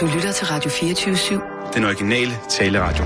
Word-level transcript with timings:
Du 0.00 0.06
lytter 0.06 0.32
til 0.32 0.46
Radio 0.46 0.70
24-7. 0.70 1.74
Den 1.74 1.84
originale 1.84 2.32
taleradio. 2.50 3.04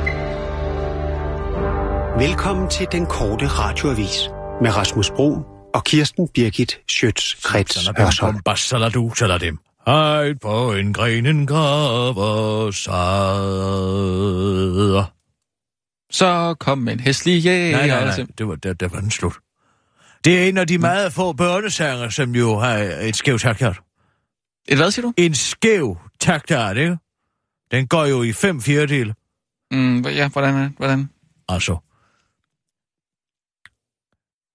Velkommen 2.27 2.71
til 2.71 2.87
den 2.93 3.07
korte 3.07 3.47
radioavis 3.47 4.29
med 4.63 4.77
Rasmus 4.77 5.11
Bro 5.11 5.39
og 5.75 5.85
Kirsten 5.85 6.29
Birgit 6.29 6.81
Schøtz-Krets 6.91 7.93
Hørsholm. 7.99 8.41
Bassaladu, 8.45 9.13
dem. 9.41 9.59
Hej 9.87 10.35
på 10.43 10.73
en 10.73 10.93
grenen 10.93 11.47
graver. 11.47 12.71
Så 16.11 16.55
kom 16.61 16.89
en 16.89 17.01
hæslig 17.01 17.45
jæger. 17.45 17.77
Nej, 17.77 17.87
nej, 17.87 18.05
nej, 18.05 18.27
det 18.39 18.49
var, 18.49 18.55
det, 18.55 18.81
det 18.81 18.93
var 18.93 19.01
den 19.01 19.11
slut. 19.11 19.35
Det 20.25 20.39
er 20.43 20.49
en 20.49 20.59
af 20.59 20.67
de 20.67 20.79
meget 20.79 21.13
få 21.13 21.33
børnesanger, 21.33 22.09
som 22.09 22.35
jo 22.35 22.59
har 22.59 22.77
et 23.01 23.17
skævt 23.17 23.41
taktart. 23.41 23.81
Et 24.69 24.77
hvad 24.77 24.91
siger 24.91 25.07
du? 25.07 25.13
En 25.17 25.35
skæv 25.35 25.99
taktart, 26.23 26.77
ikke? 26.77 26.99
Den 27.71 27.87
går 27.87 28.07
jo 28.07 28.23
i 28.23 28.33
fem 28.33 28.61
fjerdedele. 28.61 29.15
Mm, 29.71 30.07
ja, 30.07 30.29
hvordan 30.29 30.55
er 30.55 30.69
Hvordan? 30.77 31.11
Altså. 31.49 31.77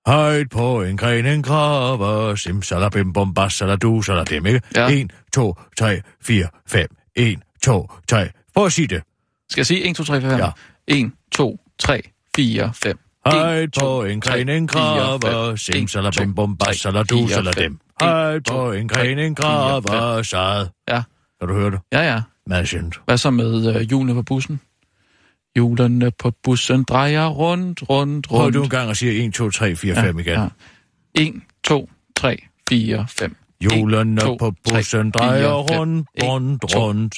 Højt 0.08 0.50
på 0.50 0.82
en 0.84 0.98
gren, 0.98 1.26
en 1.26 1.44
graver, 1.44 2.36
sim, 2.36 2.62
salabim, 2.62 3.14
bom, 3.14 3.34
bas, 3.34 3.54
saladu, 3.54 4.02
salabim, 4.02 4.46
ikke? 4.46 4.62
Ja. 4.76 4.90
1, 4.90 5.12
2, 5.34 5.56
3, 5.78 6.02
4, 6.22 6.48
5. 6.68 6.88
1, 7.16 7.40
2, 7.64 7.92
3. 8.08 8.30
Prøv 8.56 8.66
at 8.66 8.74
sige 8.74 8.88
det. 8.88 9.04
Skal 9.50 9.60
jeg 9.60 9.66
sige 9.66 9.90
1, 9.90 9.96
2, 9.96 10.04
3, 10.04 10.22
4, 10.22 10.30
5? 10.30 10.40
Ja. 10.40 10.52
1, 10.88 11.12
2, 11.32 11.60
3, 11.80 12.02
4, 12.36 12.74
5. 12.74 13.00
Højt 13.26 13.74
på 13.80 14.04
en 14.04 14.22
gren, 14.22 14.50
en 14.50 14.68
graver, 14.68 15.56
sim, 15.56 15.88
salabim, 15.88 16.36
bom, 16.36 16.58
bas, 16.58 16.78
saladu, 16.78 17.28
salabim. 17.28 17.80
Højt 18.02 18.44
på 18.50 18.72
en 18.72 18.88
gren, 18.88 19.20
en 19.20 19.36
graver, 19.36 20.22
sad. 20.22 20.68
Ja. 20.90 21.04
Kan 21.40 21.48
du 21.48 21.54
høre 21.54 21.72
det? 21.72 21.80
Ja, 21.92 22.00
ja. 22.02 22.22
Meget 22.48 22.68
sjældent. 22.68 23.02
Hvad 23.06 23.18
så 23.18 23.30
med 23.32 23.76
øh, 23.76 23.82
hjulene 23.82 24.14
på 24.14 24.22
bussen? 24.24 24.62
Hjulene 25.56 26.12
på 26.20 26.32
bussen 26.44 26.84
drejer 26.84 27.28
rundt, 27.28 27.90
rundt, 27.90 28.28
Prøv 28.28 28.40
rundt. 28.42 28.56
du 28.56 28.64
en 28.64 28.70
gang 28.70 28.90
at 28.90 28.98
sige 28.98 29.26
1, 29.26 29.34
2, 29.34 29.50
3, 29.50 29.76
4, 29.76 29.96
5 29.96 30.20
igen. 30.20 30.34
Ja. 30.34 30.48
1, 31.16 31.34
2, 31.64 31.90
3, 32.16 32.38
4, 32.70 33.06
5. 33.10 33.36
Hjulene 33.62 34.22
på 34.40 34.54
bussen 34.70 35.12
drejer 35.12 35.54
rundt, 35.54 36.10
En, 36.16 36.24
rundt, 36.24 36.62
to, 36.70 36.80
rundt, 36.80 37.16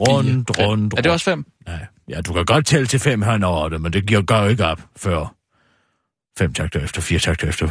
rundt, 0.00 0.48
fire, 0.48 0.54
fem. 0.56 0.66
rundt, 0.68 0.94
Er 0.98 1.02
det 1.02 1.12
også 1.12 1.24
5? 1.24 1.46
Nej, 1.66 1.86
ja, 2.08 2.20
du 2.20 2.32
kan 2.32 2.44
godt 2.44 2.66
tælle 2.66 2.86
til 2.86 3.00
fem 3.00 3.22
her 3.22 3.44
over 3.44 3.68
det, 3.68 3.80
men 3.80 3.92
det 3.92 4.06
giver 4.06 4.22
gør 4.22 4.44
ikke 4.46 4.64
op 4.66 4.80
før 4.96 5.34
fem 6.38 6.52
takter 6.52 6.80
efter, 6.80 7.00
fire 7.02 7.18
takter 7.18 7.48
efter. 7.48 7.68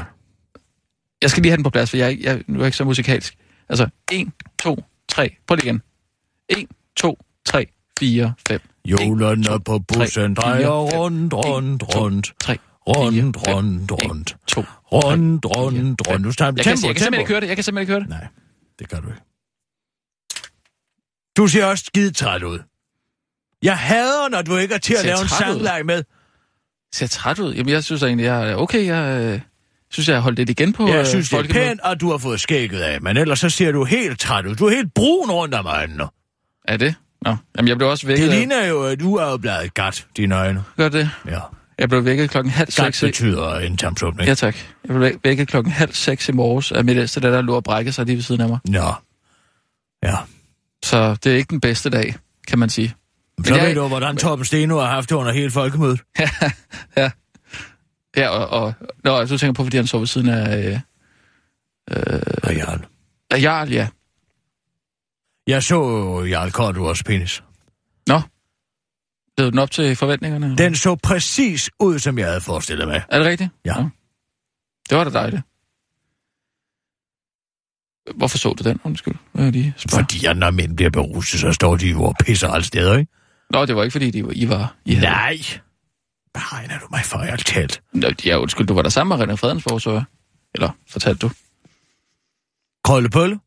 Jeg 1.22 1.30
skal 1.30 1.44
lige 1.44 1.52
have 1.52 1.58
den 1.58 1.64
på 1.64 1.70
plads, 1.70 1.90
for 1.90 1.98
jeg, 1.98 2.06
er 2.06 2.10
ikke- 2.10 2.24
jeg, 2.26 2.44
nu 2.48 2.56
er 2.56 2.60
jeg 2.64 2.68
ikke 2.68 2.78
så 2.78 2.84
musikalsk. 2.84 3.36
Altså, 3.70 3.88
1, 4.12 4.32
2, 4.60 4.84
3. 5.10 5.36
Prøv 5.48 5.56
lige 5.56 5.66
igen. 5.66 5.82
1, 6.52 6.68
2, 6.96 7.18
3, 7.46 7.66
4, 8.00 8.34
5. 8.48 8.62
Hjulene 8.86 9.60
på 9.66 9.80
bussen 9.80 10.34
drejer 10.34 10.68
rundt, 10.68 11.34
rundt, 11.34 11.96
rundt, 11.96 12.34
3, 12.40 12.58
rundt, 12.88 13.38
rundt, 13.48 13.92
rundt, 13.92 14.36
2. 14.48 14.64
rundt, 14.92 15.46
rundt, 15.46 16.02
rundt. 16.10 16.22
Nu 16.22 16.28
Jeg 16.28 16.36
kan, 16.38 16.56
tempo, 16.56 16.64
jeg 16.64 16.66
kan 16.66 16.76
simpelthen 16.78 17.14
ikke 17.14 17.32
høre 17.32 17.42
det. 17.42 17.48
Jeg 17.48 17.58
kan 17.58 17.64
simpelthen 17.64 17.82
ikke 17.82 17.92
høre 17.92 18.00
det. 18.00 18.10
Nej, 18.10 18.28
det 18.80 18.90
gør 18.90 19.00
du 19.00 19.08
ikke. 19.08 19.22
Du 21.38 21.48
ser 21.48 21.66
også 21.66 21.84
skide 21.88 22.12
træt 22.12 22.44
ud. 22.44 22.60
Jeg 23.64 23.78
hader, 23.78 24.30
når 24.30 24.42
du 24.42 24.58
ikke 24.58 24.74
er 24.74 24.80
til 24.80 24.94
at 24.94 25.06
lave 25.06 25.22
en 25.22 25.28
sangleg 25.28 25.82
med. 25.86 26.04
Ser 26.94 27.08
træt 27.08 27.40
ud. 27.40 27.54
Jamen, 27.54 27.74
jeg 27.74 27.84
synes 27.84 28.04
egentlig, 28.04 28.24
jeg 28.24 28.52
er 28.52 28.56
okay. 28.56 28.86
Jeg 28.86 29.22
øh, 29.22 29.42
synes, 29.92 30.08
jeg 30.08 30.16
har 30.16 30.22
holdt 30.22 30.38
lidt 30.38 30.50
igen 30.50 30.74
på 30.74 30.88
Jeg 30.88 31.00
øh, 31.00 31.06
synes, 31.06 31.30
det 31.30 31.40
er 31.40 31.54
pænt, 31.54 31.80
at 31.84 32.02
du 32.02 32.12
har 32.12 32.18
fået 32.18 32.40
skægget 32.40 32.82
af, 32.82 33.02
men 33.02 33.18
ellers 33.18 33.40
så 33.40 33.50
ser 33.50 33.72
du 33.72 33.84
helt 33.84 34.20
træt 34.20 34.46
ud. 34.46 34.56
Du 34.56 34.66
er 34.66 34.76
helt 34.76 34.94
brun 34.94 35.32
rundt 35.32 35.56
om 35.56 35.66
øjnene. 35.66 36.08
Er 36.66 36.78
det? 36.78 36.96
Nå. 37.22 37.36
Jamen, 37.58 37.68
jeg 37.70 37.78
blev 37.78 37.90
også 37.90 38.08
vækket. 38.08 38.24
Det 38.28 38.32
af- 38.34 38.38
ligner 38.40 38.66
jo, 38.68 38.84
at 38.84 39.00
du 39.00 39.16
er 39.16 39.32
jo 39.32 39.38
blevet 39.38 39.74
gat, 39.74 40.08
dine 40.18 40.36
øjne. 40.36 40.64
Gør 40.78 40.90
det? 40.90 41.10
Ja. 41.28 41.40
Jeg 41.80 41.90
blev 41.90 42.06
vækket 42.06 42.30
klokken 42.30 42.52
halv 42.52 42.66
Gat 42.68 42.74
seks. 42.74 43.04
i- 43.04 43.06
betyder 43.06 43.56
en 43.60 43.78
tarmsåbning. 43.78 44.28
Ja, 44.28 44.34
tak. 44.34 44.56
Jeg 44.56 44.90
blev 44.90 45.00
væk- 45.02 45.20
vækket 45.24 45.48
klokken 45.48 45.74
halv 45.74 45.94
seks 45.94 46.30
i 46.30 46.32
morges 46.32 46.72
af 46.72 46.84
mit 46.86 46.98
ældste, 46.98 47.22
der, 47.22 47.32
der 47.32 47.42
lå 47.42 47.56
og 47.56 47.64
brækkede 47.64 47.94
sig 47.94 48.06
lige 48.06 48.16
ved 48.16 48.24
siden 48.24 48.42
af 48.42 48.50
mig. 48.50 48.60
Nå. 48.66 48.94
Ja. 50.04 50.16
Så 50.86 51.16
det 51.24 51.32
er 51.32 51.36
ikke 51.38 51.50
den 51.50 51.60
bedste 51.62 51.90
dag, 51.90 52.16
kan 52.48 52.60
man 52.60 52.70
sige. 52.70 52.96
Så 53.46 53.56
jeg- 53.56 53.68
ved 53.68 53.76
du, 53.76 53.88
hvordan 53.88 54.18
Torben 54.18 54.46
Steno 54.46 54.80
har 54.80 54.88
haft 54.88 55.10
det 55.10 55.16
under 55.16 55.32
hele 55.34 55.52
folkemødet. 55.52 56.02
Ja, 58.18 58.28
og, 58.30 58.48
og 58.64 58.74
nå, 59.04 59.16
altså, 59.18 59.36
du 59.36 59.40
tænker 59.40 59.54
på, 59.54 59.64
fordi 59.64 59.78
han 59.78 59.88
så 59.88 59.98
ved 60.00 60.08
siden 60.08 60.30
af, 60.30 60.82
øh, 61.92 62.22
Og 62.44 62.56
Jarl. 62.56 62.86
af 63.32 63.42
Jarl, 63.42 63.70
ja. 63.72 63.88
Jeg 65.48 65.64
så 65.64 65.78
Jarl 66.30 66.52
Korturs 66.52 67.04
penis. 67.04 67.44
Nå. 68.08 68.22
Led 69.38 69.52
den 69.52 69.60
op 69.60 69.72
til 69.72 69.96
forventningerne? 69.96 70.46
eller? 70.46 70.56
Den 70.56 70.76
så 70.76 70.96
præcis 70.96 71.70
ud, 71.80 72.00
som 72.00 72.18
jeg 72.18 72.28
havde 72.28 72.42
forestillet 72.42 72.88
mig. 72.88 73.04
Er 73.10 73.18
det 73.18 73.28
rigtigt? 73.28 73.50
Ja. 73.66 73.76
Det 74.90 74.98
var 74.98 75.04
da 75.04 75.10
dejligt. 75.10 75.42
Hvorfor 78.16 78.38
så 78.38 78.54
du 78.54 78.64
den, 78.70 78.80
undskyld? 78.84 79.16
Hvad 79.32 79.52
de 79.52 79.74
spørger? 79.78 80.04
Fordi 80.04 80.26
at 80.26 80.38
når 80.38 80.52
mænd 80.52 80.76
bliver 80.76 80.90
beruset, 80.90 81.40
så 81.40 81.52
står 81.54 81.76
de 81.76 81.90
jo 81.90 82.04
og 82.04 82.16
pisser 82.26 82.48
alle 82.48 82.66
steder, 82.66 82.98
ikke? 82.98 83.12
Nå, 83.50 83.66
det 83.66 83.76
var 83.76 83.84
ikke, 83.84 83.92
fordi 83.92 84.12
de 84.12 84.26
var, 84.26 84.32
I 84.36 84.50
var... 84.50 84.76
I 84.86 84.94
havde... 84.94 85.12
Nej. 85.12 85.38
Hvad 86.32 86.54
regner 86.54 86.80
du 86.80 86.88
mig 86.92 87.02
for, 87.06 87.24
jeg 87.24 87.40
talt? 87.40 87.82
Nå, 87.94 88.08
ja, 88.26 88.38
undskyld, 88.38 88.68
du 88.68 88.74
var 88.74 88.82
der 88.82 88.90
sammen 88.90 89.20
med 89.20 89.28
René 89.28 89.36
Fredensborg, 89.36 89.82
så 89.82 89.92
jeg. 89.92 90.04
Eller, 90.56 90.70
fortalte 90.90 91.20
du? 91.28 91.32
Krøllebølle? 92.84 93.40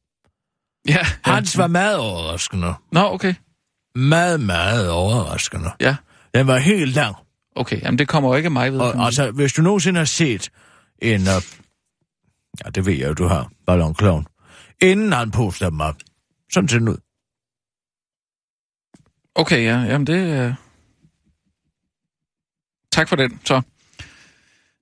Ja. 0.89 1.07
Hans 1.25 1.59
var 1.59 1.67
meget 1.67 1.99
overraskende. 1.99 2.75
Nå, 2.93 3.01
okay. 3.01 3.35
Meget, 3.95 4.41
meget 4.41 4.91
overraskende. 4.91 5.71
Ja. 5.81 5.97
Den 6.35 6.47
var 6.47 6.59
helt 6.59 6.95
lang. 6.95 7.17
Okay, 7.57 7.83
jamen 7.83 7.99
det 7.99 8.09
kommer 8.09 8.31
jo 8.31 8.37
ikke 8.37 8.51
mig 8.51 8.73
ved. 8.73 8.81
Og 8.81 9.07
altså, 9.07 9.31
hvis 9.31 9.53
du 9.53 9.63
nogensinde 9.63 9.99
har 9.99 10.05
set 10.05 10.51
en... 11.03 11.21
Uh, 11.21 11.43
ja, 12.65 12.71
det 12.75 12.87
ved 12.87 12.93
jeg 12.93 13.09
jo, 13.09 13.15
du 13.15 13.27
har. 13.27 13.51
Ballon 13.67 13.95
Clown. 13.95 14.27
Inden 14.83 15.13
han 15.13 15.31
poster 15.31 15.71
dem 15.71 15.81
op. 15.81 15.97
Sådan 16.53 16.69
ser 16.69 16.79
den 16.79 16.89
ud. 16.89 16.97
Okay, 19.35 19.65
ja, 19.65 19.79
jamen 19.79 20.07
det... 20.07 20.47
Øh... 20.47 20.55
Tak 22.93 23.09
for 23.09 23.17
den, 23.17 23.41
så. 23.45 23.63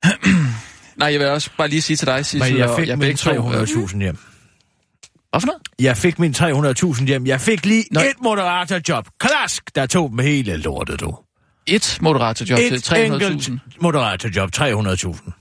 Nej, 0.97 1.13
jeg 1.13 1.21
vil 1.21 1.29
også 1.29 1.51
bare 1.59 1.69
lige 1.69 1.83
sige 1.83 1.97
til 1.97 2.07
dig, 2.07 2.27
Sissel, 2.27 2.57
jeg 2.57 2.69
og 2.69 2.79
fik 2.79 2.89
jeg 2.89 2.99
min 2.99 3.07
begge 3.07 3.17
to, 3.17 3.53
øh, 3.53 3.63
300.000 3.63 3.99
hjem. 3.99 4.19
Hvad 5.33 5.41
for 5.41 5.47
noget? 5.47 5.63
Jeg 5.79 5.97
fik 5.97 6.19
min 6.19 6.33
300.000 6.33 7.05
hjem. 7.07 7.27
Jeg 7.27 7.41
fik 7.41 7.67
lige 7.67 7.85
Nej. 7.93 8.05
et 8.05 8.21
moderatorjob. 8.23 9.09
Klask, 9.21 9.75
der 9.75 9.87
tog 9.87 10.11
dem 10.11 10.19
hele 10.19 10.57
lortet, 10.57 11.01
du. 11.01 11.19
Et 11.67 11.99
moderatorjob 12.01 12.59
til 12.59 12.75
Et 12.75 12.93
300.000. 12.93 12.97
enkelt 12.97 13.51
moderatorjob, 13.83 14.51
300.000. 14.57 15.33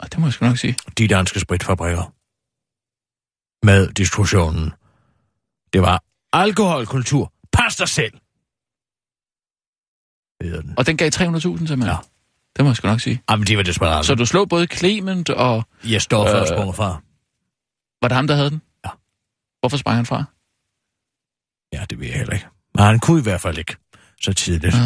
Ah, 0.00 0.08
Det 0.10 0.18
må 0.18 0.26
jeg 0.26 0.32
sgu 0.32 0.46
nok 0.46 0.58
sige. 0.58 0.76
De 0.98 1.08
danske 1.08 1.40
spritfabrikker. 1.40 2.12
Med 3.66 3.88
distributionen. 3.92 4.72
Det 5.72 5.82
var 5.82 6.02
alkoholkultur. 6.32 7.32
Pas 7.52 7.76
dig 7.76 7.88
selv. 7.88 8.12
Den. 10.42 10.74
Og 10.76 10.86
den 10.86 10.96
gav 10.96 11.08
300.000 11.08 11.40
simpelthen? 11.40 11.82
Ja. 11.82 11.96
Det 12.56 12.64
må 12.64 12.70
jeg 12.70 12.76
sgu 12.76 12.88
nok 12.88 13.00
sige. 13.00 13.22
Jamen, 13.30 13.46
de 13.46 13.56
var 13.56 13.62
desperate. 13.62 14.06
Så 14.06 14.14
du 14.14 14.26
slog 14.26 14.48
både 14.48 14.66
Clement 14.66 15.30
og... 15.30 15.64
Jeg 15.84 16.02
står 16.02 16.26
for 16.28 16.68
Øh. 16.68 16.74
fra. 16.74 17.00
Var 18.02 18.08
det 18.08 18.16
ham, 18.16 18.26
der 18.26 18.34
havde 18.34 18.50
den? 18.50 18.62
Hvorfor 19.62 19.76
sprang 19.76 19.96
han 19.96 20.06
fra? 20.06 20.24
Ja, 21.72 21.84
det 21.90 22.00
ved 22.00 22.06
jeg 22.06 22.16
heller 22.16 22.34
ikke. 22.34 22.46
Men 22.74 22.84
han 22.84 22.98
kunne 23.00 23.20
i 23.20 23.22
hvert 23.22 23.40
fald 23.40 23.58
ikke 23.58 23.76
så 24.22 24.32
tidligt. 24.32 24.74
Uh, 24.74 24.80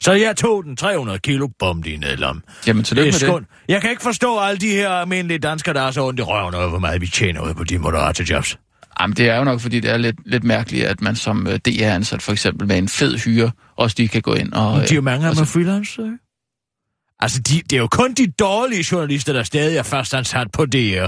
Så 0.00 0.12
jeg 0.12 0.36
tog 0.36 0.64
den 0.64 0.76
300 0.76 1.18
kilo 1.18 1.48
bom 1.58 1.82
i 1.86 1.96
nedlom. 1.96 2.42
jamen, 2.66 2.78
Det 2.80 2.86
tillykke 2.86 3.06
med 3.06 3.12
det. 3.12 3.20
skund. 3.20 3.46
Jeg 3.68 3.80
kan 3.80 3.90
ikke 3.90 4.02
forstå 4.02 4.38
alle 4.38 4.58
de 4.60 4.68
her 4.70 4.88
almindelige 4.90 5.38
danskere, 5.38 5.74
der 5.74 5.80
er 5.82 5.90
så 5.90 6.04
ondt 6.06 6.20
i 6.20 6.22
røven 6.22 6.54
over, 6.54 6.68
hvor 6.68 6.78
meget 6.78 7.00
vi 7.00 7.06
tjener 7.06 7.40
ud 7.40 7.54
på 7.54 7.64
de 7.64 7.78
moderatorjobs. 7.78 8.58
Jamen, 9.00 9.16
det 9.16 9.28
er 9.28 9.36
jo 9.36 9.44
nok, 9.44 9.60
fordi 9.60 9.80
det 9.80 9.90
er 9.90 9.96
lidt, 9.96 10.16
lidt 10.26 10.44
mærkeligt, 10.44 10.86
at 10.86 11.00
man 11.00 11.16
som 11.16 11.46
øh, 11.46 11.58
DR-ansat 11.58 12.22
for 12.22 12.32
eksempel 12.32 12.66
med 12.68 12.78
en 12.78 12.88
fed 12.88 13.18
hyre, 13.18 13.50
også 13.76 13.94
lige 13.98 14.08
kan 14.08 14.22
gå 14.22 14.34
ind 14.34 14.52
og... 14.52 14.72
Og 14.72 14.88
de 14.88 14.92
er 14.92 14.96
jo 14.96 15.00
mange 15.02 15.26
af 15.28 15.34
dem 15.34 15.44
så- 15.44 15.52
freelancer, 15.52 16.04
ikke? 16.04 16.18
Altså, 17.20 17.40
de, 17.40 17.62
det 17.62 17.72
er 17.72 17.80
jo 17.80 17.88
kun 17.88 18.14
de 18.14 18.26
dårlige 18.30 18.84
journalister, 18.92 19.32
der 19.32 19.42
stadig 19.42 19.76
er 19.78 19.82
fastansat 19.82 20.52
på 20.52 20.66
DR. 20.66 21.06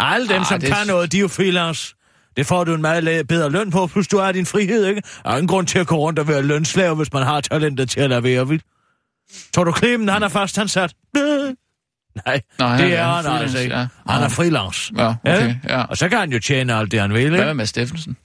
Alle 0.00 0.28
dem, 0.28 0.40
Ah, 0.40 0.46
som 0.46 0.60
det- 0.60 0.72
kan 0.74 0.86
noget, 0.86 1.12
de 1.12 1.16
er 1.16 1.20
jo 1.20 1.28
freelance. 1.28 1.94
Det 2.36 2.46
får 2.46 2.64
du 2.64 2.74
en 2.74 2.82
meget 2.82 3.26
bedre 3.28 3.50
løn 3.50 3.70
på, 3.70 3.86
plus 3.86 4.08
du 4.08 4.18
har 4.18 4.32
din 4.32 4.46
frihed, 4.46 4.86
ikke? 4.86 5.02
Der 5.22 5.30
er 5.30 5.34
ingen 5.36 5.48
grund 5.48 5.66
til 5.66 5.78
at 5.78 5.86
gå 5.86 5.96
rundt 5.96 6.18
og 6.18 6.28
være 6.28 6.42
lønslave, 6.42 6.96
hvis 6.96 7.12
man 7.12 7.22
har 7.22 7.40
talentet 7.40 7.90
til 7.90 8.00
at 8.00 8.10
lade 8.10 8.22
være 8.22 8.48
vild. 8.48 8.60
Tror 9.54 9.64
du, 9.64 9.74
Clemen, 9.76 10.08
han 10.08 10.22
er 10.22 10.28
fastansat? 10.28 10.94
Nej, 12.26 12.40
Nej, 12.58 12.76
det 12.76 12.94
er 12.96 13.04
han 13.04 13.26
altså 13.42 13.58
ikke. 13.58 13.74
ja. 13.74 13.80
Han 14.06 14.18
Ja. 14.20 14.24
er 14.24 14.28
freelance. 14.28 14.92
Ja, 14.96 15.08
okay, 15.24 15.54
ja. 15.68 15.82
Og 15.84 15.96
så 15.96 16.08
kan 16.08 16.18
han 16.18 16.32
jo 16.32 16.38
tjene 16.38 16.74
alt 16.74 16.92
det, 16.92 17.00
han 17.00 17.12
vil, 17.14 17.28
Hvad 17.28 17.38
ikke? 17.38 17.46
med 17.46 17.54
Mads 17.54 17.68
Steffensen? 17.68 18.16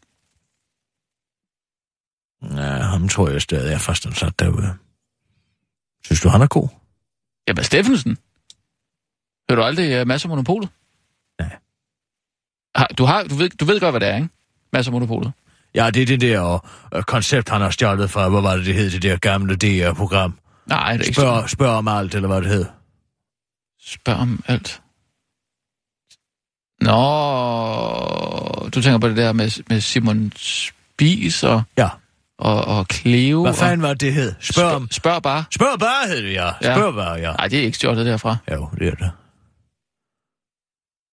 Ja, 2.43 2.61
ham 2.81 3.09
tror 3.09 3.29
jeg 3.29 3.41
stadig 3.41 3.73
er 3.73 3.77
fastansat 3.77 4.39
derude. 4.39 4.73
Synes 6.05 6.21
du, 6.21 6.29
han 6.29 6.41
er 6.41 6.47
god? 6.47 6.67
Ja, 7.47 7.53
Mads 7.53 7.65
Steffensen? 7.65 8.17
Hører 9.49 9.59
du 9.61 9.65
aldrig 9.65 10.01
uh, 10.01 10.07
Mads 10.07 10.23
og 10.25 10.29
Monopolet? 10.29 10.69
Du, 12.97 13.05
har, 13.05 13.23
du, 13.23 13.35
ved, 13.35 13.49
du 13.49 13.65
ved 13.65 13.79
godt, 13.79 13.91
hvad 13.91 13.99
det 13.99 14.09
er, 14.09 14.15
ikke? 14.15 14.29
Mads 14.73 14.87
og 14.87 14.93
Monopolet. 14.93 15.31
Ja, 15.75 15.89
det 15.89 16.01
er 16.01 16.05
det 16.05 16.21
der 16.21 16.65
øh, 16.95 17.03
koncept, 17.03 17.49
han 17.49 17.61
har 17.61 17.69
stjålet 17.69 18.11
fra, 18.11 18.29
hvor 18.29 18.41
var 18.41 18.55
det, 18.55 18.65
det 18.65 18.75
hed, 18.75 18.91
det 18.91 19.01
der 19.01 19.17
gamle 19.17 19.55
DR-program. 19.55 20.37
Nej, 20.65 20.91
det 20.93 21.01
er 21.01 21.05
ikke 21.05 21.21
Spørg, 21.21 21.49
spørg 21.49 21.69
om 21.69 21.87
alt, 21.87 22.15
eller 22.15 22.27
hvad 22.27 22.41
det 22.41 22.49
hed. 22.49 22.65
Spørg 23.85 24.15
om 24.15 24.43
alt. 24.47 24.81
Nå, 26.81 28.69
du 28.69 28.81
tænker 28.81 28.97
på 28.97 29.07
det 29.07 29.17
der 29.17 29.33
med, 29.33 29.63
med 29.69 29.81
Simon 29.81 30.31
Spies 30.35 31.43
og, 31.43 31.61
Ja. 31.77 31.89
og, 32.39 32.65
og 32.65 32.85
Cleo. 32.93 33.41
Hvad 33.41 33.53
fanden 33.53 33.81
var 33.81 33.93
det, 33.93 34.13
hed? 34.13 34.33
Spørg 34.39 34.71
om... 34.75 34.87
Spørg 34.91 35.21
bare. 35.23 35.43
Spørg 35.51 35.79
bare, 35.79 36.07
hed 36.07 36.23
det, 36.23 36.33
ja. 36.33 36.45
Ja. 36.61 36.75
Spørg 36.75 36.93
bare, 36.93 37.13
ja. 37.13 37.31
Nej, 37.33 37.47
det 37.47 37.59
er 37.59 37.63
ikke 37.63 37.77
stjålet 37.77 38.05
derfra. 38.05 38.37
Jo, 38.51 38.69
det 38.79 38.87
er 38.87 38.95
det. 38.95 39.11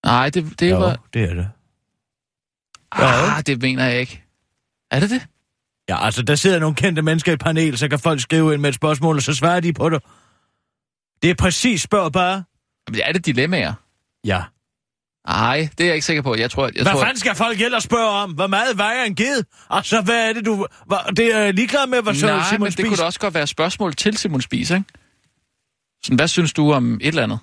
Nej, 0.06 0.30
det, 0.30 0.60
det 0.60 0.70
Jo, 0.70 0.78
var... 0.78 0.98
det 1.14 1.22
er 1.30 1.34
det. 1.34 1.48
Ah, 2.92 3.42
det 3.46 3.62
mener 3.62 3.84
jeg 3.84 4.00
ikke. 4.00 4.22
Er 4.90 5.00
det 5.00 5.10
det? 5.10 5.26
Ja, 5.88 6.04
altså, 6.04 6.22
der 6.22 6.34
sidder 6.34 6.58
nogle 6.58 6.76
kendte 6.76 7.02
mennesker 7.02 7.32
i 7.32 7.36
panel, 7.36 7.78
så 7.78 7.88
kan 7.88 7.98
folk 7.98 8.20
skrive 8.20 8.52
ind 8.54 8.60
med 8.62 8.68
et 8.68 8.74
spørgsmål, 8.74 9.16
og 9.16 9.22
så 9.22 9.34
svarer 9.34 9.60
de 9.60 9.72
på 9.72 9.88
det. 9.88 10.02
Det 11.22 11.30
er 11.30 11.34
præcis 11.34 11.82
spørg 11.82 12.12
bare. 12.12 12.44
Jamen, 12.88 13.00
Er 13.04 13.12
det 13.12 13.26
dilemmaer? 13.26 13.72
Ja. 14.24 14.42
Nej, 15.28 15.68
det 15.78 15.84
er 15.84 15.88
jeg 15.88 15.94
ikke 15.94 16.06
sikker 16.06 16.22
på. 16.22 16.34
Jeg 16.36 16.50
tror, 16.50 16.64
jeg 16.64 16.72
Hvad 16.82 16.92
tror, 16.92 17.00
fanden 17.00 17.18
skal 17.18 17.34
folk 17.34 17.60
ellers 17.60 17.82
spørge 17.84 18.08
om? 18.10 18.32
Hvor 18.32 18.46
meget 18.46 18.78
vejer 18.78 19.04
en 19.04 19.14
ged? 19.14 19.42
Altså, 19.70 20.00
hvad 20.00 20.28
er 20.28 20.32
det, 20.32 20.46
du... 20.46 20.66
Hvad, 20.86 21.14
det 21.16 21.34
er 21.34 21.52
ligeglad 21.52 21.86
med, 21.86 22.02
hvad 22.02 22.14
så 22.14 22.26
Nej, 22.26 22.44
Simon 22.48 22.60
men 22.60 22.66
det 22.66 22.72
Spies... 22.72 22.88
kunne 22.88 22.96
da 22.96 23.02
også 23.04 23.20
godt 23.20 23.34
være 23.34 23.46
spørgsmål 23.46 23.94
til 23.94 24.16
Simon 24.16 24.40
Spies, 24.40 24.70
ikke? 24.70 24.84
Sådan, 26.04 26.16
hvad 26.16 26.28
synes 26.28 26.52
du 26.52 26.72
om 26.72 26.94
et 26.94 27.06
eller 27.08 27.22
andet? 27.22 27.38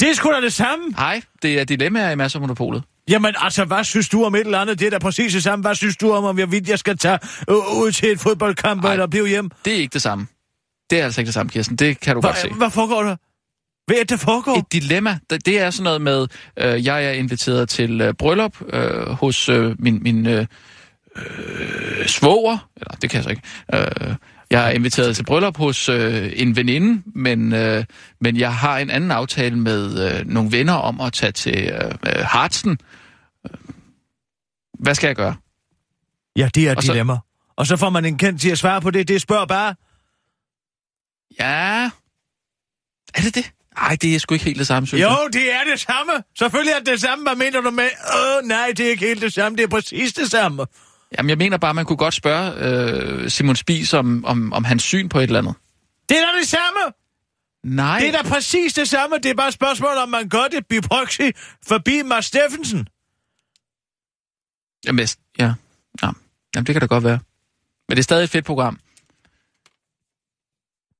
Det 0.00 0.10
er 0.10 0.14
sgu 0.14 0.30
da 0.30 0.40
det 0.40 0.52
samme. 0.52 0.84
Nej, 0.88 1.22
det 1.42 1.60
er 1.60 1.64
dilemmaer 1.64 2.10
i 2.10 2.14
masser 2.16 2.38
af 2.38 2.40
monopolet. 2.40 2.82
Jamen, 3.08 3.34
altså, 3.38 3.64
hvad 3.64 3.84
synes 3.84 4.08
du 4.08 4.24
om 4.24 4.34
et 4.34 4.40
eller 4.40 4.58
andet? 4.58 4.78
Det 4.78 4.86
er 4.86 4.90
da 4.90 4.98
præcis 4.98 5.32
det 5.32 5.42
samme. 5.42 5.62
Hvad 5.62 5.74
synes 5.74 5.96
du 5.96 6.12
om, 6.12 6.24
om 6.24 6.38
jeg 6.38 6.52
vidt, 6.52 6.68
jeg 6.68 6.78
skal 6.78 6.98
tage 6.98 7.18
øh, 7.50 7.56
ud 7.56 7.92
til 7.92 8.12
et 8.12 8.20
fodboldkamp 8.20 8.84
Ej. 8.84 8.92
eller 8.92 9.06
blive 9.06 9.28
hjem? 9.28 9.50
Det 9.64 9.72
er 9.72 9.76
ikke 9.76 9.92
det 9.92 10.02
samme. 10.02 10.26
Det 10.90 11.00
er 11.00 11.04
altså 11.04 11.20
ikke 11.20 11.26
det 11.26 11.34
samme, 11.34 11.50
Kirsten. 11.50 11.76
Det 11.76 12.00
kan 12.00 12.14
du 12.14 12.20
godt 12.20 12.38
se. 12.38 12.48
Hvad, 12.48 12.70
foregår 12.70 13.02
der? 13.02 13.16
Hvad 13.86 13.96
er 13.96 14.00
det, 14.00 14.10
der 14.10 14.16
foregår? 14.16 14.58
Et 14.58 14.72
dilemma, 14.72 15.18
det 15.30 15.46
det 15.46 15.60
er 15.60 15.70
sådan 15.70 15.84
noget 15.84 16.00
med, 16.00 16.26
øh, 16.56 16.86
jeg 16.86 17.04
er 17.04 17.10
inviteret 17.10 17.68
til 17.68 18.00
øh, 18.00 18.14
bryllup 18.14 18.56
øh, 18.72 19.08
hos 19.08 19.48
øh, 19.48 19.74
min, 19.78 20.02
min 20.02 20.26
øh, 20.26 20.46
øh, 21.16 22.06
svoger, 22.06 22.68
eller 22.76 22.94
det 23.02 23.10
kan 23.10 23.16
jeg 23.16 23.24
så 23.24 23.30
ikke. 23.30 23.42
Øh, 23.74 24.14
jeg 24.52 24.66
er 24.66 24.70
inviteret 24.70 25.16
til 25.16 25.24
bryllup 25.24 25.56
hos 25.56 25.88
øh, 25.88 26.32
en 26.36 26.56
veninde, 26.56 27.02
men, 27.14 27.52
øh, 27.52 27.84
men 28.20 28.36
jeg 28.36 28.54
har 28.56 28.78
en 28.78 28.90
anden 28.90 29.10
aftale 29.10 29.58
med 29.58 30.10
øh, 30.20 30.26
nogle 30.26 30.52
venner 30.52 30.72
om 30.74 31.00
at 31.00 31.12
tage 31.12 31.32
til 31.32 31.58
øh, 31.72 31.94
øh, 32.06 32.24
Hartsen. 32.24 32.78
Hvad 34.78 34.94
skal 34.94 35.06
jeg 35.06 35.16
gøre? 35.16 35.34
Ja, 36.36 36.48
det 36.54 36.68
er 36.68 36.72
et 36.72 36.84
så- 36.84 36.92
dilemma. 36.92 37.18
Og 37.56 37.66
så 37.66 37.76
får 37.76 37.90
man 37.90 38.04
en 38.04 38.18
kendt 38.18 38.40
til 38.40 38.50
at 38.50 38.58
svare 38.58 38.80
på 38.80 38.90
det. 38.90 39.08
Det 39.08 39.20
spørg 39.20 39.48
bare. 39.48 39.74
Ja... 41.40 41.90
Er 43.14 43.20
det 43.22 43.34
det? 43.34 43.50
Nej, 43.78 43.96
det 44.02 44.14
er 44.14 44.18
sgu 44.18 44.34
ikke 44.34 44.44
helt 44.44 44.58
det 44.58 44.66
samme, 44.66 44.86
synes 44.86 45.00
jeg. 45.00 45.10
Jo, 45.10 45.28
det 45.32 45.52
er 45.54 45.64
det 45.70 45.80
samme. 45.80 46.12
Selvfølgelig 46.38 46.72
er 46.72 46.78
det 46.78 46.86
det 46.86 47.00
samme. 47.00 47.24
Hvad 47.24 47.36
mener 47.36 47.60
du 47.60 47.70
med? 47.70 47.88
Åh, 48.16 48.48
nej, 48.48 48.72
det 48.76 48.86
er 48.86 48.90
ikke 48.90 49.06
helt 49.06 49.22
det 49.22 49.32
samme. 49.32 49.56
Det 49.56 49.64
er 49.64 49.68
præcis 49.68 50.12
det 50.12 50.30
samme. 50.30 50.66
Jamen, 51.18 51.30
jeg 51.30 51.38
mener 51.38 51.56
bare, 51.56 51.74
man 51.74 51.84
kunne 51.84 51.96
godt 51.96 52.14
spørge 52.14 52.54
øh, 52.56 53.30
Simon 53.30 53.56
Spies 53.56 53.94
om, 53.94 54.24
om, 54.24 54.52
om 54.52 54.64
hans 54.64 54.82
syn 54.82 55.08
på 55.08 55.18
et 55.18 55.22
eller 55.22 55.38
andet. 55.38 55.54
Det 56.08 56.18
er 56.18 56.32
da 56.32 56.38
det 56.38 56.48
samme. 56.48 56.80
Nej. 57.64 57.98
Det 57.98 58.08
er 58.08 58.22
da 58.22 58.28
præcis 58.28 58.72
det 58.72 58.88
samme. 58.88 59.16
Det 59.16 59.26
er 59.26 59.34
bare 59.34 59.48
et 59.48 59.54
spørgsmål, 59.54 59.96
om 59.96 60.08
man 60.08 60.28
gør 60.28 60.44
det 60.52 60.66
by 60.66 60.80
proxy 60.80 61.20
forbi 61.68 62.02
Mads 62.02 62.24
Steffensen. 62.24 62.86
Jamen, 64.86 65.08
ja. 65.38 65.54
ja. 66.02 66.10
Jamen, 66.54 66.66
det 66.66 66.74
kan 66.74 66.80
da 66.80 66.86
godt 66.86 67.04
være. 67.04 67.18
Men 67.88 67.96
det 67.96 67.98
er 67.98 68.02
stadig 68.02 68.24
et 68.24 68.30
fedt 68.30 68.44
program. 68.44 68.78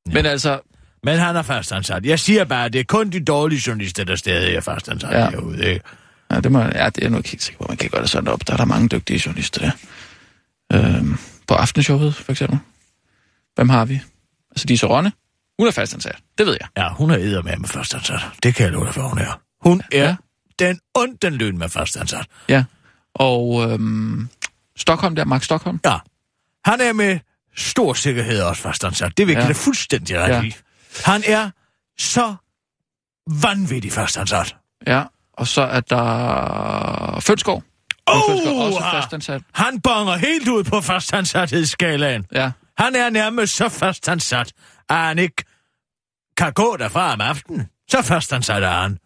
Ja. 0.07 0.13
Men 0.13 0.27
altså, 0.27 0.61
Men 1.03 1.19
han 1.19 1.37
er 1.37 1.43
fastansat. 1.43 2.07
Jeg 2.07 2.19
siger 2.19 2.45
bare, 2.45 2.65
at 2.65 2.73
det 2.73 2.81
er 2.81 2.85
kun 2.85 3.11
de 3.11 3.25
dårlige 3.25 3.63
journalister, 3.67 4.05
der 4.05 4.17
stadig 4.17 4.55
er 4.57 4.61
fastansat 4.61 5.11
ja. 5.11 5.31
herude. 5.31 5.73
Ikke? 5.73 5.85
Ja, 6.33 6.41
det, 6.41 6.53
må, 6.53 6.61
ja, 6.61 6.89
det 6.91 7.05
er 7.05 7.09
nu 7.09 7.17
ikke 7.17 7.29
helt 7.31 7.43
sikker 7.43 7.59
på, 7.59 7.67
man 7.69 7.77
kan 7.77 7.91
gøre 7.91 8.03
det 8.03 8.11
sådan 8.11 8.29
op. 8.29 8.47
Der 8.47 8.53
er 8.53 8.57
der 8.57 8.65
mange 8.65 8.89
dygtige 8.89 9.23
journalister 9.27 9.61
der. 9.61 9.71
Øhm, 10.73 11.19
på 11.47 11.55
aftenshowet, 11.55 12.15
for 12.15 12.33
eksempel. 12.33 12.59
Hvem 13.55 13.69
har 13.69 13.85
vi? 13.85 14.01
Altså, 14.51 14.67
Lise 14.69 14.87
Rønne. 14.87 15.13
Hun 15.59 15.67
er 15.69 15.71
fastansat. 15.73 16.19
Det 16.39 16.47
ved 16.47 16.57
jeg. 16.61 16.69
Ja, 16.77 16.89
hun 16.95 17.11
er 17.11 17.17
edder 17.17 17.43
med 17.43 17.57
med 17.57 17.69
fastansat. 17.69 18.21
Det 18.43 18.55
kan 18.55 18.65
jeg 18.65 18.73
love 18.73 18.85
dig 18.87 18.95
for, 18.95 19.03
hun 19.03 19.19
er. 19.19 19.41
Hun 19.61 19.83
er 19.93 20.05
Ja. 20.05 20.17
den 20.59 20.81
onden 20.95 21.33
løn 21.35 21.59
med 21.59 21.69
fastansat. 21.69 22.27
Ja. 22.49 22.65
Og 23.15 23.71
øhm, 23.71 24.29
Stockholm 24.77 25.15
der, 25.17 25.25
Mark 25.25 25.43
Stockholm. 25.43 25.81
Ja. 25.85 25.99
Han 26.65 26.81
er 26.81 26.93
med 26.93 27.19
stor 27.57 27.93
sikkerhed 27.95 28.43
også 28.43 28.63
fastansat. 28.63 29.19
Det 29.19 29.27
vil 29.27 29.33
jeg 29.35 29.47
Ja. 29.47 29.53
fuldstændig 29.53 30.19
ret 30.19 30.29
Ja. 30.29 30.37
ja. 30.37 30.43
i. 30.43 30.55
Han 31.05 31.23
er 31.27 31.51
så 31.99 32.35
vanvittig 33.43 33.93
fastansat. 33.93 34.57
Ja. 34.87 35.03
Og 35.33 35.47
så 35.47 35.63
er 35.63 35.81
der. 35.81 37.17
Åh, 37.17 37.23
Fønsgaard 37.23 37.63
også 38.67 38.81
fastansat. 38.93 39.43
Han 39.53 39.81
bonger 39.81 40.17
helt 40.17 40.49
ud 40.49 40.65
på 40.65 40.81
fastansathedsskalaen. 40.81 42.27
Ja. 42.33 42.51
Han 42.79 42.95
er 42.95 43.11
nærmest 43.11 43.57
så 43.57 43.69
fastansat, 43.69 44.53
at 44.89 44.97
han 44.97 45.19
ikke 45.19 45.45
kan 46.37 46.53
gå 46.53 46.77
derfra 46.77 47.13
om 47.13 47.21
aftenen. 47.21 47.69
Så 47.91 48.03
fastansat 48.03 48.63
er 48.63 48.71
han. 48.71 48.99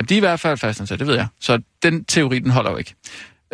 Ja, 0.00 0.04
de 0.08 0.14
er 0.14 0.16
i 0.16 0.20
hvert 0.20 0.40
fald 0.40 0.58
fastansat, 0.58 0.98
det 0.98 1.06
ved 1.06 1.14
jeg. 1.14 1.26
Så 1.40 1.62
den 1.82 2.04
teori, 2.04 2.38
den 2.38 2.50
holder 2.50 2.70
jo 2.70 2.76
ikke. 2.76 2.94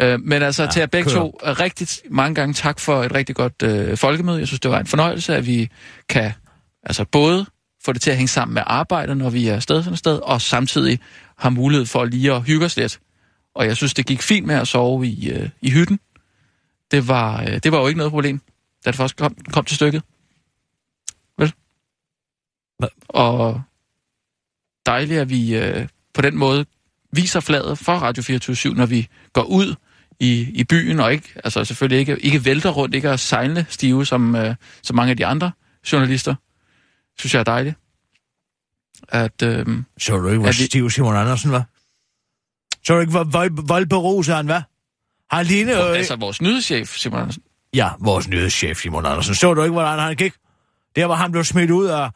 Øh, 0.00 0.20
men 0.20 0.42
altså 0.42 0.62
ja, 0.62 0.66
Ja, 0.66 0.72
til 0.72 0.80
jer 0.80 0.86
begge 0.86 1.10
kør. 1.10 1.16
to, 1.16 1.38
øh, 1.44 1.60
rigtig 1.60 1.88
mange 2.10 2.34
gange 2.34 2.54
tak 2.54 2.80
for 2.80 3.02
et 3.04 3.14
rigtig 3.14 3.36
godt 3.36 3.62
øh, 3.62 3.96
folkemøde. 3.96 4.38
Jeg 4.38 4.46
synes, 4.46 4.60
det 4.60 4.70
var 4.70 4.78
en 4.80 4.86
fornøjelse, 4.86 5.36
at 5.36 5.46
vi 5.46 5.68
kan 6.08 6.32
altså 6.82 7.04
både 7.04 7.46
få 7.86 7.92
det 7.92 8.02
til 8.02 8.10
at 8.10 8.16
hænge 8.16 8.28
sammen 8.28 8.54
med 8.54 8.62
arbejdet, 8.66 9.16
når 9.16 9.30
vi 9.30 9.48
er 9.48 9.54
afsted 9.54 9.82
sådan 9.82 9.92
et 9.92 9.98
sted, 9.98 10.18
og 10.22 10.42
samtidig 10.42 11.00
har 11.38 11.50
mulighed 11.50 11.86
for 11.86 12.04
lige 12.04 12.32
at 12.32 12.42
hygge 12.42 12.66
os 12.66 12.76
lidt. 12.76 13.00
Og 13.54 13.66
jeg 13.66 13.76
synes, 13.76 13.94
det 13.94 14.06
gik 14.06 14.22
fint 14.22 14.46
med 14.46 14.54
at 14.54 14.68
sove 14.68 15.06
i, 15.06 15.30
øh, 15.30 15.48
i 15.60 15.70
hytten. 15.70 16.00
Det 16.90 17.08
var, 17.08 17.42
øh, 17.42 17.58
det 17.62 17.72
var 17.72 17.78
jo 17.78 17.86
ikke 17.86 17.98
noget 17.98 18.10
problem, 18.10 18.40
da 18.84 18.90
det 18.90 18.96
først 18.96 19.16
kom, 19.16 19.36
kom 19.52 19.64
til 19.64 19.76
stykket. 19.76 20.02
Vel? 21.38 21.52
Hvad? 22.78 22.88
Og 23.08 23.62
dejligt, 24.86 25.20
at 25.20 25.30
vi 25.30 25.56
øh, 25.56 25.88
på 26.14 26.22
den 26.22 26.36
måde 26.36 26.66
viser 27.12 27.40
fladet 27.40 27.78
for 27.78 27.92
Radio 27.92 28.22
24 28.22 28.74
når 28.74 28.86
vi 28.86 29.08
går 29.32 29.42
ud 29.42 29.74
i, 30.20 30.50
i 30.54 30.64
byen, 30.64 31.00
og 31.00 31.12
ikke, 31.12 31.28
altså 31.44 31.64
selvfølgelig 31.64 31.98
ikke, 31.98 32.18
ikke 32.18 32.44
vælter 32.44 32.70
rundt, 32.70 32.94
ikke 32.94 33.08
er 33.08 33.16
sejlende 33.16 33.66
stive, 33.68 34.06
som, 34.06 34.34
øh, 34.34 34.54
som 34.82 34.96
mange 34.96 35.10
af 35.10 35.16
de 35.16 35.26
andre 35.26 35.50
journalister. 35.92 36.34
Synes 37.18 37.34
jeg 37.34 37.40
er 37.40 37.44
dejligt. 37.44 37.76
At, 39.08 39.42
øh, 39.42 39.66
Så 39.98 40.16
du 40.16 40.26
ikke, 40.28 40.38
hvor 40.38 40.48
Er 40.48 40.52
vi- 40.52 40.66
stiv 40.66 40.90
Simon 40.90 41.16
Andersen 41.16 41.52
var? 41.52 41.64
Så 42.84 42.94
du 42.94 43.00
ikke, 43.00 43.10
hvor 43.10 43.24
vold, 43.24 43.66
voldberuset 43.66 44.34
han 44.34 44.48
var? 44.48 44.64
Han 45.36 45.46
lignede... 45.46 45.78
Øh, 45.90 45.96
altså 45.96 46.16
vores 46.16 46.42
nyhedschef, 46.42 46.96
Simon 46.96 47.20
Andersen. 47.20 47.42
Ja, 47.74 47.88
vores 48.00 48.28
nyhedschef 48.28 48.78
Simon 48.80 49.06
Andersen. 49.06 49.34
Så 49.34 49.54
du 49.54 49.62
ikke, 49.62 49.72
hvordan 49.72 49.98
han 49.98 50.16
gik? 50.16 50.32
Der, 50.96 51.06
hvor 51.06 51.14
han 51.14 51.32
blev 51.32 51.44
smidt 51.44 51.70
ud 51.70 51.86
af 51.86 52.10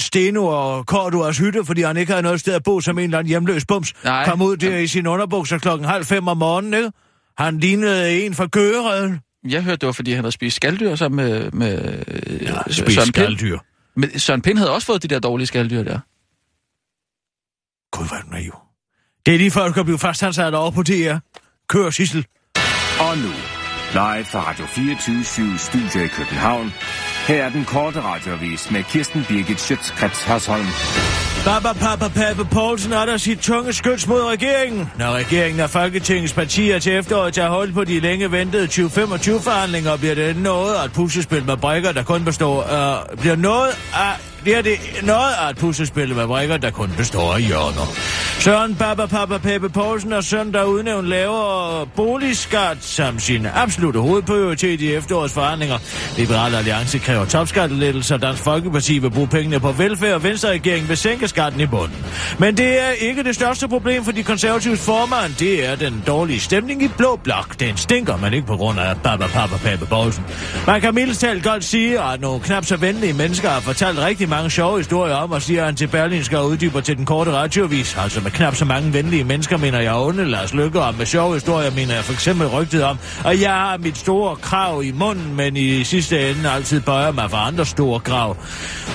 Steno 0.00 0.46
og 0.46 0.86
Korduas 0.86 1.38
hytte, 1.38 1.64
fordi 1.64 1.82
han 1.82 1.96
ikke 1.96 2.12
havde 2.12 2.22
noget 2.22 2.40
sted 2.40 2.54
at 2.54 2.62
bo 2.62 2.80
som 2.80 2.98
en 2.98 3.04
eller 3.04 3.18
anden 3.18 3.28
hjemløs 3.28 3.64
bums. 3.66 3.94
Nej. 4.04 4.24
Kom 4.24 4.42
ud 4.42 4.56
der 4.56 4.76
i 4.78 4.86
sin 4.86 5.06
underbukser 5.06 5.58
klokken 5.58 5.88
halv 5.88 6.04
fem 6.04 6.28
om 6.28 6.36
morgenen, 6.36 6.74
ikke? 6.74 6.90
Han 7.38 7.58
lignede 7.58 8.22
en 8.26 8.34
fra 8.34 8.46
Gøgereden. 8.46 9.20
Jeg 9.48 9.62
hørte, 9.62 9.76
det 9.76 9.86
var, 9.86 9.92
fordi 9.92 10.10
han 10.12 10.20
havde 10.24 10.32
spist 10.32 10.56
skalddyr 10.56 10.94
sammen 10.94 11.16
med, 11.26 11.50
med 11.50 12.02
ja, 12.42 12.52
Ja, 12.66 12.72
Søren 12.72 13.12
Pind. 13.12 13.58
Men 13.96 14.18
Søren 14.18 14.42
Pind 14.42 14.58
havde 14.58 14.70
også 14.70 14.86
fået 14.86 15.02
de 15.02 15.08
der 15.08 15.18
dårlige 15.20 15.46
skalddyr 15.46 15.82
der. 15.82 15.98
Gud, 17.96 18.08
hvor 18.08 18.16
er 18.16 18.22
du 18.22 18.30
naiv. 18.30 18.54
Det 19.26 19.34
er 19.34 19.38
lige 19.38 19.50
før, 19.50 19.66
du 19.66 19.72
kan 19.72 19.84
blive 19.84 19.98
fastansat 19.98 20.54
over 20.54 20.70
på 20.70 20.82
DR. 20.82 21.16
Kør, 21.68 21.90
Sissel. 21.90 22.26
Og 23.00 23.18
nu, 23.18 23.32
live 23.92 24.24
fra 24.24 24.48
Radio 24.48 24.66
24 24.66 25.58
Studio 25.58 26.04
i 26.04 26.08
København. 26.08 26.72
Her 27.28 27.44
er 27.44 27.50
den 27.50 27.64
korte 27.64 28.00
radiovis 28.02 28.70
med 28.70 28.82
Kirsten 28.82 29.24
Birgit 29.28 29.60
Schøtzgrads 29.60 30.22
Hasholm. 30.24 30.66
Baba 31.44 31.72
Papa 31.72 32.08
Pappe 32.08 32.44
Poulsen 32.44 32.92
er 32.92 33.06
der 33.06 33.16
sit 33.16 33.38
tunge 33.38 33.72
skyds 33.72 34.06
mod 34.06 34.22
regeringen. 34.22 34.90
Når 34.98 35.12
regeringen 35.12 35.60
og 35.60 35.70
Folketingets 35.70 36.32
partier 36.32 36.78
til 36.78 36.92
efteråret 36.92 37.34
tager 37.34 37.48
hold 37.48 37.72
på 37.72 37.84
de 37.84 38.00
længe 38.00 38.32
ventede 38.32 38.66
2025-forhandlinger, 38.66 39.96
bliver 39.96 40.14
det 40.14 40.36
noget 40.36 40.74
af 40.74 40.84
et 40.84 40.92
puslespil 40.92 41.44
med 41.44 41.56
brækker, 41.56 41.92
der 41.92 42.02
kun 42.02 42.24
består 42.24 42.62
af, 42.62 43.18
bliver 43.18 43.36
noget 43.36 43.68
af 43.94 44.31
det 44.44 44.56
er 44.56 44.62
det 44.62 44.78
noget 45.02 45.32
af 45.40 45.50
et 45.50 45.56
puslespil 45.56 46.14
med 46.14 46.26
brækker, 46.26 46.56
der 46.56 46.70
kun 46.70 46.90
består 46.96 47.34
af 47.34 47.42
hjørner. 47.42 47.92
Søren 48.38 48.74
Papa 48.74 49.06
Papa 49.06 49.38
Peppe 49.38 49.68
Poulsen 49.68 50.12
og 50.12 50.24
søn, 50.24 50.52
der 50.52 50.64
udnævnt 50.64 51.08
lavere 51.08 51.86
boligskat 51.86 52.76
som 52.80 53.18
sin 53.18 53.46
absolute 53.54 54.00
hovedprioritet 54.00 54.80
i 54.80 54.92
efterårets 54.94 55.34
forhandlinger. 55.34 55.78
Liberale 56.16 56.58
Alliance 56.58 56.98
kræver 56.98 57.24
topskattelettelser, 57.24 58.16
Dansk 58.16 58.42
Folkeparti 58.42 58.98
vil 58.98 59.10
bruge 59.10 59.28
pengene 59.28 59.60
på 59.60 59.72
velfærd, 59.72 60.12
og 60.12 60.24
Venstreregeringen 60.24 60.88
vil 60.88 60.96
sænke 60.96 61.28
skatten 61.28 61.60
i 61.60 61.66
bunden. 61.66 62.04
Men 62.38 62.56
det 62.56 62.82
er 62.82 62.90
ikke 62.90 63.22
det 63.22 63.34
største 63.34 63.68
problem 63.68 64.04
for 64.04 64.12
de 64.12 64.22
konservatives 64.22 64.84
formand. 64.84 65.34
Det 65.38 65.68
er 65.68 65.74
den 65.74 66.02
dårlige 66.06 66.40
stemning 66.40 66.82
i 66.82 66.88
Blå 66.88 67.20
Blok. 67.24 67.60
Den 67.60 67.76
stinker, 67.76 68.16
men 68.16 68.32
ikke 68.32 68.46
på 68.46 68.56
grund 68.56 68.80
af 68.80 68.96
Papa 68.96 69.26
Papa 69.26 69.56
Peppe 69.56 69.86
Poulsen. 69.86 70.24
Man 70.66 70.80
kan 70.80 70.94
mildest 70.94 71.20
talt 71.20 71.44
godt 71.44 71.64
sige, 71.64 72.00
at 72.00 72.20
nogle 72.20 72.40
knap 72.40 72.64
så 72.64 72.76
venlige 72.76 73.12
mennesker 73.12 73.50
har 73.50 73.60
fortalt 73.60 73.98
rigtig 73.98 74.28
mange 74.32 74.50
sjove 74.50 74.78
historier 74.78 75.14
om, 75.14 75.32
og 75.32 75.42
siger 75.42 75.64
han 75.64 75.76
til 75.76 75.86
Berlinske 75.86 76.38
og 76.38 76.48
uddyber 76.48 76.80
til 76.80 76.96
den 76.96 77.04
korte 77.04 77.32
radiovis. 77.32 77.96
Altså 77.98 78.20
med 78.20 78.30
knap 78.30 78.54
så 78.54 78.64
mange 78.64 78.92
venlige 78.92 79.24
mennesker, 79.24 79.56
mener 79.56 79.80
jeg 79.80 79.94
onde 79.94 80.24
Lars 80.24 80.54
Lykke, 80.54 80.80
og 80.80 80.94
med 80.98 81.06
sjove 81.06 81.34
historier 81.34 81.70
mener 81.70 81.94
jeg 81.94 82.04
for 82.04 82.12
eksempel 82.12 82.46
rygtet 82.46 82.84
om, 82.84 82.98
at 83.24 83.40
jeg 83.40 83.50
har 83.50 83.78
mit 83.78 83.98
store 83.98 84.36
krav 84.36 84.84
i 84.84 84.92
munden, 84.92 85.36
men 85.36 85.56
i 85.56 85.84
sidste 85.84 86.30
ende 86.30 86.50
altid 86.50 86.80
bøjer 86.80 87.12
mig 87.12 87.30
for 87.30 87.36
andre 87.36 87.66
store 87.66 88.00
krav. 88.00 88.36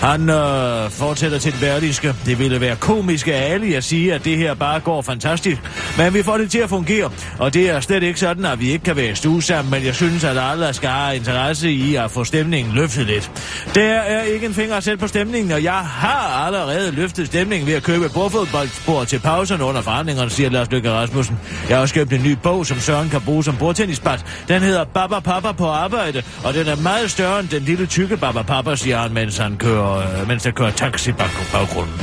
Han 0.01 0.29
øh, 0.29 0.89
fortsætter 0.91 1.39
til 1.39 1.51
den 1.51 1.60
Berlinske. 1.60 2.15
Det 2.25 2.39
ville 2.39 2.62
være 2.62 2.75
komisk 2.75 3.27
af 3.27 3.53
alle 3.53 3.75
at 3.75 3.84
sige, 3.84 4.13
at 4.13 4.25
det 4.25 4.38
her 4.38 4.53
bare 4.53 4.79
går 4.79 5.01
fantastisk, 5.01 5.62
men 5.98 6.13
vi 6.13 6.24
får 6.24 6.38
det 6.38 6.51
til 6.51 6.60
at 6.60 6.70
fungere, 6.70 7.12
og 7.39 7.53
det 7.53 7.70
er 7.70 7.79
slet 7.79 8.03
ikke 8.03 8.20
sådan, 8.20 8.46
at 8.46 8.60
vi 8.60 8.72
ikke 8.72 8.86
kan 8.86 8.96
være 8.96 9.12
i 9.12 9.15
stue 9.15 9.44
sammen, 9.44 9.72
men 9.72 9.86
jeg 9.86 9.96
synes, 9.96 10.24
at 10.24 10.38
alle 10.51 10.74
skal 10.74 10.89
have 10.89 11.15
interesse 11.15 11.72
i 11.72 11.96
at 11.96 12.12
få 12.12 12.24
stemningen 12.24 12.74
løftet 12.74 13.06
lidt. 13.06 13.32
Der 13.75 13.94
er 13.94 14.24
ikke 14.24 14.46
en 14.46 14.53
finger 14.53 14.75
at 14.75 14.84
sætte 14.84 14.98
på 14.98 15.08
stemningen, 15.08 15.26
og 15.36 15.63
jeg 15.63 15.74
har 15.74 16.46
allerede 16.46 16.91
løftet 16.91 17.27
stemningen 17.27 17.67
ved 17.67 17.74
at 17.74 17.84
købe 17.84 18.10
bordfodboldspor 18.10 19.03
til 19.03 19.19
pauserne 19.19 19.63
under 19.63 19.81
forhandlingerne, 19.81 20.29
siger 20.29 20.50
Lars 20.50 20.72
Løkke 20.72 20.91
Rasmussen. 20.91 21.39
Jeg 21.69 21.77
har 21.77 21.81
også 21.81 21.93
købt 21.93 22.13
en 22.13 22.24
ny 22.24 22.38
bog, 22.43 22.65
som 22.65 22.79
Søren 22.79 23.10
kan 23.10 23.22
bruge 23.22 23.43
som 23.43 23.57
bordtennisbat. 23.57 24.25
Den 24.48 24.62
hedder 24.62 24.84
Baba 24.84 25.19
Papa 25.19 25.51
på 25.51 25.67
arbejde, 25.67 26.24
og 26.43 26.53
den 26.53 26.67
er 26.67 26.75
meget 26.75 27.12
større 27.12 27.39
end 27.39 27.50
den 27.50 27.63
lille 27.63 27.86
tykke 27.86 28.17
Baba 28.17 28.41
Papa, 28.41 28.75
siger 28.75 28.98
han, 28.98 29.13
mens 29.13 29.38
han 29.38 29.57
kører, 29.57 30.22
øh, 30.22 30.27
mens 30.27 30.43
der 30.43 30.51
kører 30.51 30.72
taxi 30.72 31.12
bag 31.12 31.29
baggrunden. 31.53 32.01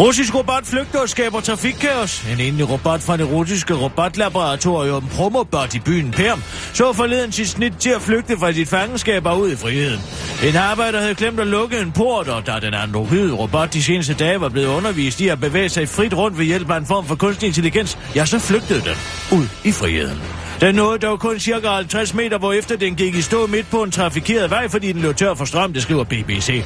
Russisk 0.00 0.34
robot 0.34 0.66
flygter 0.66 1.00
og 1.00 1.08
skaber 1.08 1.40
trafikkaos. 1.40 2.24
En 2.32 2.40
enlig 2.40 2.70
robot 2.70 3.00
fra 3.00 3.16
det 3.16 3.30
russiske 3.30 3.74
robotlaboratorium 3.74 5.08
Promobot 5.16 5.74
i 5.74 5.80
byen 5.80 6.10
Perm 6.10 6.42
så 6.74 6.92
forleden 6.92 7.32
sit 7.32 7.48
snit 7.48 7.72
til 7.78 7.90
at 7.90 8.00
flygte 8.00 8.38
fra 8.38 8.52
sit 8.52 8.68
fangenskab 8.68 9.26
og 9.26 9.40
ud 9.40 9.52
i 9.52 9.56
friheden. 9.56 10.00
En 10.44 10.56
arbejder 10.56 11.00
havde 11.00 11.14
glemt 11.14 11.40
at 11.40 11.46
lukke 11.46 11.78
en 11.78 11.92
port, 11.92 12.28
og 12.28 12.46
da 12.46 12.52
den 12.60 12.74
androide 12.74 13.32
robot 13.32 13.72
de 13.72 13.82
seneste 13.82 14.14
dage 14.14 14.40
var 14.40 14.48
blevet 14.48 14.66
undervist 14.66 15.20
i 15.20 15.28
at 15.28 15.40
bevæge 15.40 15.68
sig 15.68 15.88
frit 15.88 16.14
rundt 16.14 16.38
ved 16.38 16.44
hjælp 16.44 16.70
af 16.70 16.76
en 16.76 16.86
form 16.86 17.06
for 17.06 17.14
kunstig 17.14 17.46
intelligens, 17.46 17.98
ja, 18.14 18.24
så 18.24 18.38
flygtede 18.38 18.80
den 18.80 18.96
ud 19.38 19.46
i 19.64 19.72
friheden. 19.72 20.22
Den 20.60 20.74
nåede 20.74 20.98
dog 20.98 21.20
kun 21.20 21.38
cirka 21.38 21.68
50 21.68 22.14
meter, 22.14 22.38
hvor 22.38 22.52
efter 22.52 22.76
den 22.76 22.94
gik 22.94 23.14
i 23.14 23.22
stå 23.22 23.46
midt 23.46 23.70
på 23.70 23.82
en 23.82 23.90
trafikeret 23.90 24.50
vej, 24.50 24.68
fordi 24.68 24.92
den 24.92 25.02
løb 25.02 25.16
tør 25.16 25.34
for 25.34 25.44
strøm, 25.44 25.72
det 25.72 25.82
skriver 25.82 26.04
BBC. 26.04 26.64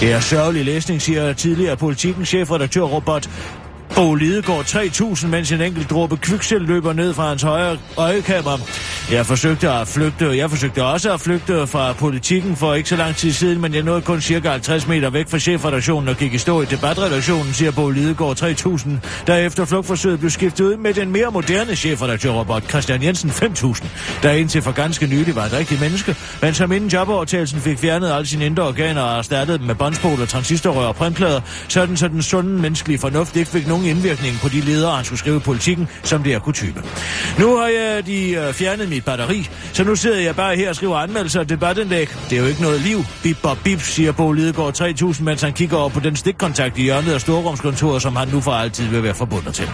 Det 0.00 0.12
er 0.12 0.20
sørgelig 0.20 0.64
læsning, 0.64 1.02
siger 1.02 1.32
tidligere 1.32 1.76
politikens 1.76 2.28
chefredaktør 2.28 2.82
Robert 2.82 3.30
Bo 3.94 4.14
Lidegaard 4.14 4.64
3000, 4.64 5.30
mens 5.30 5.52
en 5.52 5.60
enkelt 5.60 5.90
dråbe 5.90 6.16
kviksel 6.16 6.60
løber 6.60 6.92
ned 6.92 7.14
fra 7.14 7.28
hans 7.28 7.42
højre 7.42 7.78
øjekammer. 7.96 8.58
Jeg 9.10 9.26
forsøgte 9.26 9.70
at 9.70 9.88
flygte, 9.88 10.28
og 10.28 10.36
jeg 10.36 10.50
forsøgte 10.50 10.84
også 10.84 11.12
at 11.12 11.20
flygte 11.20 11.66
fra 11.66 11.92
politikken 11.92 12.56
for 12.56 12.74
ikke 12.74 12.88
så 12.88 12.96
lang 12.96 13.16
tid 13.16 13.32
siden, 13.32 13.60
men 13.60 13.74
jeg 13.74 13.82
nåede 13.82 14.00
kun 14.00 14.20
cirka 14.20 14.50
50 14.50 14.86
meter 14.86 15.10
væk 15.10 15.28
fra 15.28 15.38
chefredaktionen 15.38 16.08
og 16.08 16.16
gik 16.16 16.34
i 16.34 16.38
stå 16.38 16.62
i 16.62 16.64
debatredaktionen, 16.64 17.52
siger 17.52 17.70
Bo 17.70 17.90
Lidegaard 17.90 18.36
3000, 18.36 18.98
der 19.26 19.36
efter 19.36 19.64
flugtforsøget 19.64 20.18
blev 20.18 20.30
skiftet 20.30 20.64
ud 20.64 20.76
med 20.76 20.94
den 20.94 21.12
mere 21.12 21.30
moderne 21.32 21.76
chefredaktørrobot 21.76 22.68
Christian 22.68 23.02
Jensen 23.02 23.30
5000, 23.30 23.88
der 24.22 24.30
indtil 24.30 24.62
for 24.62 24.72
ganske 24.72 25.06
nylig 25.06 25.36
var 25.36 25.44
et 25.44 25.52
rigtigt 25.52 25.80
menneske, 25.80 26.16
men 26.42 26.54
som 26.54 26.72
inden 26.72 26.90
jobovertagelsen 26.90 27.60
fik 27.60 27.78
fjernet 27.78 28.12
alle 28.12 28.26
sine 28.26 28.46
indre 28.46 28.62
organer 28.62 29.02
og 29.02 29.18
erstattet 29.18 29.58
dem 29.58 29.66
med 29.66 29.74
båndspoler, 29.74 30.26
transistorrør 30.26 30.86
og 30.86 30.96
printplader, 30.96 31.40
sådan 31.68 31.96
så 31.96 32.08
den 32.08 32.22
sunde 32.22 32.50
menneskelige 32.62 32.98
fornuft 32.98 33.36
ikke 33.36 33.50
fik 33.50 33.66
nogen 33.66 33.79
indvirkning 33.86 34.38
på 34.42 34.48
de 34.48 34.60
ledere, 34.60 34.96
han 34.96 35.04
skulle 35.04 35.18
skrive 35.18 35.40
politikken, 35.40 35.88
som 36.02 36.22
det 36.22 36.32
er 36.34 36.38
kutyme. 36.38 36.82
Nu 37.38 37.56
har 37.56 37.66
jeg 37.66 38.06
de 38.06 38.30
øh, 38.30 38.52
fjernet 38.52 38.88
mit 38.88 39.04
batteri, 39.04 39.48
så 39.72 39.84
nu 39.84 39.96
sidder 39.96 40.20
jeg 40.20 40.36
bare 40.36 40.56
her 40.56 40.68
og 40.68 40.76
skriver 40.76 40.96
anmeldelser 40.96 41.40
og 41.40 41.48
debatindlæg. 41.48 42.08
Det 42.30 42.38
er 42.38 42.42
jo 42.42 42.46
ikke 42.46 42.62
noget 42.62 42.80
liv. 42.80 43.04
Bip 43.22 43.36
bop 43.42 43.58
bip, 43.64 43.80
siger 43.80 44.12
Bo 44.12 44.32
Lidegaard 44.32 44.74
3000, 44.74 45.24
mens 45.24 45.42
han 45.42 45.52
kigger 45.52 45.76
over 45.76 45.88
på 45.88 46.00
den 46.00 46.16
stikkontakt 46.16 46.78
i 46.78 46.82
hjørnet 46.82 47.12
af 47.12 47.20
storrumskontoret, 47.20 48.02
som 48.02 48.16
han 48.16 48.28
nu 48.28 48.40
for 48.40 48.52
altid 48.52 48.88
vil 48.88 49.02
være 49.02 49.14
forbundet 49.14 49.54
til. 49.54 49.68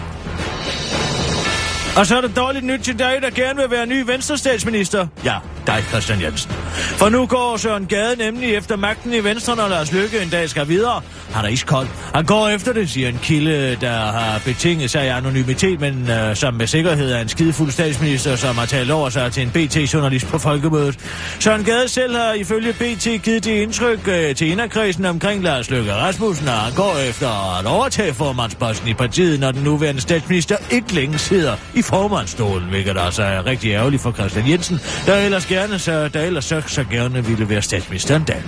Og 1.97 2.05
så 2.05 2.17
er 2.17 2.21
det 2.21 2.35
dårligt 2.35 2.65
nyt 2.65 2.79
til 2.79 2.99
dig, 2.99 3.13
der 3.21 3.29
gerne 3.29 3.59
vil 3.59 3.71
være 3.71 3.85
ny 3.85 4.01
venstrestatsminister. 4.05 5.07
Ja, 5.25 5.35
dig, 5.67 5.83
Christian 5.89 6.21
Jensen. 6.21 6.51
For 6.71 7.09
nu 7.09 7.25
går 7.25 7.57
Søren 7.57 7.85
Gade 7.85 8.15
nemlig 8.15 8.55
efter 8.55 8.75
magten 8.75 9.13
i 9.13 9.23
Venstre, 9.23 9.55
når 9.55 9.67
Lars 9.67 9.91
Løkke 9.91 10.21
en 10.21 10.29
dag 10.29 10.49
skal 10.49 10.67
videre. 10.67 11.01
Han 11.33 11.45
er 11.45 11.49
iskold. 11.49 11.87
Han 12.13 12.25
går 12.25 12.47
efter 12.47 12.73
det, 12.73 12.89
siger 12.89 13.09
en 13.09 13.19
kilde, 13.23 13.77
der 13.81 13.97
har 13.97 14.41
betinget 14.45 14.89
sig 14.89 15.09
anonymitet, 15.09 15.79
men 15.79 16.09
øh, 16.09 16.35
som 16.35 16.53
med 16.53 16.67
sikkerhed 16.67 17.11
er 17.11 17.21
en 17.21 17.29
skidefuld 17.29 17.71
statsminister, 17.71 18.35
som 18.35 18.57
har 18.57 18.65
talt 18.65 18.91
over 18.91 19.09
sig 19.09 19.31
til 19.31 19.43
en 19.43 19.49
BT-journalist 19.49 20.27
på 20.27 20.37
folkemødet. 20.37 20.99
Søren 21.39 21.63
Gade 21.63 21.87
selv 21.87 22.15
har 22.15 22.33
ifølge 22.33 22.73
BT 22.73 23.23
givet 23.23 23.45
det 23.45 23.61
indtryk 23.61 24.07
øh, 24.07 24.35
til 24.35 24.47
inderkredsen 24.47 25.05
omkring 25.05 25.43
Lars 25.43 25.69
Løkke 25.69 25.93
Rasmussen, 25.93 26.47
og 26.47 26.53
han 26.53 26.73
går 26.73 26.97
efter 27.09 27.59
at 27.59 27.65
overtage 27.65 28.13
formandsposten 28.13 28.87
i 28.87 28.93
partiet, 28.93 29.39
når 29.39 29.51
den 29.51 29.63
nuværende 29.63 30.01
statsminister 30.01 30.57
ikke 30.71 30.93
længe 30.93 31.17
sidder 31.17 31.55
i 31.73 31.81
formandstolen, 31.87 32.69
hvilket 32.69 32.97
altså 32.97 33.23
er 33.23 33.45
rigtig 33.45 33.71
ærgerligt 33.71 34.01
for 34.01 34.11
Christian 34.11 34.49
Jensen, 34.49 34.79
der 35.05 35.15
ellers 35.15 35.45
gerne, 35.45 35.79
så, 35.79 36.07
der 36.07 36.21
ellers 36.21 36.45
så, 36.45 36.61
så 36.67 36.83
gerne 36.91 37.25
ville 37.25 37.49
være 37.49 37.61
statsministeren 37.61 38.23
dag. 38.23 38.43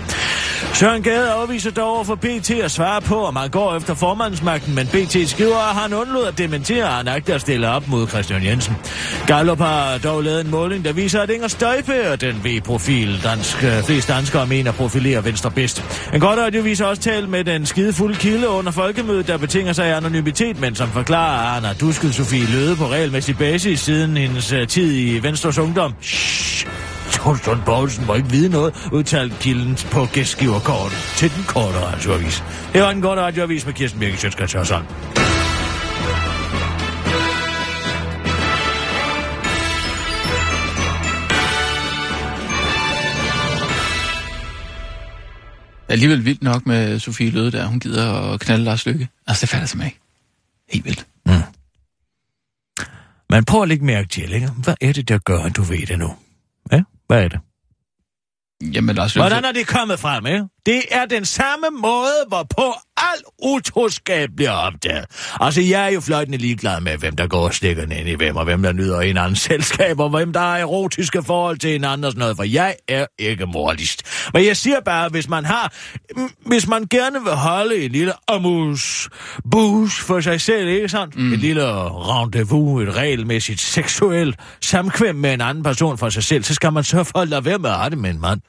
Søren 0.74 1.03
Gade 1.03 1.31
afviser 1.31 1.72
dog 1.72 1.96
over 1.96 2.03
for 2.03 2.15
BT 2.15 2.51
at 2.51 2.72
svare 2.72 3.01
på, 3.01 3.25
om 3.25 3.36
han 3.36 3.50
går 3.50 3.75
efter 3.75 3.93
formandsmagten, 3.93 4.75
men 4.75 4.88
BT 4.88 5.29
skriver, 5.29 5.69
at 5.69 5.75
han 5.75 5.93
undlod 5.93 6.27
at 6.27 6.38
dementere, 6.38 6.86
at 6.86 6.91
han 6.91 7.08
agter 7.08 7.36
at 7.36 7.41
stille 7.41 7.69
op 7.69 7.88
mod 7.88 8.08
Christian 8.08 8.43
Jensen. 8.43 8.75
Gallup 9.27 9.60
har 9.60 9.98
dog 9.98 10.24
lavet 10.24 10.46
en 10.46 10.51
måling, 10.51 10.86
der 10.86 10.93
viser, 10.93 11.22
at 11.22 11.29
Inger 11.29 11.48
Støjbe 11.48 11.93
er 11.93 12.15
den 12.15 12.41
V-profil, 12.43 13.24
dansk, 13.24 13.63
øh, 13.63 13.84
flest 13.84 14.08
danskere 14.08 14.48
mener 14.48 14.72
profilerer 14.72 15.22
Venstre 15.22 15.51
bedst. 15.51 15.84
En 16.13 16.19
godt 16.19 16.39
radio 16.39 16.62
viser 16.62 16.86
også 16.86 17.01
tal 17.01 17.29
med 17.29 17.43
den 17.43 17.65
skidefulde 17.65 18.15
kilde 18.15 18.50
under 18.50 18.72
folkemødet, 18.72 19.27
der 19.27 19.38
betinger 19.38 19.74
sig 19.74 19.96
anonymitet, 19.96 20.60
men 20.60 20.75
som 20.75 20.89
forklarer, 20.89 21.48
at 21.48 21.53
han 21.53 21.63
har 21.63 21.74
dusket 21.74 22.15
Sofie 22.15 22.46
Løde 22.46 22.75
på 22.75 22.88
regelmæssig 22.88 23.28
basis 23.33 23.79
siden 23.79 24.17
hendes 24.17 24.53
uh, 24.53 24.67
tid 24.67 24.93
i 24.93 25.24
Venstres 25.24 25.57
Ungdom. 25.57 25.93
Shhh. 26.01 26.69
Torsten 27.12 27.62
Poulsen 27.65 28.05
må 28.05 28.13
ikke 28.13 28.29
vide 28.29 28.50
noget, 28.50 28.89
udtalte 28.91 29.36
kilden 29.39 29.77
på 29.91 30.05
gæstgiverkortet 30.13 30.98
til 31.17 31.31
den 31.36 31.43
korte 31.43 31.79
radioavis. 31.79 32.43
Det 32.74 32.81
var 32.81 32.93
den 32.93 33.01
korte 33.01 33.21
radioavis 33.21 33.65
med 33.65 33.74
Kirsten 33.74 34.00
Birke 34.00 34.17
Sjøtskrets 34.17 34.53
Hørsson. 34.53 34.86
Alligevel 45.89 46.25
vildt 46.25 46.43
nok 46.43 46.65
med 46.65 47.00
Sofie 47.00 47.29
Løde 47.29 47.51
der. 47.51 47.65
Hun 47.65 47.79
gider 47.79 48.33
at 48.33 48.39
knalde 48.39 48.63
Lars 48.63 48.86
Lykke. 48.86 49.07
Altså, 49.27 49.41
det 49.41 49.50
falder 49.50 49.67
sig 49.67 49.86
ikke. 49.86 50.00
Helt 50.69 50.86
vildt. 50.86 51.05
Men 53.29 53.45
prøv 53.45 53.62
at 53.62 53.67
lægge 53.67 53.86
mærke 53.86 54.07
til, 54.07 54.33
ikke? 54.33 54.50
Hvad 54.63 54.75
er 54.81 54.93
det, 54.93 55.09
der 55.09 55.17
gør, 55.17 55.39
at 55.39 55.55
du 55.55 55.62
ved 55.62 55.86
det 55.88 56.00
nu? 56.00 56.09
Ja, 56.71 56.83
hvad 57.07 57.24
er 57.24 57.27
det? 57.27 57.39
Jamen, 58.63 58.96
Lars 58.96 59.16
Lykke... 59.16 59.28
Hvordan 59.28 59.46
er 59.46 59.51
det 59.51 59.68
kommet 59.68 60.00
frem, 60.00 60.25
ikke? 60.25 60.44
Det 60.66 60.82
er 60.92 61.06
den 61.06 61.25
samme 61.25 61.68
måde, 61.82 62.25
hvorpå 62.28 62.74
al 62.98 63.22
utroskab 63.44 64.30
bliver 64.36 64.51
opdaget. 64.51 65.06
Altså, 65.39 65.62
jeg 65.62 65.86
er 65.86 65.89
jo 65.89 66.01
fløjtende 66.01 66.38
ligeglad 66.38 66.82
med, 66.82 66.98
hvem 66.98 67.16
der 67.16 67.28
går 67.28 67.46
og 67.46 67.54
stikker 67.54 67.84
ind 67.84 68.10
i 68.10 68.13
hvem, 68.13 68.36
og 68.36 68.44
hvem 68.44 68.63
der 68.63 68.74
nyder 68.74 69.01
en 69.01 69.18
anden 69.18 69.36
selskab, 69.36 70.00
og 70.00 70.10
hvem 70.10 70.34
der 70.34 70.39
har 70.39 70.58
erotiske 70.58 71.24
forhold 71.24 71.58
til 71.58 71.75
en 71.75 71.84
sådan 71.84 72.13
noget, 72.16 72.36
for 72.36 72.44
jeg 72.44 72.75
er 72.88 73.06
ikke 73.20 73.46
moralist. 73.46 74.30
Men 74.34 74.46
jeg 74.46 74.58
siger 74.58 74.80
bare, 74.86 75.10
hvis 75.10 75.30
man 75.30 75.46
har, 75.46 75.74
hvis 76.46 76.68
man 76.68 76.88
gerne 76.89 77.24
vil 77.24 77.34
holde 77.34 77.86
en 77.86 77.92
lille 77.92 78.13
amus 78.28 79.10
bus 79.51 80.00
for 80.00 80.20
sig 80.22 80.42
selv, 80.42 80.68
ikke 80.68 80.89
sandt? 80.89 81.16
Mm. 81.18 81.34
Et 81.34 81.39
lille 81.39 81.63
rendezvous, 81.63 82.84
et 82.88 82.96
regelmæssigt 82.96 83.60
seksuelt 83.60 84.39
samkvem 84.62 85.16
med 85.16 85.34
en 85.34 85.42
anden 85.42 85.63
person 85.63 85.98
for 85.98 86.10
sig 86.10 86.24
selv, 86.24 86.44
så 86.44 86.54
skal 86.54 86.74
man 86.74 86.84
sørge 86.84 87.06
for 87.06 87.20
at 87.20 87.28
lade 87.28 87.46
være 87.46 87.58
med 87.58 87.70
at 87.70 87.75
have 87.75 87.89
det 87.89 87.98
med 87.98 88.10
en 88.10 88.22
mand. 88.22 88.42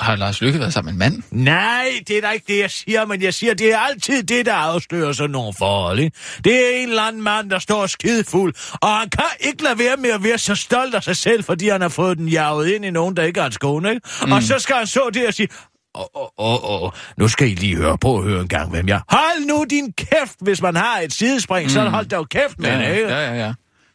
Har 0.00 0.16
Lars 0.16 0.40
Lykke 0.40 0.58
været 0.58 0.72
sammen 0.72 0.98
med 0.98 1.06
en 1.06 1.12
mand? 1.12 1.22
Nej, 1.44 1.84
det 2.08 2.16
er 2.16 2.20
da 2.20 2.30
ikke 2.30 2.44
det, 2.48 2.58
jeg 2.58 2.70
siger, 2.70 3.06
men 3.06 3.22
jeg 3.22 3.34
siger, 3.34 3.54
det 3.54 3.72
er 3.74 3.78
altid 3.78 4.22
det, 4.22 4.46
der 4.46 4.54
afslører 4.54 5.12
sådan 5.12 5.30
nogle 5.30 5.52
forhold, 5.58 5.98
ikke? 5.98 6.16
Det 6.44 6.54
er 6.54 6.82
en 6.82 6.88
eller 6.88 7.02
anden 7.02 7.22
mand, 7.22 7.50
der 7.50 7.58
står 7.58 7.86
skidefuld, 7.86 8.54
og 8.82 8.88
han 8.88 9.08
kan 9.10 9.24
ikke 9.40 9.62
lade 9.62 9.78
være 9.78 9.96
med 9.96 10.10
at 10.10 10.24
være 10.24 10.38
så 10.38 10.54
stolt 10.54 10.94
af 10.94 11.02
sig 11.02 11.16
selv, 11.16 11.44
fordi 11.44 11.68
han 11.68 11.80
har 11.80 11.88
fået 11.88 12.18
den 12.18 12.28
jaget 12.28 12.68
ind 12.68 12.84
i 12.84 12.90
nogen, 12.90 13.16
der 13.16 13.22
ikke 13.22 13.40
er 13.40 13.44
hans 13.44 13.58
kone, 13.58 13.90
ikke? 13.90 14.08
Mm. 14.26 14.32
Og 14.32 14.42
så 14.42 14.58
skal 14.58 14.76
han 14.76 14.86
så 14.86 15.10
det 15.14 15.26
og 15.26 15.34
sige, 15.34 15.48
Åh, 15.94 16.04
åh, 16.14 16.28
åh, 16.64 16.82
åh. 16.82 16.90
Nu 17.16 17.28
skal 17.28 17.48
I 17.50 17.54
lige 17.54 17.76
høre 17.76 17.98
på 17.98 18.18
at 18.18 18.24
høre 18.24 18.40
en 18.40 18.48
gang, 18.48 18.70
hvem 18.70 18.88
jeg... 18.88 19.00
Hold 19.08 19.46
nu 19.46 19.64
din 19.70 19.92
kæft, 19.92 20.36
hvis 20.40 20.62
man 20.62 20.76
har 20.76 21.00
et 21.00 21.12
sidespring, 21.12 21.64
mm. 21.66 21.70
så 21.70 21.80
hold 21.88 22.06
da 22.06 22.16
jo 22.16 22.24
kæft 22.24 22.58
med 22.58 22.70
Ja, 22.70 22.76
det, 22.78 22.82
ja, 22.84 22.92
ikke? 22.92 23.08
ja, 23.08 23.20
ja, 23.34 23.34
ja. 23.46 23.52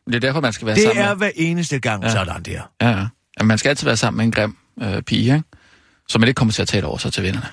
Det 0.08 0.16
er 0.16 0.20
derfor, 0.20 0.42
man 0.42 0.54
skal 0.54 0.68
være 0.68 0.76
Det 0.76 0.84
sammen 0.84 1.04
er 1.04 1.10
med... 1.10 1.16
hver 1.18 1.30
eneste 1.36 1.80
gang 1.80 2.04
Ja. 2.04 2.10
sådan 2.10 2.44
der. 2.44 2.62
Ja, 2.82 2.90
ja. 2.90 3.06
ja. 3.40 3.44
man 3.44 3.58
skal 3.58 3.70
altid 3.70 3.86
være 3.88 3.98
sammen 3.98 4.18
med 4.18 4.26
en 4.26 4.32
grim 4.32 4.58
øh, 4.82 5.02
pige, 5.02 5.34
ikke? 5.36 5.44
Så 6.14 6.20
man 6.20 6.28
ikke 6.28 6.38
kommer 6.38 6.52
til 6.52 6.62
at 6.62 6.68
tale 6.68 6.88
over 6.88 6.98
sig 6.98 7.14
til 7.14 7.24
vennerne. 7.24 7.48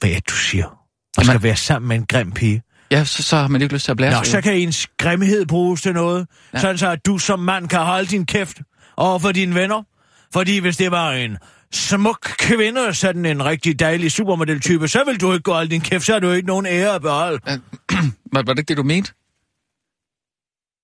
Hvad 0.00 0.10
er 0.10 0.20
du 0.20 0.34
siger? 0.34 0.86
Man 1.16 1.24
skal 1.24 1.32
Jamen- 1.32 1.42
være 1.42 1.56
sammen 1.56 1.88
med 1.88 1.96
en 1.96 2.06
grim 2.06 2.32
pige. 2.32 2.62
Ja, 2.90 3.04
så, 3.04 3.22
så 3.22 3.36
har 3.36 3.48
man 3.48 3.62
ikke 3.62 3.74
lyst 3.74 3.84
til 3.84 3.90
at 3.90 3.96
blære 3.96 4.12
Nå, 4.12 4.24
så 4.24 4.40
kan 4.40 4.54
ens 4.54 4.86
grimhed 4.98 5.46
bruges 5.46 5.82
til 5.82 5.92
noget. 5.92 6.26
Ja. 6.52 6.58
Ja. 6.58 6.60
Sådan 6.60 6.78
så, 6.78 6.88
at 6.90 7.06
du 7.06 7.18
som 7.18 7.40
mand 7.40 7.68
kan 7.68 7.78
holde 7.80 8.06
din 8.06 8.26
kæft 8.26 8.60
over 8.96 9.18
for 9.18 9.32
dine 9.32 9.54
venner. 9.54 9.82
Fordi 10.32 10.58
hvis 10.58 10.76
det 10.76 10.90
var 10.90 11.12
en 11.12 11.38
smuk 11.72 12.20
kvinde, 12.38 12.94
sådan 12.94 13.26
en 13.26 13.44
rigtig 13.44 13.80
dejlig 13.80 14.12
supermodel-type, 14.12 14.88
så 14.88 15.04
vil 15.04 15.20
du 15.20 15.32
ikke 15.32 15.42
gå 15.42 15.52
holde 15.52 15.70
din 15.70 15.80
kæft, 15.80 16.04
så 16.04 16.12
har 16.12 16.20
du 16.20 16.30
ikke 16.30 16.46
nogen 16.48 16.66
ære 16.66 16.94
at 16.94 17.02
beholde. 17.02 17.40
Var, 18.32 18.42
var 18.42 18.52
det 18.52 18.58
ikke 18.58 18.68
det, 18.68 18.76
du 18.76 18.82
mente? 18.82 19.12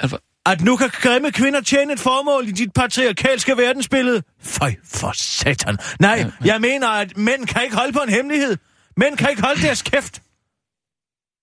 Altså, 0.00 0.18
At 0.46 0.60
nu 0.60 0.76
kan 0.76 0.90
grimme 0.92 1.32
kvinder 1.32 1.60
tjene 1.60 1.92
et 1.92 2.00
formål 2.00 2.48
i 2.48 2.50
dit 2.50 2.72
patriarkalske 2.72 3.56
verdensbillede? 3.56 4.22
Føj 4.40 4.74
for 4.84 5.12
satan. 5.14 5.78
Nej, 6.00 6.30
jeg 6.44 6.60
mener, 6.60 6.88
at 6.88 7.16
mænd 7.16 7.46
kan 7.46 7.62
ikke 7.64 7.76
holde 7.76 7.92
på 7.92 7.98
en 7.98 8.08
hemmelighed. 8.08 8.56
Mænd 8.96 9.16
kan 9.16 9.30
ikke 9.30 9.42
holde 9.42 9.62
deres 9.62 9.82
kæft. 9.82 10.22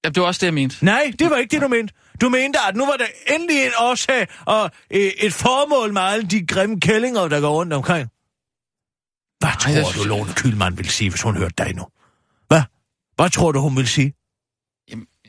ja, 0.03 0.10
det 0.10 0.22
var 0.22 0.27
også 0.27 0.39
det, 0.39 0.46
jeg 0.46 0.53
mente. 0.53 0.86
Nej, 0.86 1.12
det 1.20 1.29
var 1.29 1.38
ikke 1.38 1.51
det, 1.55 1.62
du 1.62 1.67
mente. 1.67 1.93
Du 2.22 2.29
mente, 2.29 2.60
at 2.67 2.75
nu 2.75 2.86
var 2.86 2.98
der 2.98 3.05
endelig 3.36 3.65
en 3.65 3.72
årsag 3.79 4.27
og 4.46 4.72
øh, 4.91 5.00
et 5.00 5.34
formål 5.34 5.93
med 5.93 6.01
alle 6.01 6.27
de 6.27 6.46
grimme 6.46 6.79
kællinger, 6.79 7.27
der 7.27 7.39
går 7.41 7.50
rundt 7.53 7.74
omkring. 7.74 8.10
Hvad 9.39 9.50
Ej, 9.50 9.55
tror 9.55 9.72
jeg 9.72 9.86
du, 9.96 10.03
Lone 10.03 10.34
Kylmand 10.36 10.75
vil 10.77 10.89
sige, 10.89 11.10
hvis 11.10 11.22
hun 11.22 11.38
hørte 11.38 11.53
dig 11.58 11.75
nu? 11.75 11.86
Hvad? 12.48 12.62
Hvad 13.15 13.29
tror 13.29 13.51
du, 13.51 13.60
hun 13.60 13.77
vil 13.77 13.88
sige? 13.88 14.13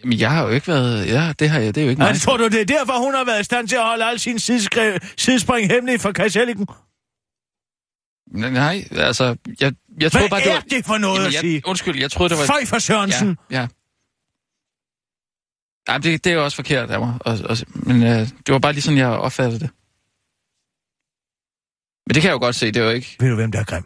Jamen, 0.04 0.18
jeg 0.18 0.30
har 0.30 0.42
jo 0.42 0.48
ikke 0.48 0.68
været... 0.68 1.06
Ja, 1.06 1.32
det 1.38 1.50
har 1.50 1.60
jeg. 1.60 1.74
Det 1.74 1.80
er 1.80 1.84
jo 1.84 1.90
ikke. 1.90 1.98
Nej, 2.00 2.16
tror 2.16 2.36
du, 2.36 2.44
det 2.48 2.60
er 2.60 2.64
derfor, 2.64 3.04
hun 3.04 3.14
har 3.14 3.24
været 3.24 3.40
i 3.40 3.44
stand 3.44 3.68
til 3.68 3.76
at 3.76 3.84
holde 3.84 4.04
alle 4.04 4.18
sine 4.18 4.38
sideskre- 4.38 4.98
sidespring 5.16 5.70
hemmelige 5.70 5.98
for 5.98 6.12
Kajselikken? 6.12 6.66
Nej, 8.26 8.84
altså... 8.90 9.24
Jeg, 9.24 9.36
jeg 9.60 9.72
Hvad 9.88 10.10
troede 10.10 10.28
bare, 10.28 10.40
det 10.40 10.50
er 10.50 10.54
var... 10.54 10.60
det 10.60 10.86
for 10.86 10.98
noget 10.98 11.26
at 11.26 11.32
jeg, 11.32 11.40
sige? 11.40 11.62
Undskyld, 11.66 11.98
jeg 11.98 12.10
troede, 12.10 12.30
det 12.30 12.38
var... 12.38 12.46
Føj 12.46 12.64
for 12.64 12.78
Sørensen! 12.78 13.38
Ja, 13.50 13.60
ja. 13.60 13.66
Nej, 15.88 15.98
det, 15.98 16.24
det 16.24 16.30
er 16.30 16.34
jo 16.34 16.44
også 16.44 16.56
forkert 16.56 16.90
af 16.90 17.00
mig. 17.00 17.14
Og, 17.20 17.38
og, 17.44 17.56
men 17.74 18.02
øh, 18.02 18.18
det 18.18 18.48
var 18.52 18.58
bare 18.58 18.72
lige 18.72 18.82
sådan, 18.82 18.98
jeg 18.98 19.08
opfattede 19.08 19.60
det. 19.60 19.70
Men 22.06 22.14
det 22.14 22.22
kan 22.22 22.28
jeg 22.28 22.34
jo 22.34 22.38
godt 22.38 22.56
se, 22.56 22.66
det 22.66 22.76
er 22.76 22.84
jo 22.84 22.90
ikke... 22.90 23.16
Ved 23.20 23.28
du, 23.28 23.34
hvem 23.34 23.52
der 23.52 23.60
er 23.60 23.64
grim? 23.64 23.84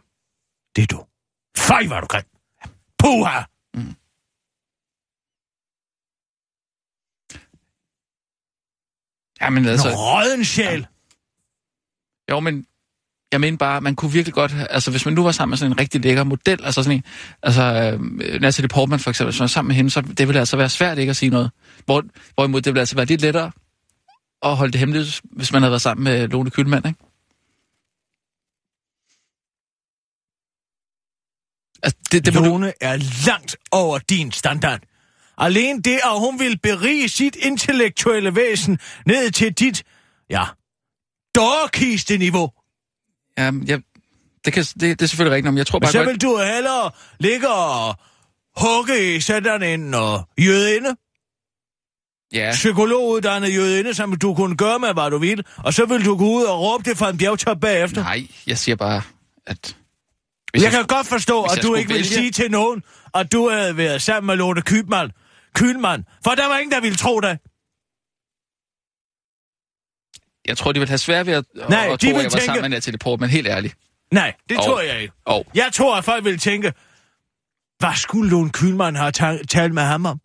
Det 0.76 0.82
er 0.82 0.86
du. 0.86 1.04
Føj, 1.56 1.86
var 1.88 2.00
du 2.00 2.06
grim! 2.06 2.24
Puha! 2.98 3.40
Ja, 9.46 9.50
men 9.50 9.66
Altså, 9.66 9.88
altså... 9.88 10.00
råden 10.00 10.44
sjæl! 10.44 10.86
Jo, 12.30 12.40
men 12.40 12.66
jeg 13.32 13.40
mener 13.40 13.58
bare, 13.58 13.80
man 13.80 13.96
kunne 13.96 14.12
virkelig 14.12 14.34
godt... 14.34 14.54
Altså, 14.70 14.90
hvis 14.90 15.04
man 15.04 15.14
nu 15.14 15.22
var 15.22 15.32
sammen 15.32 15.50
med 15.50 15.58
sådan 15.58 15.72
en 15.72 15.80
rigtig 15.80 16.00
lækker 16.00 16.24
model, 16.24 16.64
altså 16.64 16.82
sådan 16.82 16.98
en... 16.98 17.04
Altså, 17.42 17.62
øh, 17.62 18.40
Natalie 18.40 18.68
Portman 18.68 18.98
for 18.98 19.10
eksempel, 19.10 19.30
hvis 19.32 19.40
man 19.40 19.44
var 19.44 19.48
sammen 19.48 19.68
med 19.68 19.76
hende, 19.76 19.90
så 19.90 20.00
det 20.00 20.28
ville 20.28 20.38
altså 20.38 20.56
være 20.56 20.68
svært 20.68 20.98
ikke 20.98 21.10
at 21.10 21.16
sige 21.16 21.30
noget. 21.30 21.50
Hvor, 21.84 22.04
hvorimod 22.34 22.60
det 22.60 22.72
ville 22.72 22.80
altså 22.80 22.96
være 22.96 23.06
lidt 23.06 23.20
lettere 23.20 23.50
at 24.42 24.56
holde 24.56 24.72
det 24.72 24.78
hemmeligt, 24.78 25.20
hvis 25.24 25.52
man 25.52 25.62
havde 25.62 25.70
været 25.70 25.82
sammen 25.82 26.04
med 26.04 26.28
Lone 26.28 26.50
Kylmand, 26.50 26.86
ikke? 26.86 27.00
Altså, 31.82 31.98
det, 32.12 32.26
det 32.26 32.34
må 32.34 32.40
du... 32.40 32.46
Lone 32.46 32.72
er 32.80 32.96
langt 33.26 33.56
over 33.70 33.98
din 33.98 34.32
standard. 34.32 34.80
Alene 35.38 35.82
det, 35.82 36.00
at 36.04 36.18
hun 36.18 36.38
vil 36.38 36.58
berige 36.58 37.08
sit 37.08 37.36
intellektuelle 37.36 38.36
væsen 38.36 38.78
ned 39.06 39.30
til 39.30 39.52
dit, 39.52 39.82
ja, 40.30 40.44
dårkiste 41.34 42.18
niveau. 42.18 42.50
Ja, 43.38 43.52
jeg, 43.66 43.80
det, 44.44 44.52
kan, 44.52 44.64
det, 44.64 44.80
det 44.80 45.02
er 45.02 45.06
selvfølgelig 45.06 45.36
rigtigt, 45.36 45.52
men 45.52 45.58
jeg 45.58 45.66
tror 45.66 45.78
Men 45.78 45.82
bare 45.82 45.92
så 45.92 45.98
godt... 45.98 46.08
vil 46.08 46.22
du 46.22 46.38
hellere 46.38 46.90
ligge 47.18 47.48
og 47.48 47.94
hugge 48.56 49.16
i 49.16 49.20
sådan 49.20 49.62
en 49.62 49.94
uh, 49.94 50.44
jødinde, 50.46 50.96
Ja, 52.32 52.50
psykologuddannet 52.52 53.54
jødinde, 53.54 53.94
som 53.94 54.16
du 54.16 54.34
kunne 54.34 54.56
gøre 54.56 54.78
med, 54.78 54.92
hvad 54.92 55.10
du 55.10 55.18
vil, 55.18 55.44
og 55.56 55.74
så 55.74 55.86
vil 55.86 56.04
du 56.04 56.16
gå 56.16 56.24
ud 56.24 56.44
og 56.44 56.60
råbe 56.60 56.90
det 56.90 56.98
fra 56.98 57.10
en 57.10 57.18
bjergtop 57.18 57.60
bagefter. 57.60 58.02
nej, 58.02 58.26
jeg 58.46 58.58
siger 58.58 58.76
bare, 58.76 59.02
at... 59.46 59.76
Hvis 60.50 60.62
jeg 60.62 60.70
kan 60.70 60.84
godt 60.84 61.06
forstå, 61.06 61.42
at 61.42 61.50
jeg 61.50 61.62
du 61.62 61.66
skulle 61.66 61.80
ikke 61.80 61.94
vil 61.94 62.04
sige 62.04 62.30
til 62.30 62.50
nogen, 62.50 62.82
at 63.14 63.32
du 63.32 63.50
havde 63.50 63.76
været 63.76 64.02
sammen 64.02 64.26
med 64.26 64.36
Lone 64.36 64.62
Kylmand. 64.62 65.10
Kylmand. 65.60 66.04
For 66.24 66.30
der 66.30 66.46
var 66.48 66.58
ingen, 66.58 66.72
der 66.72 66.80
ville 66.80 66.96
tro 66.96 67.20
dig. 67.20 67.34
Jeg 70.48 70.56
tror, 70.58 70.72
de 70.72 70.78
vil 70.80 70.88
have 70.88 70.98
svært 70.98 71.26
ved 71.26 71.34
at, 71.34 71.44
Nej, 71.54 71.88
at 71.92 72.00
tro, 72.00 72.08
at 72.08 72.14
jeg 72.14 72.14
var 72.14 72.22
tænke- 72.22 72.44
sammen 72.44 72.60
med 72.62 72.68
Natalie 72.68 72.98
Portman, 72.98 73.28
helt 73.30 73.46
ærligt. 73.48 73.74
Nej, 74.12 74.34
det 74.48 74.56
Og- 74.58 74.64
tror 74.64 74.80
jeg 74.80 75.00
ikke. 75.02 75.14
Og 75.24 75.46
Jeg 75.54 75.68
tror, 75.72 75.96
at 75.96 76.04
folk 76.04 76.24
vil 76.24 76.38
tænke, 76.38 76.72
hvad 77.78 77.94
skulle 77.96 78.30
Lone 78.30 78.50
Kylmand 78.50 78.96
have 78.96 79.12
ta- 79.12 79.42
talt 79.48 79.74
med 79.74 79.82
ham 79.82 80.06
om? 80.06 80.20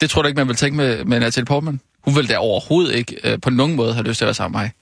det 0.00 0.10
tror 0.10 0.22
du 0.22 0.28
ikke, 0.28 0.36
man 0.36 0.48
vil 0.48 0.56
tænke 0.56 0.76
med, 0.76 1.04
med 1.04 1.20
Natalie 1.20 1.44
Portman? 1.46 1.80
Hun 2.04 2.16
vil 2.16 2.28
da 2.28 2.36
overhovedet 2.38 2.94
ikke 2.94 3.20
øh, 3.32 3.40
på 3.40 3.50
nogen 3.50 3.76
måde 3.76 3.94
have 3.94 4.06
lyst 4.06 4.18
til 4.18 4.24
at 4.24 4.26
være 4.26 4.34
sammen 4.34 4.58
med 4.58 4.64
mig. 4.64 4.72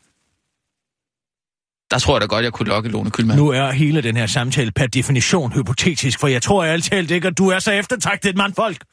Der 1.90 1.98
tror 1.98 2.14
jeg 2.16 2.20
da 2.20 2.26
godt, 2.26 2.44
jeg 2.44 2.52
kunne 2.52 2.68
lokke 2.68 2.88
Lone 2.88 3.10
Kylmand. 3.10 3.38
Nu 3.38 3.48
er 3.48 3.70
hele 3.70 4.02
den 4.02 4.16
her 4.16 4.26
samtale 4.26 4.70
per 4.72 4.86
definition 4.86 5.52
hypotetisk, 5.52 6.20
for 6.20 6.28
jeg 6.28 6.42
tror 6.42 6.64
ærligt 6.64 6.86
talt 6.86 7.10
ikke, 7.10 7.28
at 7.28 7.38
du 7.38 7.48
er 7.48 7.58
så 7.58 7.72
eftertragtet 7.72 8.28
et 8.30 8.36
mandfolk. 8.36 8.84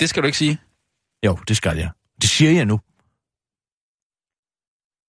Det 0.00 0.08
skal 0.08 0.22
du 0.22 0.26
ikke 0.26 0.38
sige. 0.38 0.58
Jo, 1.26 1.38
det 1.48 1.56
skal 1.56 1.76
jeg. 1.76 1.90
Det 2.22 2.30
siger 2.30 2.50
jeg 2.50 2.64
nu. 2.64 2.80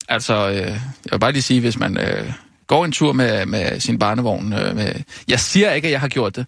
Altså, 0.07 0.49
øh, 0.49 0.55
jeg 0.55 1.11
vil 1.11 1.19
bare 1.19 1.31
lige 1.31 1.41
sige, 1.41 1.59
hvis 1.59 1.77
man 1.77 1.97
øh, 1.97 2.33
går 2.67 2.85
en 2.85 2.91
tur 2.91 3.13
med, 3.13 3.45
med 3.45 3.79
sin 3.79 3.99
barnevogn... 3.99 4.53
Øh, 4.53 4.75
med, 4.75 5.03
jeg 5.27 5.39
siger 5.39 5.71
ikke, 5.71 5.87
at 5.87 5.91
jeg 5.91 5.99
har 5.99 6.07
gjort 6.07 6.35
det. 6.35 6.45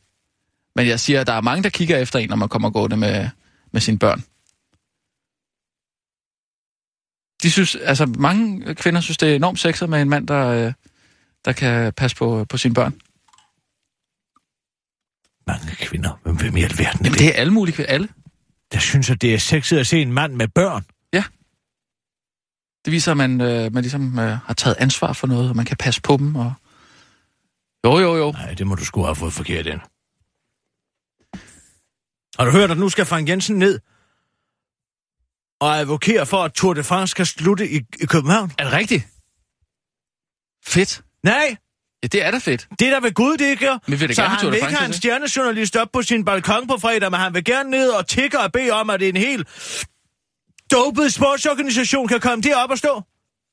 Men 0.76 0.88
jeg 0.88 1.00
siger, 1.00 1.22
at 1.22 1.28
der 1.28 1.34
er 1.34 1.42
mange, 1.42 1.64
der 1.64 1.70
kigger 1.70 1.98
efter 1.98 2.20
en, 2.20 2.30
når 2.30 2.36
man 2.36 2.50
kommer 2.50 2.70
gående 2.70 2.98
med, 2.98 3.30
med 3.72 3.82
sine 3.82 4.00
børn. 4.00 4.24
De 7.44 7.52
synes, 7.52 7.76
altså 7.76 8.06
mange 8.06 8.76
kvinder 8.76 9.02
synes, 9.02 9.18
det 9.18 9.32
er 9.32 9.36
enormt 9.36 9.60
sexet 9.60 9.90
med 9.90 10.02
en 10.02 10.10
mand, 10.10 10.28
der, 10.28 10.48
øh, 10.48 10.74
der 11.46 11.52
kan 11.52 11.94
passe 11.94 12.18
på, 12.18 12.46
på 12.50 12.58
sine 12.58 12.74
børn. 12.74 12.94
Mange 15.48 15.76
kvinder. 15.76 16.20
Hvem, 16.24 16.36
hvem 16.36 16.58
i 16.58 16.64
alverden 16.64 16.86
er 16.86 17.04
Jamen, 17.04 17.12
det? 17.12 17.20
det 17.20 17.28
er 17.28 17.34
alle 17.34 17.54
mulige 17.54 17.76
kvinder. 17.76 17.92
Alle. 17.92 18.08
Der 18.74 18.80
synes, 18.80 19.10
at 19.10 19.22
det 19.22 19.34
er 19.34 19.38
sexet 19.38 19.78
at 19.78 19.88
se 19.88 20.02
en 20.02 20.14
mand 20.14 20.34
med 20.34 20.48
børn. 20.48 20.86
Det 22.86 22.94
viser, 22.94 23.12
at 23.12 23.18
man, 23.18 23.42
øh, 23.42 23.74
man 23.74 23.84
ligesom 23.84 24.20
øh, 24.20 24.38
har 24.38 24.54
taget 24.54 24.76
ansvar 24.80 25.14
for 25.14 25.28
noget, 25.28 25.50
og 25.50 25.56
man 25.56 25.66
kan 25.66 25.78
passe 25.78 26.02
på 26.02 26.18
dem. 26.18 26.36
Og... 26.36 26.54
Jo, 27.86 28.00
jo, 28.00 28.16
jo. 28.16 28.32
Nej, 28.32 28.54
det 28.54 28.68
må 28.68 28.76
du 28.76 28.86
sgu 28.86 29.04
have 29.04 29.16
fået 29.16 29.34
forkert 29.34 29.66
ind. 29.66 29.80
Har 32.40 32.46
du 32.46 32.52
hørt, 32.52 32.72
at 32.72 32.78
nu 32.78 32.90
skal 32.90 33.06
Frank 33.06 33.30
Jensen 33.30 33.60
ned 33.60 33.80
og 35.60 35.78
advokere 35.78 36.26
for, 36.26 36.44
at 36.44 36.54
Tour 36.54 36.74
de 36.74 36.84
France 36.84 37.12
skal 37.12 37.26
slutte 37.26 37.70
i, 37.70 37.78
i 38.00 38.06
København? 38.06 38.52
Er 38.58 38.64
det 38.64 38.74
rigtigt? 38.74 39.08
Fedt. 40.66 41.04
Nej, 41.24 41.58
Ja, 42.04 42.08
det 42.08 42.26
er 42.26 42.32
da 42.32 42.38
fedt. 42.38 42.68
det 42.80 42.88
er 42.88 42.92
der 42.92 43.00
ved 43.00 43.14
Gud, 43.14 43.38
det 43.38 43.46
ikke 43.46 43.66
gør. 43.66 43.78
Men 43.88 44.00
vil 44.00 44.08
det 44.08 44.16
Så 44.16 44.22
gerne 44.22 44.36
han 44.36 44.48
vil 44.48 44.56
ikke 44.56 44.76
have 44.76 44.86
en 44.86 44.94
stjernejournalist 44.94 45.76
op 45.76 45.88
på 45.94 46.02
sin 46.02 46.26
balkon 46.26 46.68
på 46.68 46.78
fredag, 46.82 47.12
men 47.12 47.20
han 47.20 47.34
vil 47.34 47.44
gerne 47.44 47.70
ned 47.72 47.90
og 47.90 48.08
tikke 48.08 48.40
og 48.40 48.52
bede 48.52 48.72
om, 48.72 48.90
at 48.90 49.02
en 49.02 49.18
helt 49.18 49.48
dopet 50.72 51.14
sportsorganisation 51.14 52.08
kan 52.08 52.20
komme 52.20 52.42
derop 52.42 52.72
og 52.72 52.78
stå. 52.78 53.02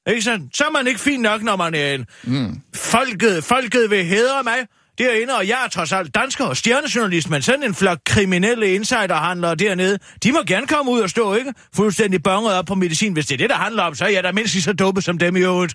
Ikke 0.09 0.23
sådan? 0.23 0.51
Så 0.55 0.65
er 0.65 0.71
man 0.71 0.87
ikke 0.87 1.01
fin 1.01 1.21
nok, 1.21 1.43
når 1.43 1.57
man 1.57 1.75
er 1.75 1.95
en... 1.95 2.07
Mm. 2.23 2.61
Folket, 2.75 3.45
folket 3.45 3.91
vil 3.91 4.05
hædre 4.05 4.43
mig 4.43 4.67
derinde, 4.99 5.37
og 5.37 5.49
jeg 5.49 5.59
er 5.65 5.69
trods 5.69 5.93
alt 5.93 6.15
dansker 6.15 6.45
og 6.45 6.57
stjernejournalist, 6.57 7.31
men 7.31 7.43
sådan 7.43 7.63
en 7.63 7.75
flok 7.75 7.99
kriminelle 8.07 8.75
insiderhandlere 8.75 9.55
dernede, 9.55 9.99
de 10.23 10.33
må 10.33 10.39
gerne 10.47 10.67
komme 10.67 10.91
ud 10.91 11.01
og 11.01 11.11
stå, 11.11 11.35
ikke? 11.35 11.55
Fuldstændig 11.77 12.23
bonget 12.23 12.55
op 12.55 12.67
på 12.67 12.75
medicin. 12.75 13.13
Hvis 13.13 13.27
det 13.27 13.35
er 13.35 13.39
det, 13.39 13.51
der 13.51 13.57
handler 13.57 13.83
om, 13.83 13.95
så 13.95 14.05
er 14.05 14.09
jeg 14.09 14.25
da 14.25 14.33
mindst 14.33 14.55
lige 14.55 14.63
så 14.63 14.73
dopet 14.73 15.05
som 15.05 15.19
dem 15.19 15.37
i 15.37 15.41
øvrigt. 15.41 15.75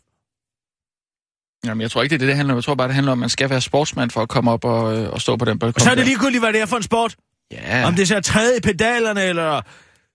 Jamen, 1.66 1.82
jeg 1.82 1.92
tror 1.92 2.02
ikke, 2.04 2.14
det 2.14 2.16
er 2.16 2.20
det, 2.20 2.28
det 2.28 2.36
handler 2.36 2.54
om. 2.54 2.58
Jeg 2.58 2.64
tror 2.64 2.76
bare, 2.76 2.88
det 2.88 2.96
handler 2.96 3.12
om, 3.12 3.18
at 3.18 3.22
man 3.22 3.30
skal 3.30 3.50
være 3.50 3.62
sportsmand 3.62 4.12
for 4.12 4.22
at 4.22 4.30
komme 4.30 4.52
op 4.52 4.66
og, 4.66 4.98
øh, 4.98 5.10
og 5.14 5.22
stå 5.22 5.36
på 5.38 5.46
den 5.46 5.60
balkon. 5.60 5.76
Og 5.76 5.82
så 5.82 5.92
er 5.92 5.96
det 5.96 6.06
ligegyldigt, 6.06 6.42
hvad 6.42 6.54
det 6.54 6.62
er 6.62 6.66
for 6.66 6.78
en 6.78 6.84
sport. 6.84 7.16
Ja, 7.52 7.80
Ja. 7.80 7.88
Om 7.88 7.96
det 7.96 8.08
så 8.08 8.16
er 8.16 8.22
træde 8.22 8.58
i 8.58 8.60
pedalerne, 8.62 9.24
eller 9.24 9.62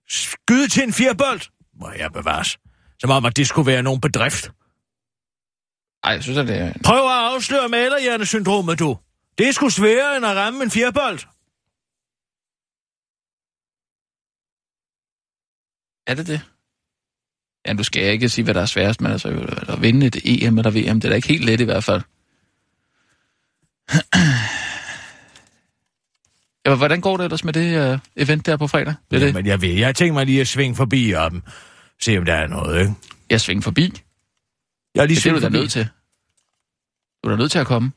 skyde 0.08 0.68
til 0.68 0.82
en 0.82 0.92
firebold. 0.92 1.40
Må 1.80 1.90
jeg 1.98 2.12
bevares. 2.12 2.58
Som 3.00 3.10
om, 3.10 3.24
at 3.24 3.36
det 3.36 3.46
skulle 3.48 3.66
være 3.66 3.82
nogen 3.82 4.00
bedrift. 4.00 4.50
Ej, 6.04 6.12
jeg 6.12 6.22
synes, 6.22 6.38
at 6.38 6.48
det 6.48 6.58
er... 6.58 6.72
Prøv 6.84 7.04
at 7.06 7.34
afsløre 7.34 7.68
malerhjernesyndromet, 7.68 8.78
du. 8.78 8.96
Det 9.38 9.48
er 9.48 9.52
sgu 9.52 9.68
sværere 9.68 10.16
end 10.16 10.26
at 10.26 10.36
ramme 10.36 10.62
en 10.64 10.70
firebold. 10.70 11.18
Er 16.06 16.14
det 16.14 16.26
det? 16.26 16.40
Ja, 17.70 17.74
du 17.74 17.84
skal 17.84 18.02
ikke 18.12 18.28
sige, 18.28 18.44
hvad 18.44 18.54
der 18.54 18.60
er 18.60 18.66
sværest, 18.66 19.00
men 19.00 19.12
altså 19.12 19.28
at 19.68 19.82
vinde 19.82 20.06
et 20.06 20.16
EM 20.24 20.58
eller 20.58 20.70
VM, 20.70 21.00
det 21.00 21.04
er 21.04 21.08
da 21.08 21.14
ikke 21.16 21.28
helt 21.28 21.44
let 21.44 21.60
i 21.60 21.64
hvert 21.64 21.84
fald. 21.84 22.02
Ja, 26.66 26.74
hvordan 26.74 27.00
går 27.00 27.16
det 27.16 27.24
ellers 27.24 27.44
med 27.44 27.52
det 27.52 27.92
uh, 27.94 27.98
event 28.16 28.46
der 28.46 28.56
på 28.56 28.66
fredag? 28.66 28.94
Det 29.10 29.16
er 29.16 29.20
Ja, 29.20 29.26
det. 29.26 29.34
men 29.34 29.46
jeg 29.46 29.62
ved, 29.62 29.68
jeg 29.68 29.96
tænker 29.96 30.14
mig 30.14 30.26
lige 30.26 30.40
at 30.40 30.48
svinge 30.48 30.76
forbi 30.76 31.14
om, 31.14 31.42
se 32.02 32.18
om 32.18 32.24
der 32.24 32.34
er 32.34 32.46
noget, 32.46 32.80
ikke? 32.80 32.92
Jeg 33.30 33.40
svinger 33.40 33.62
forbi. 33.62 33.92
Jeg 34.94 35.02
er 35.02 35.06
lige 35.06 35.16
Det 35.16 35.26
er 35.26 35.32
du 35.34 35.40
forbi. 35.40 35.56
nødt 35.56 35.70
til. 35.70 35.88
Du 37.24 37.28
er 37.28 37.32
da 37.32 37.36
nødt 37.42 37.52
til 37.52 37.58
at 37.58 37.66
komme. 37.66 37.92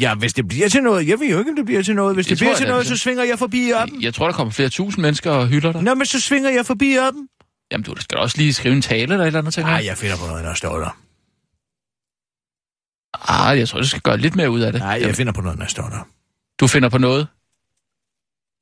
Ja, 0.00 0.14
hvis 0.14 0.32
det 0.32 0.48
bliver 0.48 0.68
til 0.68 0.82
noget. 0.82 1.08
Jeg 1.08 1.20
ved 1.20 1.30
jo 1.30 1.38
ikke, 1.38 1.50
om 1.50 1.56
det 1.56 1.64
bliver 1.66 1.82
til 1.82 1.94
noget. 1.94 2.14
Hvis 2.16 2.26
Det 2.26 2.30
det, 2.30 2.38
bliver 2.38 2.50
jeg 2.50 2.56
til 2.58 2.66
noget, 2.68 2.80
det 2.88 2.98
så 2.98 3.02
svinger 3.02 3.24
jeg 3.24 3.38
forbi 3.38 3.72
op. 3.74 3.88
Jeg 4.00 4.14
tror, 4.14 4.26
der 4.26 4.32
kommer 4.32 4.52
flere 4.52 4.68
tusind 4.68 5.02
mennesker 5.02 5.30
og 5.30 5.46
hylder 5.48 5.72
dig. 5.72 5.82
Nå, 5.82 5.94
men 5.94 6.06
så 6.06 6.20
svinger 6.20 6.50
jeg 6.50 6.66
forbi 6.66 6.96
op. 6.98 7.14
Jamen, 7.72 7.84
du 7.84 7.94
skal 8.00 8.18
også 8.18 8.36
lige 8.38 8.54
skrive 8.54 8.74
en 8.74 8.82
tale 8.82 9.02
eller 9.02 9.18
et 9.20 9.26
eller 9.26 9.38
andet, 9.38 9.54
tænker 9.54 9.70
Nej, 9.70 9.76
jeg. 9.78 9.86
jeg 9.86 9.98
finder 9.98 10.16
på 10.16 10.26
noget, 10.26 10.44
der 10.44 10.54
står 10.54 10.78
der. 10.78 10.90
Ah, 13.32 13.58
jeg 13.58 13.68
tror, 13.68 13.80
du 13.80 13.86
skal 13.88 14.00
gøre 14.02 14.16
lidt 14.16 14.36
mere 14.36 14.50
ud 14.50 14.60
af 14.60 14.72
det. 14.72 14.80
Nej, 14.80 14.88
jeg 14.90 15.00
Jamen, 15.00 15.14
finder 15.14 15.32
på 15.32 15.40
noget, 15.40 15.58
der 15.58 15.66
står 15.66 15.88
der. 15.88 16.08
Du 16.60 16.66
finder 16.66 16.88
på 16.88 16.98
noget? 16.98 17.28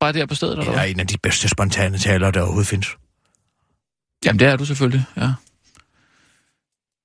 Bare 0.00 0.12
der 0.12 0.26
på 0.26 0.34
stedet, 0.34 0.58
eller 0.58 0.72
Det 0.72 0.80
er 0.80 0.84
en 0.84 1.00
af 1.00 1.06
de 1.06 1.18
bedste 1.22 1.48
spontane 1.48 1.98
taler, 1.98 2.30
der 2.30 2.40
overhovedet 2.40 2.68
findes. 2.68 2.88
Jamen, 4.24 4.38
det 4.38 4.46
er 4.48 4.56
du 4.56 4.64
selvfølgelig, 4.64 5.04
ja. 5.16 5.32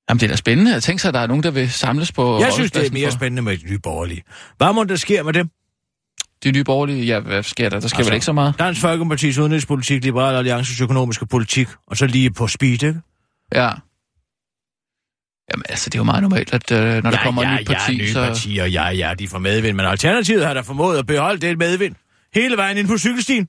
Jamen, 0.09 0.19
det 0.19 0.23
er 0.23 0.27
da 0.27 0.35
spændende. 0.35 0.71
Jeg 0.73 0.83
tænker 0.83 0.99
sig, 1.01 1.07
at 1.09 1.13
der 1.13 1.19
er 1.19 1.27
nogen, 1.27 1.43
der 1.43 1.51
vil 1.51 1.71
samles 1.71 2.11
på 2.11 2.39
Jeg 2.39 2.53
synes, 2.53 2.71
det 2.71 2.87
er 2.87 2.91
mere 2.91 3.09
for- 3.11 3.17
spændende 3.17 3.41
med 3.41 3.57
de 3.57 3.65
nye 3.65 3.79
borgerlige. 3.79 4.23
Hvad 4.57 4.73
må 4.73 4.83
der 4.83 4.95
sker 4.95 5.23
med 5.23 5.33
dem? 5.33 5.49
De 6.43 6.51
nye 6.51 6.63
borgerlige, 6.63 7.05
ja, 7.05 7.19
hvad 7.19 7.43
sker 7.43 7.69
der? 7.69 7.79
Der 7.79 7.87
sker 7.87 7.97
altså, 7.97 8.09
vel 8.09 8.13
ikke 8.13 8.25
så 8.25 8.33
meget? 8.33 8.59
Dansk 8.59 8.83
Folkeparti's 8.83 9.41
udenrigspolitik, 9.41 10.03
Liberal 10.03 10.35
Alliances 10.35 10.81
økonomiske 10.81 11.25
politik, 11.25 11.67
og 11.87 11.97
så 11.97 12.05
lige 12.05 12.31
på 12.31 12.47
speed, 12.47 12.83
ikke? 12.83 13.01
Ja. 13.53 13.69
Jamen, 15.51 15.63
altså, 15.69 15.89
det 15.89 15.95
er 15.95 15.99
jo 15.99 16.03
meget 16.03 16.21
normalt, 16.21 16.53
at 16.53 16.71
øh, 16.71 17.03
når 17.03 17.11
der 17.11 17.17
kommer 17.17 17.43
ja, 17.43 17.53
et 17.53 17.59
nyt 17.59 17.67
parti, 17.67 17.91
ja, 17.91 17.97
nye 17.97 18.11
så... 18.11 18.25
partier, 18.25 18.65
ja, 18.65 18.89
ja, 18.89 19.13
de 19.19 19.27
får 19.27 19.39
medvind, 19.39 19.77
men 19.77 19.85
Alternativet 19.85 20.45
har 20.45 20.53
da 20.53 20.61
formået 20.61 20.97
at 20.97 21.05
beholde 21.05 21.47
det 21.47 21.57
medvind. 21.57 21.95
Hele 22.33 22.57
vejen 22.57 22.77
ind 22.77 22.87
på 22.87 22.97
cykelstien. 22.97 23.47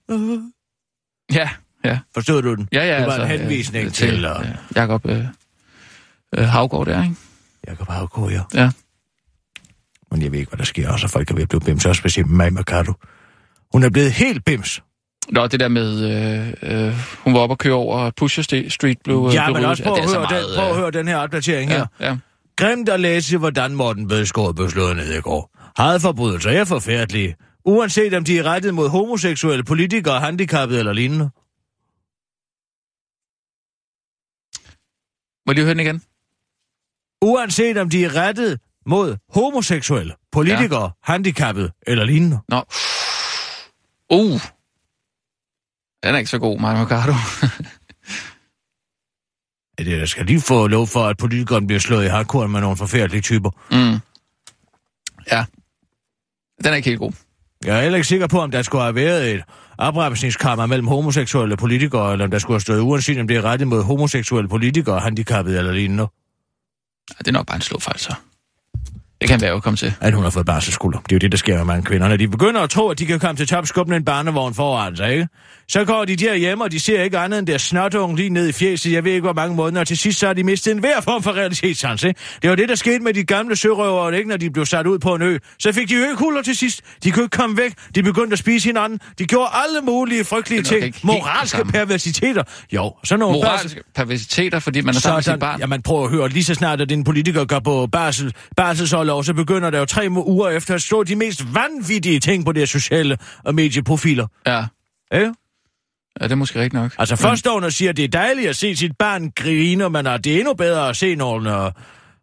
Ja, 1.32 1.48
ja. 1.84 1.98
Forstod 2.14 2.42
du 2.42 2.54
den? 2.54 2.68
Ja, 2.72 2.84
ja, 2.84 2.98
det 2.98 3.06
var 3.06 3.12
altså, 3.12 3.34
en 3.34 3.40
henvisning 3.40 3.86
øh, 3.86 3.92
til, 3.92 4.08
til 4.08 4.24
uh, 4.24 4.40
øh, 4.40 4.46
Jakob 4.76 5.06
øh, 5.06 5.24
øh, 6.36 6.44
Havgård 6.44 6.86
der, 6.86 7.02
ikke? 7.02 7.16
Jacob 7.68 7.88
Havgaard, 7.88 8.30
ja. 8.30 8.42
Ja. 8.54 8.70
Men 10.14 10.22
jeg 10.22 10.32
ved 10.32 10.38
ikke, 10.38 10.50
hvad 10.50 10.58
der 10.58 10.64
sker. 10.64 10.92
Også 10.92 11.08
folk 11.08 11.30
er 11.30 11.34
ved 11.34 11.42
at 11.42 11.48
blive 11.48 11.60
bims, 11.60 11.86
også 11.86 11.98
specielt 11.98 12.30
med 12.30 12.36
mig, 12.36 12.52
Mercado. 12.52 12.92
Hun 13.72 13.82
er 13.82 13.90
blevet 13.90 14.12
helt 14.12 14.44
bims. 14.44 14.82
Nå, 15.28 15.46
det 15.46 15.60
der 15.60 15.68
med, 15.68 15.90
øh, 16.62 16.86
øh, 16.86 16.94
hun 17.24 17.34
var 17.34 17.40
oppe 17.40 17.52
og 17.52 17.58
køre 17.58 17.74
over 17.74 18.10
Pusher 18.16 18.42
St- 18.42 18.68
Street 18.68 18.98
blev, 19.04 19.26
øh, 19.28 19.34
ja, 19.34 19.46
blev 19.46 19.54
men 19.54 19.64
også 19.64 19.82
prøv 19.82 19.96
det 19.96 20.02
at, 20.02 20.08
høre 20.08 20.20
meget, 20.20 20.46
den, 20.46 20.54
prøv 20.56 20.64
at 20.64 20.70
øh, 20.70 20.76
høre 20.76 20.90
den 20.90 21.08
her 21.08 21.16
opdatering 21.16 21.70
her. 21.70 21.86
Ja, 22.00 22.08
ja. 22.08 22.16
Grimt 22.56 22.88
at 22.88 23.00
læse, 23.00 23.38
hvordan 23.38 23.74
Morten 23.74 24.08
Bødskov 24.08 24.54
blev 24.54 24.70
slået 24.70 24.96
ned 24.96 25.12
i 25.18 25.20
går. 25.20 25.50
Hadforbrydelser 25.82 26.50
er 26.50 26.64
forfærdelige. 26.64 27.36
Uanset 27.64 28.14
om 28.14 28.24
de 28.24 28.38
er 28.38 28.42
rettet 28.42 28.74
mod 28.74 28.88
homoseksuelle 28.88 29.64
politikere, 29.64 30.20
handicappede 30.20 30.78
eller 30.78 30.92
lignende. 30.92 31.24
Må 35.46 35.50
jeg 35.50 35.54
lige 35.54 35.64
høre 35.64 35.74
den 35.74 35.80
igen? 35.80 36.02
Uanset 37.22 37.76
om 37.76 37.90
de 37.90 38.04
er 38.04 38.16
rettet 38.16 38.60
mod 38.86 39.16
homoseksuelle, 39.34 40.14
politikere, 40.32 40.82
ja. 40.82 41.12
handicappede 41.12 41.72
eller 41.86 42.04
lignende. 42.04 42.38
Nå. 42.48 42.64
Uh. 44.10 44.40
Den 46.04 46.14
er 46.14 46.18
ikke 46.18 46.30
så 46.30 46.38
god, 46.38 46.58
Mario 46.60 46.78
Mercado. 46.78 47.12
Det 49.78 49.86
der 49.86 50.06
skal 50.06 50.26
lige 50.26 50.40
få 50.40 50.66
lov 50.66 50.86
for, 50.86 51.04
at 51.04 51.16
politikeren 51.16 51.66
bliver 51.66 51.80
slået 51.80 52.04
i 52.04 52.08
hardcore 52.08 52.48
med 52.48 52.60
nogle 52.60 52.76
forfærdelige 52.76 53.22
typer. 53.22 53.50
mm. 53.70 54.00
Ja. 55.30 55.44
Den 56.64 56.72
er 56.72 56.74
ikke 56.74 56.88
helt 56.88 56.98
god. 57.00 57.12
Jeg 57.64 57.78
er 57.78 57.82
heller 57.82 57.96
ikke 57.96 58.08
sikker 58.08 58.26
på, 58.26 58.40
om 58.40 58.50
der 58.50 58.62
skulle 58.62 58.82
have 58.82 58.94
været 58.94 59.34
et 59.34 59.42
opremsningskammer 59.78 60.66
mellem 60.66 60.86
homoseksuelle 60.86 61.56
politikere, 61.56 62.12
eller 62.12 62.24
om 62.24 62.30
der 62.30 62.38
skulle 62.38 62.54
have 62.54 62.60
stået 62.60 62.80
uanset, 62.80 63.20
om 63.20 63.28
det 63.28 63.36
er 63.36 63.42
rettet 63.42 63.68
mod 63.68 63.82
homoseksuelle 63.82 64.48
politikere, 64.48 65.00
handicappede 65.00 65.58
eller 65.58 65.72
lignende. 65.72 66.02
Ja, 67.10 67.14
det 67.18 67.28
er 67.28 67.32
nok 67.32 67.46
bare 67.46 67.56
en 67.56 67.62
slåfejl, 67.62 67.98
så. 67.98 68.14
Det 69.20 69.28
kan 69.28 69.40
være 69.40 69.50
jo 69.50 69.60
komme 69.60 69.76
til. 69.76 69.94
At 70.00 70.14
hun 70.14 70.22
har 70.22 70.30
fået 70.30 70.46
barselsskulder. 70.46 70.98
Det 70.98 71.12
er 71.12 71.16
jo 71.16 71.18
det, 71.18 71.32
der 71.32 71.38
sker 71.38 71.56
med 71.56 71.64
mange 71.64 71.82
kvinder. 71.82 72.08
Når 72.08 72.16
de 72.16 72.28
begynder 72.28 72.60
at 72.60 72.70
tro, 72.70 72.88
at 72.88 72.98
de 72.98 73.06
kan 73.06 73.20
komme 73.20 73.36
til 73.36 73.48
top 73.48 73.66
skubben 73.66 73.94
en 73.94 74.04
barnevogn 74.04 74.54
foran 74.54 74.96
sig, 74.96 75.12
ikke? 75.12 75.28
Så 75.68 75.84
går 75.84 76.04
de 76.04 76.16
derhjemme, 76.16 76.64
og 76.64 76.72
de 76.72 76.80
ser 76.80 77.02
ikke 77.02 77.18
andet 77.18 77.38
end 77.38 77.46
deres 77.46 77.62
snotunge 77.62 78.16
lige 78.16 78.28
ned 78.28 78.48
i 78.48 78.52
fjeset. 78.52 78.92
Jeg 78.92 79.04
ved 79.04 79.12
ikke, 79.12 79.22
hvor 79.22 79.32
mange 79.32 79.56
måneder. 79.56 79.80
Og 79.80 79.86
til 79.86 79.98
sidst 79.98 80.18
så 80.18 80.26
har 80.26 80.34
de 80.34 80.44
mistet 80.44 80.72
en 80.72 80.78
hver 80.78 81.00
form 81.00 81.22
for 81.22 81.32
realitetssans, 81.32 82.02
ikke? 82.04 82.20
Det 82.42 82.50
var 82.50 82.56
det, 82.56 82.68
der 82.68 82.74
skete 82.74 82.98
med 82.98 83.14
de 83.14 83.24
gamle 83.24 83.56
sørøvere, 83.56 84.16
ikke? 84.16 84.28
Når 84.28 84.36
de 84.36 84.50
blev 84.50 84.66
sat 84.66 84.86
ud 84.86 84.98
på 84.98 85.14
en 85.14 85.22
ø. 85.22 85.38
Så 85.58 85.72
fik 85.72 85.88
de 85.88 85.94
økuller 85.94 86.42
til 86.42 86.56
sidst. 86.56 86.80
De 87.04 87.10
kunne 87.10 87.24
ikke 87.24 87.36
komme 87.36 87.56
væk. 87.56 87.72
De 87.94 88.02
begyndte 88.02 88.32
at 88.32 88.38
spise 88.38 88.68
hinanden. 88.68 89.00
De 89.18 89.24
gjorde 89.26 89.50
alle 89.54 89.80
mulige 89.80 90.24
frygtelige 90.24 90.62
ting. 90.62 90.94
Moralske 91.02 91.64
perversiteter. 91.64 92.42
Jo, 92.72 92.92
så 93.04 93.16
nogle 93.16 93.38
Moralske 93.38 93.80
perversiteter, 93.94 94.58
fordi 94.58 94.80
man 94.80 94.94
er 94.94 94.98
sammen 94.98 95.16
med 95.16 95.22
sådan, 95.22 95.40
barn. 95.40 95.60
ja, 95.60 95.66
man 95.66 95.82
prøver 95.82 96.04
at 96.04 96.10
høre, 96.10 96.28
lige 96.28 96.44
så 96.44 96.54
snart, 96.54 96.80
at 96.80 96.92
en 96.92 97.04
politiker 97.04 97.44
går 97.44 97.58
på 97.58 97.86
barsel, 97.92 98.34
barselsårlov, 98.56 99.24
så 99.24 99.34
begynder 99.34 99.70
der 99.70 99.78
jo 99.78 99.84
tre 99.84 100.10
uger 100.10 100.48
efter 100.48 100.74
at 100.74 100.82
stå 100.82 101.02
de 101.02 101.16
mest 101.16 101.54
vanvittige 101.54 102.20
ting 102.20 102.44
på 102.44 102.52
deres 102.52 102.70
sociale 102.70 103.18
og 103.44 103.54
medieprofiler. 103.54 104.26
Ja. 104.46 104.64
Ikke? 105.14 105.32
Ja, 106.20 106.24
det 106.24 106.32
er 106.32 106.36
måske 106.36 106.60
rigtigt 106.60 106.82
nok. 106.82 106.92
Altså 106.98 107.16
først 107.16 107.40
står 107.40 107.54
hun 107.54 107.64
og 107.64 107.72
siger, 107.72 107.90
at 107.90 107.96
det 107.96 108.04
er 108.04 108.08
dejligt 108.08 108.48
at 108.48 108.56
se 108.56 108.76
sit 108.76 108.96
barn 108.96 109.30
grine, 109.30 109.90
men 109.90 110.06
at 110.06 110.24
det 110.24 110.34
er 110.34 110.38
endnu 110.38 110.54
bedre 110.54 110.88
at 110.88 110.96
se 110.96 111.14
nogle 111.14 111.66
uh, 111.66 111.72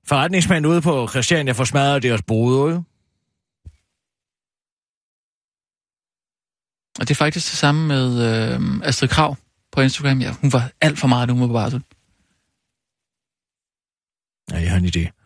forretningsmænd 0.08 0.68
ude 0.68 0.82
på 0.82 1.08
Christiania 1.08 1.54
få 1.54 1.66
smadret 1.66 2.04
deres 2.04 2.22
brud. 2.22 2.70
Ikke? 2.70 2.84
Og 7.00 7.08
det 7.08 7.12
er 7.12 7.16
faktisk 7.16 7.52
det 7.52 7.58
samme 7.58 7.88
med 7.88 8.08
øh, 8.28 8.60
Astrid 8.84 9.10
Krav 9.10 9.36
på 9.72 9.82
Instagram. 9.82 10.22
Ja, 10.22 10.32
hun 10.42 10.54
var 10.54 10.72
alt 10.82 11.00
for 11.00 11.08
meget 11.08 11.30
nu 11.30 11.36
med 11.36 11.48
på 11.48 11.54
barsel. 11.54 11.84
Ja, 14.52 14.58
jeg 14.58 14.72
har 14.72 14.78
en 14.78 14.86
idé. 14.86 15.22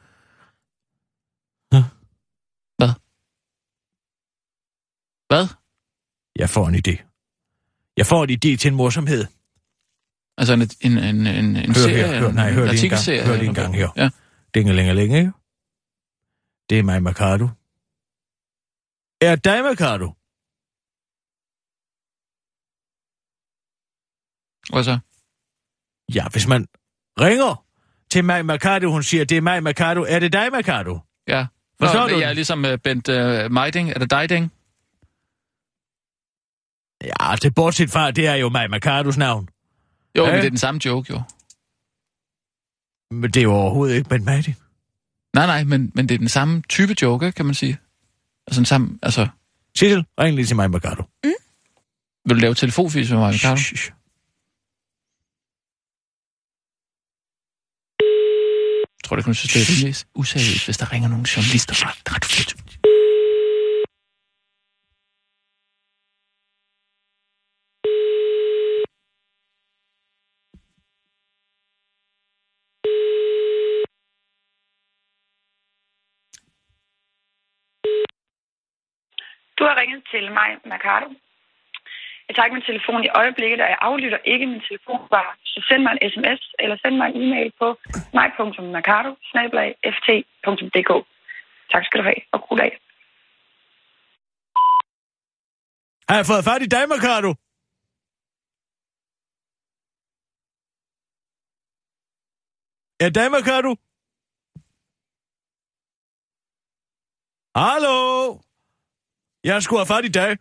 Hvad? 5.28 5.48
Jeg 6.36 6.50
får 6.50 6.68
en 6.68 6.76
idé. 6.76 7.05
Jeg 7.98 8.06
får 8.06 8.24
en 8.24 8.30
idé 8.30 8.58
til 8.58 8.68
en 8.72 8.76
morsomhed. 8.76 9.26
Altså 10.38 10.54
en, 10.54 10.62
en, 10.92 10.98
en, 11.04 11.28
en, 11.28 11.56
en 11.56 11.68
Hør 11.68 11.74
serie? 11.74 12.08
her, 12.08 12.20
hør- 12.20 12.32
nej, 12.32 12.52
hør 12.52 12.64
en 12.64 12.70
lige 12.76 12.84
en 12.84 12.90
gang. 12.90 13.28
Hør 13.28 13.36
lige 13.38 13.50
en 13.50 13.54
gang 13.56 13.76
her. 13.76 13.90
Ja. 13.98 14.10
Dingelingeling, 14.54 15.18
ikke? 15.18 15.32
Det 16.70 16.80
er 16.80 16.84
mig, 16.84 17.04
Mercado. 17.04 17.46
Er 19.22 19.36
dig, 19.36 19.64
Mercado? 19.64 20.08
Hvad 24.74 24.84
så? 24.84 25.00
Ja, 26.16 26.28
hvis 26.32 26.48
man 26.48 26.68
ringer 27.20 27.66
til 28.10 28.26
mig, 28.26 28.46
Mercado, 28.46 28.92
hun 28.92 29.04
siger, 29.04 29.26
det 29.26 29.38
er 29.38 29.42
mig, 29.42 29.64
Mercado. 29.64 30.06
Er 30.08 30.20
det 30.20 30.34
dig, 30.34 30.52
Mercado? 30.52 31.00
Ja. 31.28 31.46
Forstår 31.80 32.00
Nå, 32.02 32.08
du 32.08 32.20
Jeg 32.20 32.30
er 32.30 32.34
ligesom 32.34 32.66
uh, 32.66 32.78
Bent 32.84 33.10
uh, 33.10 33.52
Meiding. 33.52 33.90
Er 33.90 34.00
det 34.00 34.10
dig, 34.12 34.30
Ding? 34.30 34.52
Ja, 37.06 37.36
det 37.42 37.56
bortset 37.56 37.92
fra, 37.92 38.12
det 38.12 38.28
er 38.28 38.36
jo 38.36 38.50
mig, 38.50 38.70
Mercados 38.70 39.18
navn. 39.18 39.50
Jo, 40.18 40.24
Ja. 40.26 40.32
men 40.32 40.40
det 40.40 40.46
er 40.46 40.50
den 40.50 40.58
samme 40.58 40.82
joke, 40.86 41.14
jo. 41.14 41.22
Men 43.12 43.24
det 43.32 43.38
er 43.38 43.44
jo 43.44 43.54
overhovedet 43.54 43.96
ikke 43.96 44.10
Ben 44.10 44.26
Maddy. 44.26 44.50
Nej, 45.34 45.46
nej, 45.46 45.64
men, 45.64 45.92
men 45.96 46.10
det 46.10 46.16
er 46.16 46.20
den 46.20 46.30
samme 46.30 46.62
type 46.70 46.96
joke, 47.02 47.32
kan 47.32 47.46
man 47.46 47.56
sige. 47.56 47.78
Altså, 48.48 48.60
den 48.60 48.66
samme, 48.66 49.00
altså 49.02 49.28
Sissel, 49.76 50.06
ring 50.20 50.36
lige 50.36 50.46
til 50.46 50.56
mig, 50.56 50.72
Mercado. 50.72 51.04
vil 52.26 52.36
du 52.36 52.40
lave 52.42 52.54
telefonfis 52.56 53.10
med 53.12 53.20
mig, 53.20 53.34
Ricardo? 53.34 53.56
Shh, 53.62 53.76
shh. 53.78 53.92
Jeg 58.98 59.04
tror, 59.10 59.16
det 59.16 59.26
kunne 59.26 59.36
synes, 59.36 59.54
det 59.54 59.62
er 59.62 59.70
rimelig 59.72 59.96
useriøst, 60.16 60.66
hvis 60.66 60.78
der 60.78 60.92
ringer 60.94 61.10
nogle 61.10 61.26
journalister 61.36 61.74
fra 61.76 61.90
Radio 62.14 62.28
24. 62.30 62.62
Du 79.55 79.55
har 79.70 79.78
ringet 79.82 80.02
til 80.14 80.26
mig, 80.40 80.50
Mercado. 80.72 81.08
Jeg 82.28 82.34
tager 82.34 82.46
ikke 82.46 82.60
min 82.60 82.70
telefon 82.72 83.02
i 83.08 83.10
øjeblikket, 83.22 83.60
og 83.64 83.70
jeg 83.74 83.80
aflytter 83.90 84.20
ikke 84.34 84.46
min 84.52 84.64
telefon 84.70 85.02
bare. 85.16 85.32
Så 85.52 85.58
send 85.70 85.82
mig 85.84 85.92
en 85.94 86.04
sms 86.14 86.42
eller 86.60 86.76
send 86.84 86.96
mig 87.02 87.08
en 87.10 87.18
e-mail 87.24 87.50
på 87.62 87.68
mig.mercado.ft.dk 88.18 90.92
Tak 91.72 91.84
skal 91.86 92.00
du 92.00 92.06
have, 92.10 92.22
og 92.34 92.40
god 92.50 92.58
dag. 92.58 92.72
Har 96.10 96.16
jeg 96.20 96.26
fået 96.32 96.46
fat 96.50 96.62
i 96.66 96.68
dig, 96.76 96.84
Mercado? 96.94 97.30
Er 103.00 103.10
det 103.10 103.32
Mercado? 103.32 103.76
Hallo? 107.56 108.40
Jeg 109.50 109.64
skulle 109.64 109.80
have 109.80 109.94
fat 109.94 110.06
i 110.06 110.14
dag. 110.20 110.32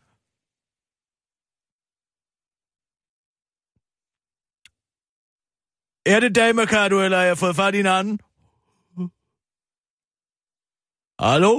Er 6.14 6.20
det 6.20 6.34
dag, 6.34 6.54
Mercado, 6.54 6.96
eller 7.04 7.18
har 7.18 7.24
jeg 7.24 7.38
fået 7.38 7.56
fat 7.56 7.74
i 7.74 7.80
en 7.80 7.86
anden? 7.86 8.18
Hallo? 11.26 11.52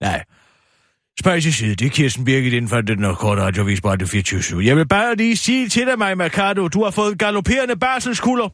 Nej. 0.00 0.20
Spørg 1.20 1.42
til 1.42 1.54
side, 1.54 1.74
det 1.74 1.86
er 1.86 1.90
Kirsten 1.90 2.24
Birgit 2.24 2.52
inden 2.52 2.68
for 2.68 2.80
den 2.80 3.14
korte 3.14 3.42
radiovis 3.42 3.80
på 3.80 3.88
Radio 3.88 4.06
24 4.06 4.64
Jeg 4.64 4.76
vil 4.76 4.88
bare 4.88 5.14
lige 5.16 5.36
sige 5.36 5.68
til 5.68 5.86
dig, 5.86 5.98
mig, 5.98 6.16
Mercado, 6.16 6.68
du 6.68 6.84
har 6.84 6.90
fået 6.90 7.18
galopperende 7.18 7.76
barselskulder. 7.76 8.48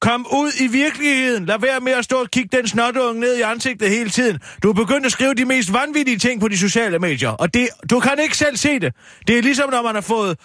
Kom 0.00 0.26
ud 0.32 0.52
i 0.60 0.66
virkeligheden. 0.66 1.46
Lad 1.46 1.58
være 1.60 1.80
med 1.80 1.92
at 1.92 2.04
stå 2.04 2.16
og 2.16 2.30
kigge 2.30 2.56
den 2.56 2.68
snotunge 2.68 3.20
ned 3.20 3.36
i 3.36 3.40
ansigtet 3.40 3.90
hele 3.90 4.10
tiden. 4.10 4.38
Du 4.62 4.68
er 4.68 4.72
begyndt 4.72 5.06
at 5.06 5.12
skrive 5.12 5.34
de 5.34 5.44
mest 5.44 5.72
vanvittige 5.72 6.18
ting 6.18 6.40
på 6.40 6.48
de 6.48 6.58
sociale 6.58 6.98
medier, 6.98 7.30
og 7.30 7.54
det, 7.54 7.68
du 7.90 8.00
kan 8.00 8.18
ikke 8.22 8.36
selv 8.36 8.56
se 8.56 8.78
det. 8.78 8.94
Det 9.26 9.38
er 9.38 9.42
ligesom, 9.42 9.70
når 9.70 9.82
man 9.82 9.94
har 9.94 10.02
fået 10.02 10.36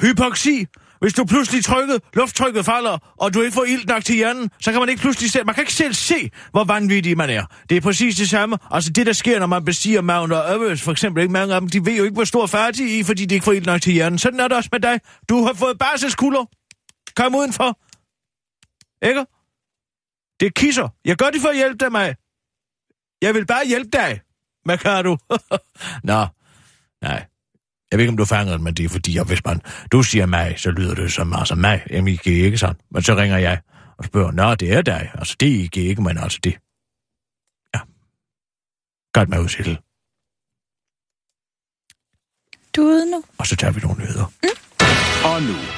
hypoxi. 0.00 0.66
Hvis 1.00 1.12
du 1.12 1.24
pludselig 1.24 1.64
trykket, 1.64 2.00
lufttrykket 2.14 2.64
falder, 2.64 2.98
og 3.16 3.34
du 3.34 3.42
ikke 3.42 3.54
får 3.54 3.64
ild 3.64 3.86
nok 3.86 4.04
til 4.04 4.14
hjernen, 4.14 4.50
så 4.60 4.72
kan 4.72 4.80
man 4.80 4.88
ikke 4.88 5.00
pludselig 5.00 5.30
selv, 5.30 5.46
man 5.46 5.54
kan 5.54 5.62
ikke 5.62 5.72
selv 5.72 5.94
se, 5.94 6.30
hvor 6.50 6.64
vanvittig 6.64 7.16
man 7.16 7.30
er. 7.30 7.44
Det 7.70 7.76
er 7.76 7.80
præcis 7.80 8.16
det 8.16 8.30
samme. 8.30 8.58
Altså 8.70 8.90
det, 8.90 9.06
der 9.06 9.12
sker, 9.12 9.38
når 9.38 9.46
man 9.46 9.64
bestiger 9.64 10.00
Mount 10.00 10.32
Everest, 10.32 10.82
for 10.82 10.92
eksempel, 10.92 11.22
ikke 11.22 11.32
mange 11.32 11.54
af 11.54 11.60
dem, 11.60 11.70
de 11.70 11.86
ved 11.86 11.96
jo 11.96 12.04
ikke, 12.04 12.14
hvor 12.14 12.24
stor 12.24 12.46
færdig 12.46 12.74
de 12.74 12.94
er 12.94 12.98
i, 12.98 13.02
fordi 13.02 13.24
de 13.24 13.34
ikke 13.34 13.44
får 13.44 13.52
ild 13.52 13.66
nok 13.66 13.82
til 13.82 13.92
hjernen. 13.92 14.18
Sådan 14.18 14.40
er 14.40 14.48
det 14.48 14.56
også 14.56 14.68
med 14.72 14.80
dig. 14.80 15.00
Du 15.28 15.44
har 15.44 15.52
fået 15.52 15.78
barselskulder. 15.78 16.44
Kom 17.16 17.34
udenfor. 17.34 17.78
Ikke? 19.02 19.26
Det 20.40 20.46
er 20.46 20.50
kisser. 20.56 20.88
Jeg 21.04 21.16
gør 21.16 21.30
det 21.30 21.40
for 21.40 21.48
at 21.48 21.56
hjælpe 21.56 21.78
dig, 21.84 21.92
mig. 21.92 22.16
Jeg 23.22 23.34
vil 23.34 23.46
bare 23.46 23.66
hjælpe 23.66 23.90
dig, 23.90 24.20
Mercado. 24.64 25.16
Nå, 26.10 26.26
nej. 27.02 27.26
Jeg 27.90 27.98
ved 27.98 28.00
ikke, 28.00 28.10
om 28.10 28.16
du 28.16 28.24
fanger 28.24 28.52
det, 28.52 28.60
men 28.60 28.74
det 28.74 28.84
er 28.84 28.88
fordi, 28.88 29.14
jeg, 29.16 29.24
hvis 29.24 29.44
man, 29.44 29.60
du 29.92 30.02
siger 30.02 30.26
mig, 30.26 30.54
så 30.58 30.70
lyder 30.70 30.94
det 30.94 31.12
som 31.12 31.32
altså 31.32 31.54
mig, 31.54 32.02
MIG, 32.02 32.26
ikke 32.26 32.58
sådan? 32.58 32.80
Men 32.90 33.02
så 33.02 33.16
ringer 33.16 33.38
jeg 33.38 33.60
og 33.98 34.04
spørger, 34.04 34.30
nå, 34.30 34.54
det 34.54 34.72
er 34.72 34.82
dig. 34.82 35.10
Altså, 35.14 35.36
det 35.40 35.48
er 35.56 35.60
ikke, 35.60 35.80
ikke, 35.80 36.02
men 36.02 36.18
altså 36.18 36.38
det. 36.44 36.54
Ja. 37.74 37.80
Godt 39.12 39.28
med 39.28 39.38
udsættel. 39.38 39.78
Du 42.76 42.82
er 42.82 42.86
ude 42.86 43.10
nu. 43.10 43.24
Og 43.38 43.46
så 43.46 43.56
tager 43.56 43.72
vi 43.72 43.80
nogle 43.80 43.98
nyheder. 43.98 44.26
Mm. 44.42 44.48
Og 45.24 45.42
nu, 45.42 45.77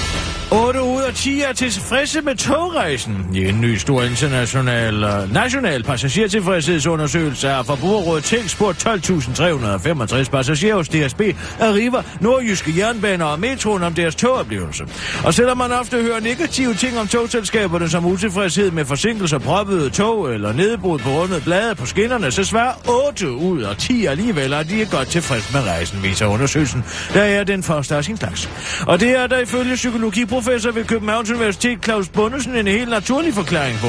8 0.53 0.81
ud 0.81 1.01
af 1.01 1.13
10 1.13 1.41
er 1.41 1.53
tilfredse 1.53 2.21
med 2.21 2.35
togrejsen. 2.35 3.25
I 3.33 3.49
en 3.49 3.61
ny 3.61 3.75
stor 3.75 4.03
international 4.03 5.03
øh, 5.03 5.33
national 5.33 5.83
passagertilfredshedsundersøgelse 5.83 7.47
er 7.47 7.63
Forbrugerrådet 7.63 8.23
Tænk 8.23 8.49
spurgt 8.49 8.87
12.365 8.87 10.29
passagerer 10.29 10.75
hos 10.75 10.89
DSB, 10.89 11.21
Arriva, 11.59 12.03
Nordjyske 12.21 12.73
Jernbaner 12.77 13.25
og 13.25 13.39
Metroen 13.39 13.83
om 13.83 13.93
deres 13.93 14.15
togoplevelse. 14.15 14.83
Og 15.25 15.33
selvom 15.33 15.57
man 15.57 15.71
ofte 15.71 16.01
hører 16.01 16.19
negative 16.19 16.73
ting 16.73 16.99
om 16.99 17.07
togselskaberne 17.07 17.89
som 17.89 18.05
utilfredshed 18.05 18.71
med 18.71 18.85
forsinkelser, 18.85 19.39
proppede 19.39 19.89
tog 19.89 20.33
eller 20.33 20.53
nedbrud 20.53 20.99
på 20.99 21.09
rundet 21.09 21.43
blade 21.43 21.75
på 21.75 21.85
skinnerne, 21.85 22.31
så 22.31 22.43
svarer 22.43 23.05
8 23.07 23.31
ud 23.31 23.61
af 23.61 23.75
10 23.77 24.05
alligevel, 24.05 24.53
at 24.53 24.69
de 24.69 24.81
er 24.81 24.85
godt 24.85 25.07
tilfredse 25.07 25.53
med 25.53 25.61
rejsen, 25.61 26.03
viser 26.03 26.25
undersøgelsen. 26.25 26.83
Der 27.13 27.23
er 27.23 27.43
den 27.43 27.63
første 27.63 27.95
af 27.95 28.03
sin 28.03 28.17
slags. 28.17 28.49
Og 28.87 28.99
det 28.99 29.09
er 29.09 29.27
der 29.27 29.39
ifølge 29.39 29.75
psykologi 29.75 30.25
professor 30.43 30.71
ved 30.71 30.85
Københavns 30.85 31.31
Universitet 31.31 31.83
Claus 31.83 32.09
Bundesen 32.09 32.55
en 32.55 32.67
helt 32.67 32.89
naturlig 32.89 33.33
forklaring 33.33 33.77
på. 33.77 33.87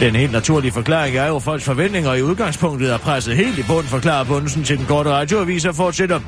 Den 0.00 0.16
helt 0.16 0.32
naturlige 0.32 0.72
forklaring 0.72 1.16
er 1.16 1.26
jo 1.26 1.38
folks 1.38 1.64
forventninger 1.64 2.14
i 2.14 2.22
udgangspunktet 2.22 2.92
er 2.92 2.98
presset 2.98 3.36
helt 3.36 3.58
i 3.58 3.62
bund, 3.62 3.86
forklarer 3.86 4.24
Bundesen 4.24 4.64
til 4.64 4.78
den 4.78 4.86
korte 4.86 5.10
radioavis 5.10 5.64
og 5.64 5.74
fortsætter. 5.74 6.20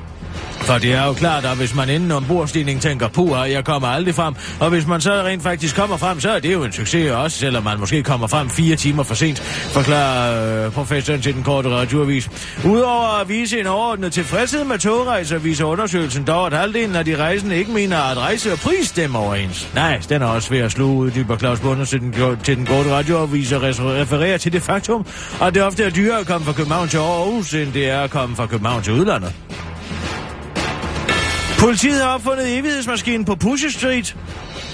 For 0.68 0.78
det 0.78 0.92
er 0.92 1.06
jo 1.06 1.12
klart, 1.12 1.44
at 1.44 1.56
hvis 1.56 1.74
man 1.74 1.88
inden 1.88 2.10
om 2.10 2.24
bordstigning 2.24 2.80
tænker, 2.80 3.08
puha, 3.08 3.42
ah, 3.42 3.52
jeg 3.52 3.64
kommer 3.64 3.88
aldrig 3.88 4.14
frem, 4.14 4.34
og 4.60 4.70
hvis 4.70 4.86
man 4.86 5.00
så 5.00 5.12
rent 5.12 5.42
faktisk 5.42 5.76
kommer 5.76 5.96
frem, 5.96 6.20
så 6.20 6.30
er 6.30 6.38
det 6.38 6.52
jo 6.52 6.64
en 6.64 6.72
succes 6.72 7.10
også, 7.10 7.38
selvom 7.38 7.64
man 7.64 7.80
måske 7.80 8.02
kommer 8.02 8.26
frem 8.26 8.50
fire 8.50 8.76
timer 8.76 9.02
for 9.02 9.14
sent, 9.14 9.38
forklarer 9.72 10.66
øh, 10.66 10.72
professoren 10.72 11.22
til 11.22 11.34
den 11.34 11.42
korte 11.42 11.68
radioavis. 11.68 12.30
Udover 12.64 13.20
at 13.20 13.28
vise 13.28 13.60
en 13.60 13.66
overordnet 13.66 14.12
tilfredshed 14.12 14.64
med 14.64 14.78
togrejser, 14.78 15.38
viser 15.38 15.64
undersøgelsen 15.64 16.24
dog, 16.24 16.46
at 16.46 16.52
halvdelen 16.52 16.96
af 16.96 17.04
de 17.04 17.16
rejsende 17.16 17.56
ikke 17.56 17.72
mener, 17.72 17.98
at 17.98 18.16
rejse 18.16 18.52
og 18.52 18.58
pris 18.58 18.88
stemmer 18.88 19.18
overens. 19.18 19.68
Nej, 19.74 20.00
den 20.08 20.22
er 20.22 20.26
også 20.26 20.50
ved 20.50 20.58
at 20.58 20.72
slå 20.72 20.86
ud, 20.86 21.10
dyber 21.10 21.36
Claus 21.38 21.60
Bunder 21.60 21.84
til 21.84 22.00
den, 22.00 22.14
til 22.44 22.56
den 22.56 22.66
korte 22.66 22.90
radioavis 22.92 23.52
og 23.52 23.62
refererer 23.62 24.38
til 24.38 24.52
det 24.52 24.62
faktum, 24.62 25.06
at 25.42 25.54
det 25.54 25.62
ofte 25.62 25.84
er 25.84 25.90
dyrere 25.90 26.20
at 26.20 26.26
komme 26.26 26.44
fra 26.44 26.52
København 26.52 26.88
til 26.88 26.98
Aarhus, 26.98 27.54
end 27.54 27.72
det 27.72 27.90
er 27.90 28.00
at 28.00 28.10
komme 28.10 28.36
fra 28.36 28.46
København 28.46 28.82
til 28.82 28.92
udlandet. 28.92 29.34
Politiet 31.58 32.02
har 32.02 32.14
opfundet 32.14 32.58
evighedsmaskinen 32.58 33.24
på 33.24 33.34
Pusher 33.34 33.70
Street. 33.70 34.16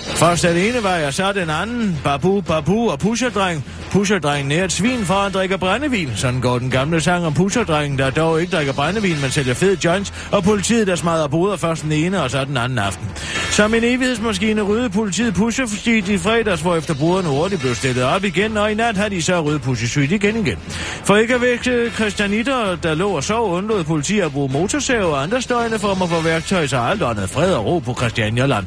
Først 0.04 0.44
er 0.44 0.52
det 0.52 0.68
ene 0.68 0.82
vej, 0.82 1.06
og 1.06 1.14
så 1.14 1.24
er 1.24 1.32
den 1.32 1.50
anden. 1.50 2.00
Babu, 2.04 2.40
babu 2.40 2.90
og 2.90 2.98
pusherdreng. 2.98 3.64
Pusherdrengen 3.90 4.52
er 4.52 4.64
et 4.64 4.72
svin 4.72 5.04
for 5.04 5.14
at 5.14 5.34
drikke 5.34 5.58
brændevin. 5.58 6.10
Sådan 6.16 6.40
går 6.40 6.58
den 6.58 6.70
gamle 6.70 7.00
sang 7.00 7.26
om 7.26 7.34
pusherdrengen, 7.34 7.98
der 7.98 8.10
dog 8.10 8.40
ikke 8.40 8.56
drikker 8.56 8.72
brændevin, 8.72 9.20
men 9.20 9.30
sælger 9.30 9.54
fed 9.54 9.76
joints, 9.76 10.12
og 10.32 10.42
politiet, 10.42 10.86
der 10.86 10.96
smadrer 10.96 11.28
boder 11.28 11.56
først 11.56 11.82
den 11.82 11.92
ene, 11.92 12.22
og 12.22 12.30
så 12.30 12.44
den 12.44 12.56
anden 12.56 12.78
aften. 12.78 13.08
Som 13.50 13.74
en 13.74 13.84
evighedsmaskine 13.84 14.62
rydde 14.62 14.90
politiet 14.90 15.34
Pusher 15.34 15.88
i 16.08 16.18
fredags, 16.18 16.60
hvor 16.60 16.76
efter 16.76 16.94
boderne 16.94 17.28
hurtigt 17.28 17.60
blev 17.60 17.74
stillet 17.74 18.04
op 18.04 18.24
igen, 18.24 18.56
og 18.56 18.72
i 18.72 18.74
nat 18.74 18.96
har 18.96 19.08
de 19.08 19.22
så 19.22 19.40
ryddet 19.40 19.62
Pusher 19.62 20.02
igen 20.02 20.36
igen. 20.46 20.58
For 21.04 21.16
ikke 21.16 21.34
at 21.34 21.40
vække 21.40 21.70
øh, 21.70 21.92
Christianitter, 21.92 22.76
der 22.76 22.94
lå 22.94 23.08
og 23.08 23.24
sov, 23.24 23.52
undlod 23.52 23.84
politiet 23.84 24.22
at 24.22 24.32
bruge 24.32 24.52
motorsav 24.52 25.04
og 25.04 25.22
andre 25.22 25.42
støjende 25.42 25.78
former 25.78 26.06
for 26.06 26.20
værktøj, 26.20 26.66
så 26.66 26.76
alt 26.76 27.02
andet 27.02 27.30
fred 27.30 27.54
og 27.54 27.64
ro 27.66 27.78
på 27.78 27.94
Christianialand. 27.94 28.64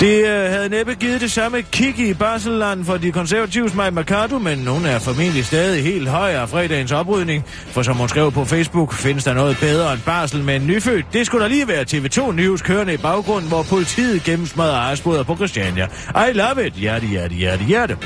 Det 0.00 0.24
øh, 0.26 0.59
havde 0.60 0.74
næppe 0.74 0.94
givet 0.94 1.20
det 1.20 1.32
samme 1.32 1.62
kick 1.62 1.98
i 1.98 2.14
Barcelland 2.14 2.84
for 2.84 2.96
de 2.96 3.12
konservatives 3.12 3.74
Maja 3.74 3.90
Mercado, 3.90 4.38
men 4.38 4.66
hun 4.66 4.86
er 4.86 4.98
formentlig 4.98 5.44
stadig 5.44 5.82
helt 5.82 6.08
høj 6.08 6.30
af 6.30 6.48
fredagens 6.48 6.92
oprydning. 6.92 7.44
For 7.66 7.82
som 7.82 7.96
hun 7.96 8.08
skrev 8.08 8.32
på 8.32 8.44
Facebook, 8.44 8.92
findes 8.92 9.24
der 9.24 9.34
noget 9.34 9.56
bedre 9.60 9.92
end 9.92 10.00
barsel 10.06 10.44
med 10.44 10.56
en 10.56 10.66
nyfødt. 10.66 11.06
Det 11.12 11.26
skulle 11.26 11.44
da 11.44 11.48
lige 11.48 11.68
være 11.68 11.84
TV2 11.92 12.32
News 12.32 12.62
kørende 12.62 12.94
i 12.94 12.96
baggrunden, 12.96 13.48
hvor 13.48 13.62
politiet 13.62 14.22
gennemsmadrer 14.24 14.76
ejerspoder 14.76 15.22
på 15.22 15.36
Christiania. 15.36 15.88
I 16.30 16.32
love 16.32 16.66
it. 16.66 16.72
Hjerte, 16.72 17.06
hjerte, 17.06 17.34
hjerte, 17.34 17.64
hjerte. 17.64 17.96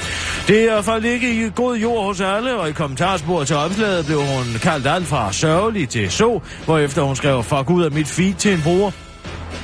Det 0.48 0.64
er 0.64 0.82
for 0.82 0.98
ligge 0.98 1.46
i 1.46 1.50
god 1.54 1.76
jord 1.76 2.04
hos 2.04 2.20
alle, 2.20 2.56
og 2.56 2.68
i 2.68 2.72
kommentarsporet 2.72 3.46
til 3.46 3.56
opslaget 3.56 4.06
blev 4.06 4.18
hun 4.18 4.44
kaldt 4.62 4.86
alt 4.86 5.06
fra 5.06 5.32
sørgelig 5.32 5.88
til 5.88 6.10
så, 6.10 6.40
hvorefter 6.64 7.02
hun 7.02 7.16
skrev, 7.16 7.42
fuck 7.42 7.70
ud 7.70 7.84
af 7.84 7.90
mit 7.90 8.08
feed 8.08 8.34
til 8.34 8.52
en 8.52 8.60
bruger. 8.62 9.03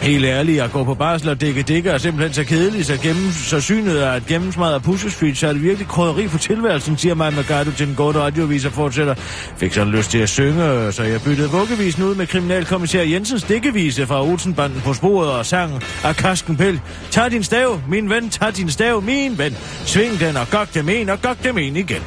Helt 0.01 0.25
ærligt, 0.25 0.63
at 0.63 0.73
gå 0.73 0.85
på 0.85 0.95
barsel 0.95 1.29
og 1.29 1.41
dække 1.41 1.63
dækker 1.63 1.93
er 1.93 1.99
simpelthen 1.99 2.35
så 2.35 2.45
kedeligt, 2.45 2.87
så, 2.87 2.97
gennem, 2.97 3.31
så 3.33 3.61
synet 3.61 4.05
er 4.05 4.11
at 4.11 4.27
gennemsmadre 4.27 4.81
Pusher 4.81 5.11
Street, 5.11 5.39
så 5.39 5.47
er 5.47 5.53
det 5.53 5.63
virkelig 5.63 5.89
krydderi 5.89 6.29
for 6.29 6.39
tilværelsen, 6.39 6.97
siger 6.97 7.15
mig 7.15 7.35
Magado 7.35 7.71
til 7.71 7.87
den 7.87 7.95
gode 7.95 8.19
radiovis 8.19 8.65
og 8.65 8.73
fortsætter. 8.73 9.15
Fik 9.57 9.73
sådan 9.73 9.93
lyst 9.93 10.11
til 10.11 10.19
at 10.19 10.29
synge, 10.29 10.93
så 10.93 11.03
jeg 11.03 11.21
byttede 11.23 11.51
vuggevisen 11.51 12.03
ud 12.03 12.15
med 12.15 12.27
kriminalkommissær 12.27 13.03
Jensens 13.03 13.43
dækkevise 13.43 14.07
fra 14.07 14.25
Olsenbanden 14.25 14.81
på 14.81 14.95
sporet 14.95 15.31
og 15.31 15.47
sang 15.47 15.83
af 16.05 16.17
Karsten 16.17 16.57
Pell. 16.57 16.81
Tag 17.11 17.31
din 17.31 17.43
stav, 17.43 17.81
min 17.89 18.11
ven, 18.11 18.31
tag 18.31 18.57
din 18.57 18.71
stav, 18.71 19.03
min 19.03 19.39
ven. 19.39 19.57
Sving 19.85 20.21
den 20.21 20.37
og 20.37 20.51
gok 20.51 20.75
dem 20.75 20.89
en 20.89 21.09
og 21.09 21.23
gok 21.23 21.45
dem 21.45 21.59
en 21.59 21.77
igen. 21.77 22.03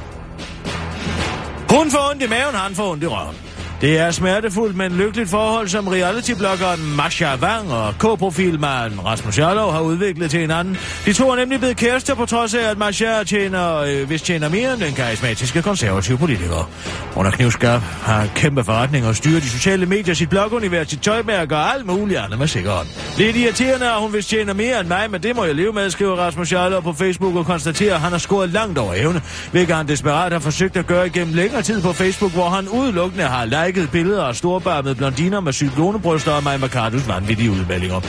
Hun 1.69 1.91
får 1.91 2.09
ondt 2.11 2.23
i 2.23 2.27
maven, 2.27 2.55
han 2.55 2.75
får 2.75 2.91
ondt 2.91 3.03
i 3.03 3.07
røven. 3.07 3.52
Det 3.83 3.99
er 3.99 4.11
smertefuldt, 4.11 4.77
men 4.77 4.91
lykkeligt 4.91 5.29
forhold, 5.29 5.67
som 5.67 5.87
reality-bloggeren 5.87 6.95
Masha 6.97 7.35
Wang 7.35 7.71
og 7.71 7.93
K-profilmanden 7.93 9.05
Rasmus 9.05 9.39
Jarlov 9.39 9.71
har 9.71 9.81
udviklet 9.81 10.31
til 10.31 10.39
hinanden. 10.39 10.77
De 11.05 11.13
to 11.13 11.29
er 11.29 11.35
nemlig 11.35 11.59
blevet 11.59 11.77
kærester 11.77 12.15
på 12.15 12.25
trods 12.25 12.53
af, 12.53 12.69
at 12.69 12.77
Masha 12.77 13.23
tjener, 13.23 13.77
øh, 13.77 14.07
hvis 14.07 14.21
tjener 14.21 14.49
mere 14.49 14.73
end 14.73 14.81
den 14.81 14.93
karismatiske 14.93 15.61
konservative 15.61 16.17
politiker. 16.17 16.69
Under 17.15 17.31
knivskab 17.31 17.69
knivskarp, 17.71 17.81
har 17.81 18.27
kæmpe 18.35 18.63
forretning 18.63 19.05
og 19.05 19.15
styrer 19.15 19.39
de 19.39 19.49
sociale 19.49 19.85
medier, 19.85 20.13
sit 20.13 20.29
blogunivers, 20.29 20.89
sit 20.89 21.01
tøjmærke 21.01 21.55
og 21.55 21.73
alt 21.73 21.85
muligt 21.85 22.19
andet 22.19 22.39
med 22.39 22.47
sikkerhed. 22.47 22.85
Lidt 23.17 23.35
irriterende, 23.35 23.85
at 23.85 23.99
hun 23.99 24.11
hvis 24.11 24.25
tjener 24.25 24.53
mere 24.53 24.79
end 24.79 24.87
mig, 24.87 25.11
men 25.11 25.23
det 25.23 25.35
må 25.35 25.43
jeg 25.43 25.55
leve 25.55 25.73
med, 25.73 25.89
skriver 25.89 26.15
Rasmus 26.15 26.51
Jarlov 26.51 26.81
på 26.81 26.93
Facebook 26.93 27.35
og 27.35 27.45
konstaterer, 27.45 27.95
at 27.95 28.01
han 28.01 28.11
har 28.11 28.19
scoret 28.19 28.49
langt 28.49 28.77
over 28.77 28.93
evne, 28.93 29.21
hvilket 29.51 29.75
han 29.75 29.87
desperat 29.87 30.31
har 30.31 30.39
forsøgt 30.39 30.77
at 30.77 30.87
gøre 30.87 31.07
igennem 31.07 31.33
længere 31.33 31.61
tid 31.61 31.81
på 31.81 31.93
Facebook, 31.93 32.31
hvor 32.31 32.49
han 32.49 32.67
udelukkende 32.67 33.23
har 33.23 33.45
like 33.45 33.72
likede 33.73 33.87
billeder 33.87 34.23
af 34.23 34.35
storbarmede 34.35 34.95
blondiner 34.95 35.39
med 35.39 35.53
cyklonebryster 35.53 36.31
og 36.31 36.43
Maja 36.43 36.57
Mercados 36.57 37.07
vanvittige 37.07 37.51
udmeldinger. 37.51 38.01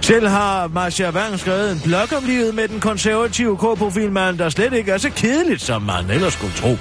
Selv 0.00 0.28
har 0.28 0.68
Marcia 0.68 1.10
Wang 1.10 1.38
skrevet 1.38 1.72
en 1.72 1.80
blog 1.84 2.12
om 2.16 2.24
livet 2.26 2.54
med 2.54 2.68
den 2.68 2.80
konservative 2.80 3.56
K-profilmand, 3.56 4.38
der 4.38 4.48
slet 4.48 4.72
ikke 4.72 4.92
er 4.92 4.98
så 4.98 5.10
kedeligt, 5.10 5.62
som 5.62 5.82
man 5.82 6.10
ellers 6.10 6.32
skulle 6.32 6.52
tro. 6.54 6.76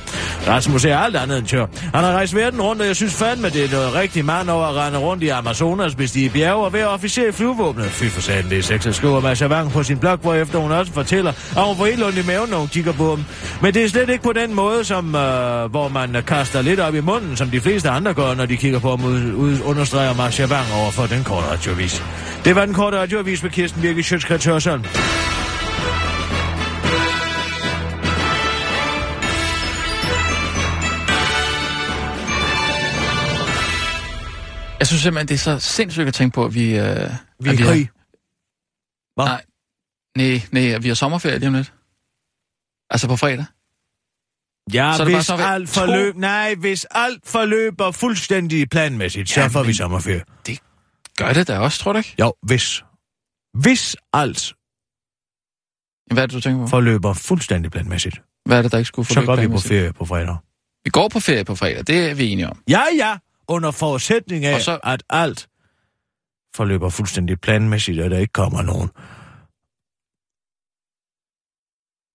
Rasmus 0.48 0.86
er 0.86 0.98
alt 0.98 1.16
andet 1.16 1.38
end 1.38 1.48
tør. 1.48 1.66
Han 1.94 2.04
har 2.04 2.12
rejst 2.12 2.36
verden 2.36 2.62
rundt, 2.62 2.82
og 2.82 2.88
jeg 2.88 2.96
synes 2.96 3.14
fandme, 3.14 3.50
det 3.50 3.66
er 3.66 3.72
noget 3.72 3.96
rigtig 3.96 4.26
mand 4.26 4.50
over 4.50 4.66
at 4.66 4.76
rende 4.76 5.00
rundt 5.00 5.24
i 5.24 5.28
Amazonas, 5.28 5.94
hvis 5.94 6.12
de 6.12 6.26
er 6.26 6.30
bjerge 6.30 6.66
og 6.66 6.74
være 6.74 6.88
officer 6.88 7.28
i 7.28 7.32
flyvåbnet. 7.32 7.86
Fy 7.86 8.04
for 8.04 8.22
satan, 8.22 8.50
det 8.50 8.58
er 8.58 8.64
sex, 8.64 8.96
skriver 8.96 9.22
Marcia 9.22 9.48
Wang 9.48 9.72
på 9.72 9.84
sin 9.84 9.98
blog, 9.98 10.18
hvorefter 10.18 10.60
hun 10.60 10.72
også 10.72 10.92
fortæller, 10.92 11.32
at 11.32 11.64
hun 11.68 11.78
får 11.78 11.86
helt 11.86 12.04
ondt 12.04 12.18
i 12.18 12.28
maven, 12.28 12.50
når 12.50 12.58
hun 12.58 12.68
kigger 12.68 12.92
på 12.92 13.16
dem. 13.16 13.26
Men 13.62 13.74
det 13.74 13.84
er 13.84 13.90
slet 13.90 14.10
ikke 14.10 14.24
på 14.24 14.34
den 14.34 14.56
måde, 14.56 14.84
som, 14.84 15.16
øh, 15.16 15.72
hvor 15.72 15.88
man 15.88 16.24
kaster 16.28 16.62
lidt 16.62 16.80
op 16.80 16.96
i 16.96 17.02
munden, 17.02 17.38
som 17.38 17.50
de 17.50 17.62
fleste 17.62 17.90
andre 17.90 18.14
gør, 18.14 18.29
når 18.38 18.46
de 18.46 18.58
kigger 18.58 18.80
på 18.80 18.90
ham, 18.90 19.04
understreger 19.66 20.14
Marcia 20.16 20.46
Wang 20.46 20.74
over 20.74 20.92
for 20.92 21.06
den 21.06 21.24
korte 21.24 21.48
radioavis. 21.48 22.04
Det 22.46 22.56
var 22.56 22.66
den 22.66 22.74
korte 22.74 22.98
radioavis 23.00 23.44
med 23.44 23.52
Kirsten 23.52 23.82
Birke 23.82 24.04
Sjøtskrets 24.04 24.46
Hørsholm. 24.46 24.84
Jeg 34.80 34.88
synes 34.88 35.02
simpelthen, 35.02 35.28
det 35.28 35.34
er 35.34 35.38
så 35.38 35.60
sindssygt 35.60 36.08
at 36.08 36.14
tænke 36.14 36.36
på, 36.36 36.46
at 36.46 36.54
vi... 36.54 36.64
Øh, 36.64 37.10
Vi 37.40 37.50
er 37.50 37.54
i 37.54 37.56
krig. 37.56 37.90
Hvad? 39.16 39.26
Nej, 39.26 39.42
nej, 40.18 40.42
nej, 40.52 40.78
vi 40.78 40.88
har 40.88 40.96
sommerferie 40.96 41.40
lige 41.40 41.48
om 41.48 41.54
lidt. 41.54 41.74
Altså 42.90 43.08
på 43.08 43.16
fredag. 43.16 43.46
Ja, 44.74 44.94
Så 44.98 45.04
det 45.04 45.12
bare 45.12 45.18
hvis 45.18 45.26
sådan, 45.26 45.46
at 45.46 45.52
alt 45.54 45.70
to- 45.70 45.74
forløb, 45.82 46.16
nej, 46.16 46.56
hvis 46.56 46.86
alt 46.92 47.28
forløber 47.28 47.92
fuldstændig 47.92 48.70
planmæssigt, 48.70 49.30
så 49.30 49.42
Ja, 49.42 49.48
får 49.48 49.64
vi 49.64 49.74
sommerferie. 49.74 50.24
Gør 51.18 51.34
det 51.34 51.48
da 51.48 51.60
også, 51.60 51.80
tror 51.80 51.92
du 51.94 51.98
ikke? 51.98 52.16
Jo, 52.20 52.34
hvis. 52.42 52.84
Hvis 53.54 53.96
alt 54.14 54.54
Hvad 56.14 56.24
er 56.24 56.28
det, 56.28 56.34
du 56.34 56.42
tænker 56.42 56.62
på? 56.66 56.68
forløber 56.68 57.14
fuldstændig 57.14 57.72
planmæssigt, 57.72 58.22
Hvad 58.46 58.58
er 58.58 58.62
det, 58.62 58.72
der 58.72 58.78
ikke 58.78 58.88
skulle 58.88 59.08
så 59.08 59.14
forløbe 59.14 59.26
går 59.32 59.36
vi 59.36 59.42
på 59.42 59.42
planmæssigt? 59.48 59.70
ferie 59.74 59.94
på 59.94 60.06
fredag. 60.06 60.38
Vi 60.84 60.90
går 60.90 61.08
på 61.10 61.20
ferie 61.20 61.46
på 61.46 61.56
fredag, 61.56 61.88
det 61.88 62.10
er 62.10 62.14
vi 62.14 62.28
enige 62.30 62.50
om. 62.50 62.64
Ja, 62.70 62.84
ja, 62.98 63.18
under 63.48 63.72
forudsætning 63.72 64.46
af, 64.46 64.56
Og 64.56 64.62
så- 64.62 64.80
at 64.84 65.04
alt 65.10 65.48
forløber 66.56 66.90
fuldstændig 66.90 67.40
planmæssigt, 67.42 68.00
og 68.00 68.10
der 68.10 68.18
ikke 68.18 68.34
kommer 68.34 68.62
nogen 68.62 68.90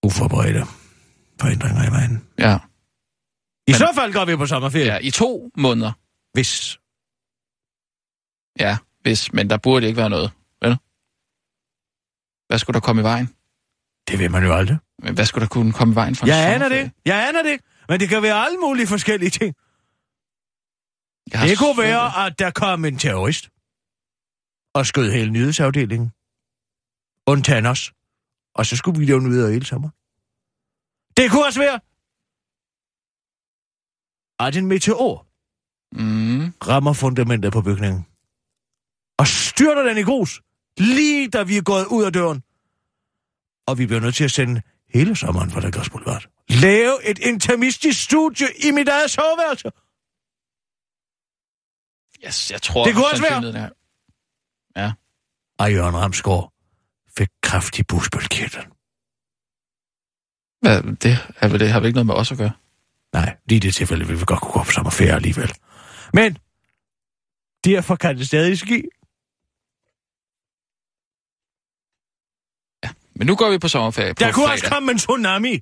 uforberedte 0.03 0.65
forhindringer 1.41 1.89
i 1.89 1.91
vejen. 1.91 2.29
Ja. 2.39 2.59
I 3.67 3.71
Men- 3.71 3.75
så 3.79 3.93
fald 3.95 4.13
går 4.13 4.25
vi 4.25 4.37
på 4.37 4.47
sommerferie. 4.47 4.87
ja. 4.93 4.99
I 5.03 5.11
to 5.11 5.51
måneder. 5.57 5.93
Hvis. 6.33 6.79
Ja, 8.61 8.77
hvis, 9.03 9.33
men 9.33 9.51
der 9.51 9.57
burde 9.57 9.87
ikke 9.87 9.97
være 9.97 10.11
noget. 10.11 10.31
Vel? 10.63 10.77
Hvad 12.47 12.59
skulle 12.59 12.75
der 12.75 12.81
komme 12.81 13.03
i 13.03 13.05
vejen? 13.05 13.27
Det 14.09 14.19
ved 14.19 14.29
man 14.29 14.45
jo 14.45 14.55
aldrig. 14.55 14.79
Men 15.03 15.15
Hvad 15.15 15.27
skulle 15.27 15.43
der 15.43 15.49
kunne 15.49 15.73
komme 15.73 15.93
i 15.93 15.95
vejen 15.95 16.15
for 16.17 16.27
Jeg 16.27 16.55
aner 16.55 16.69
det. 16.69 16.93
Jeg 17.05 17.29
aner 17.29 17.43
det. 17.43 17.61
Men 17.89 18.01
det 18.01 18.09
kan 18.09 18.23
være 18.23 18.45
alle 18.45 18.59
mulige 18.59 18.87
forskellige 18.87 19.31
ting. 19.31 19.55
Jeg 21.33 21.49
Det 21.49 21.59
kunne 21.59 21.75
svært 21.75 21.87
være, 21.89 22.27
at 22.27 22.39
der 22.39 22.51
kom 22.51 22.85
en 22.85 22.99
terrorist 22.99 23.49
og 24.75 24.87
skød 24.87 25.13
hele 25.13 25.31
nyhedsafdelingen. 25.31 26.13
Undtagen 27.27 27.67
os. 27.67 27.93
Og 28.55 28.67
så 28.67 28.77
skulle 28.77 28.99
vi 28.99 29.05
lave 29.05 29.23
videre 29.23 29.53
hele 29.53 29.65
sommer. 29.67 29.91
Det 31.17 31.31
kunne 31.31 31.45
også 31.45 31.61
være, 31.61 31.81
at 34.49 34.57
en 34.57 34.67
meteor 34.67 35.27
Mm, 35.97 36.53
rammer 36.69 36.93
fundamentet 36.93 37.53
på 37.53 37.63
bygningen. 37.63 38.07
Og 39.19 39.27
styrter 39.27 39.83
den 39.83 39.99
i 39.99 40.03
grus, 40.03 40.43
lige 40.79 41.29
da 41.31 41.43
vi 41.43 41.57
er 41.57 41.63
gået 41.63 41.87
ud 41.87 42.05
af 42.05 42.13
døren. 42.13 42.43
Og 43.67 43.79
vi 43.79 43.87
bliver 43.87 44.01
nødt 44.01 44.15
til 44.15 44.25
at 44.25 44.31
sende 44.31 44.63
hele 44.95 45.17
sommeren 45.17 45.51
for 45.51 45.61
Lagos 45.61 45.91
Boulevard. 45.91 46.25
Lave 46.49 47.05
et 47.11 47.19
intimistisk 47.19 48.05
studie 48.05 48.47
i 48.69 48.71
mit 48.71 48.89
eget 48.89 49.11
soveværelse. 49.11 49.71
yes, 52.27 52.51
jeg 52.51 52.63
tror... 52.63 52.85
Det 52.85 52.95
kunne 52.95 53.07
også 53.07 53.23
være. 53.23 53.31
sandsynligheden 53.33 53.71
er- 54.75 54.93
Og 55.59 55.73
Jørgen 55.73 55.97
Ramsgaard 55.97 56.53
fik 57.19 57.29
kraftig 57.43 57.87
busbølgekirtel. 57.87 58.67
Hvad, 60.65 60.83
det, 60.97 61.19
er, 61.41 61.49
vel- 61.49 61.61
det 61.61 61.71
har 61.71 61.81
vel 61.81 61.87
ikke 61.87 61.95
noget 61.97 62.07
med 62.07 62.15
os 62.15 62.33
at 62.33 62.39
gøre? 62.39 62.53
Nej, 63.13 63.37
lige 63.49 63.57
i 63.57 63.61
det 63.61 63.75
tilfælde 63.75 64.07
vil 64.07 64.21
vi 64.21 64.25
godt 64.27 64.41
kunne 64.41 64.53
gå 64.53 64.63
på 64.63 64.71
sommerferie 64.73 65.13
alligevel. 65.15 65.53
Men 66.13 66.39
derfor 67.65 67.97
kan 67.97 68.19
det 68.19 68.27
stadig 68.27 68.59
ske. 68.59 68.83
Men 73.17 73.27
nu 73.27 73.37
går 73.37 73.51
vi 73.51 73.59
på 73.59 73.69
sommerferie 73.69 74.15
på 74.15 74.19
Der 74.21 74.33
kunne 74.33 74.45
fredag. 74.47 74.53
også 74.53 74.69
komme 74.71 74.93
en 74.93 74.99
tsunami 74.99 75.61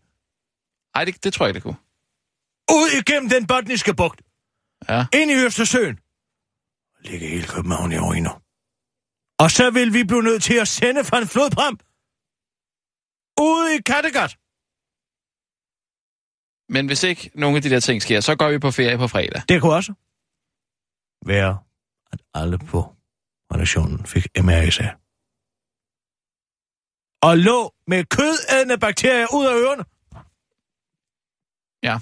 Ej, 0.94 1.04
det, 1.04 1.24
det 1.24 1.32
tror 1.32 1.46
jeg 1.46 1.54
det 1.54 1.62
kunne. 1.62 1.76
ud 2.72 2.88
igennem 3.00 3.30
den 3.30 3.46
botniske 3.46 3.94
bugt, 3.94 4.22
Ja. 4.88 5.06
ind 5.14 5.30
i 5.30 5.34
Østersøen. 5.34 5.98
Ligge 7.00 7.26
hele 7.28 7.46
København 7.48 7.92
i 7.92 7.98
ruiner. 7.98 8.42
Og 9.38 9.50
så 9.50 9.70
vil 9.70 9.92
vi 9.92 10.04
blive 10.04 10.22
nødt 10.22 10.42
til 10.42 10.54
at 10.54 10.68
sende 10.68 11.04
fra 11.04 11.18
en 11.18 11.28
flodbram 11.28 11.78
ude 13.40 13.76
i 13.76 13.78
Kattegat. 13.86 14.36
Men 16.72 16.87
hvis 16.87 17.02
ikke 17.02 17.30
nogen 17.35 17.56
af 17.56 17.62
de 17.62 17.70
der 17.70 17.80
ting 17.80 18.02
sker, 18.02 18.20
så 18.20 18.37
går 18.37 18.50
vi 18.50 18.58
på 18.58 18.70
ferie 18.70 18.98
på 18.98 19.08
fredag. 19.08 19.42
Det 19.48 19.61
kunne 19.61 19.74
også 19.74 19.92
være, 21.26 21.58
at 22.12 22.20
alle 22.35 22.58
på 22.58 22.94
redaktionen 23.54 24.06
fik 24.06 24.26
MRSA. 24.42 24.88
Og 27.22 27.38
lå 27.38 27.74
med 27.87 28.04
kødædende 28.04 28.78
bakterier 28.78 29.26
ud 29.35 29.46
af 29.46 29.54
ørerne. 29.54 29.85
Ja. 31.82 31.98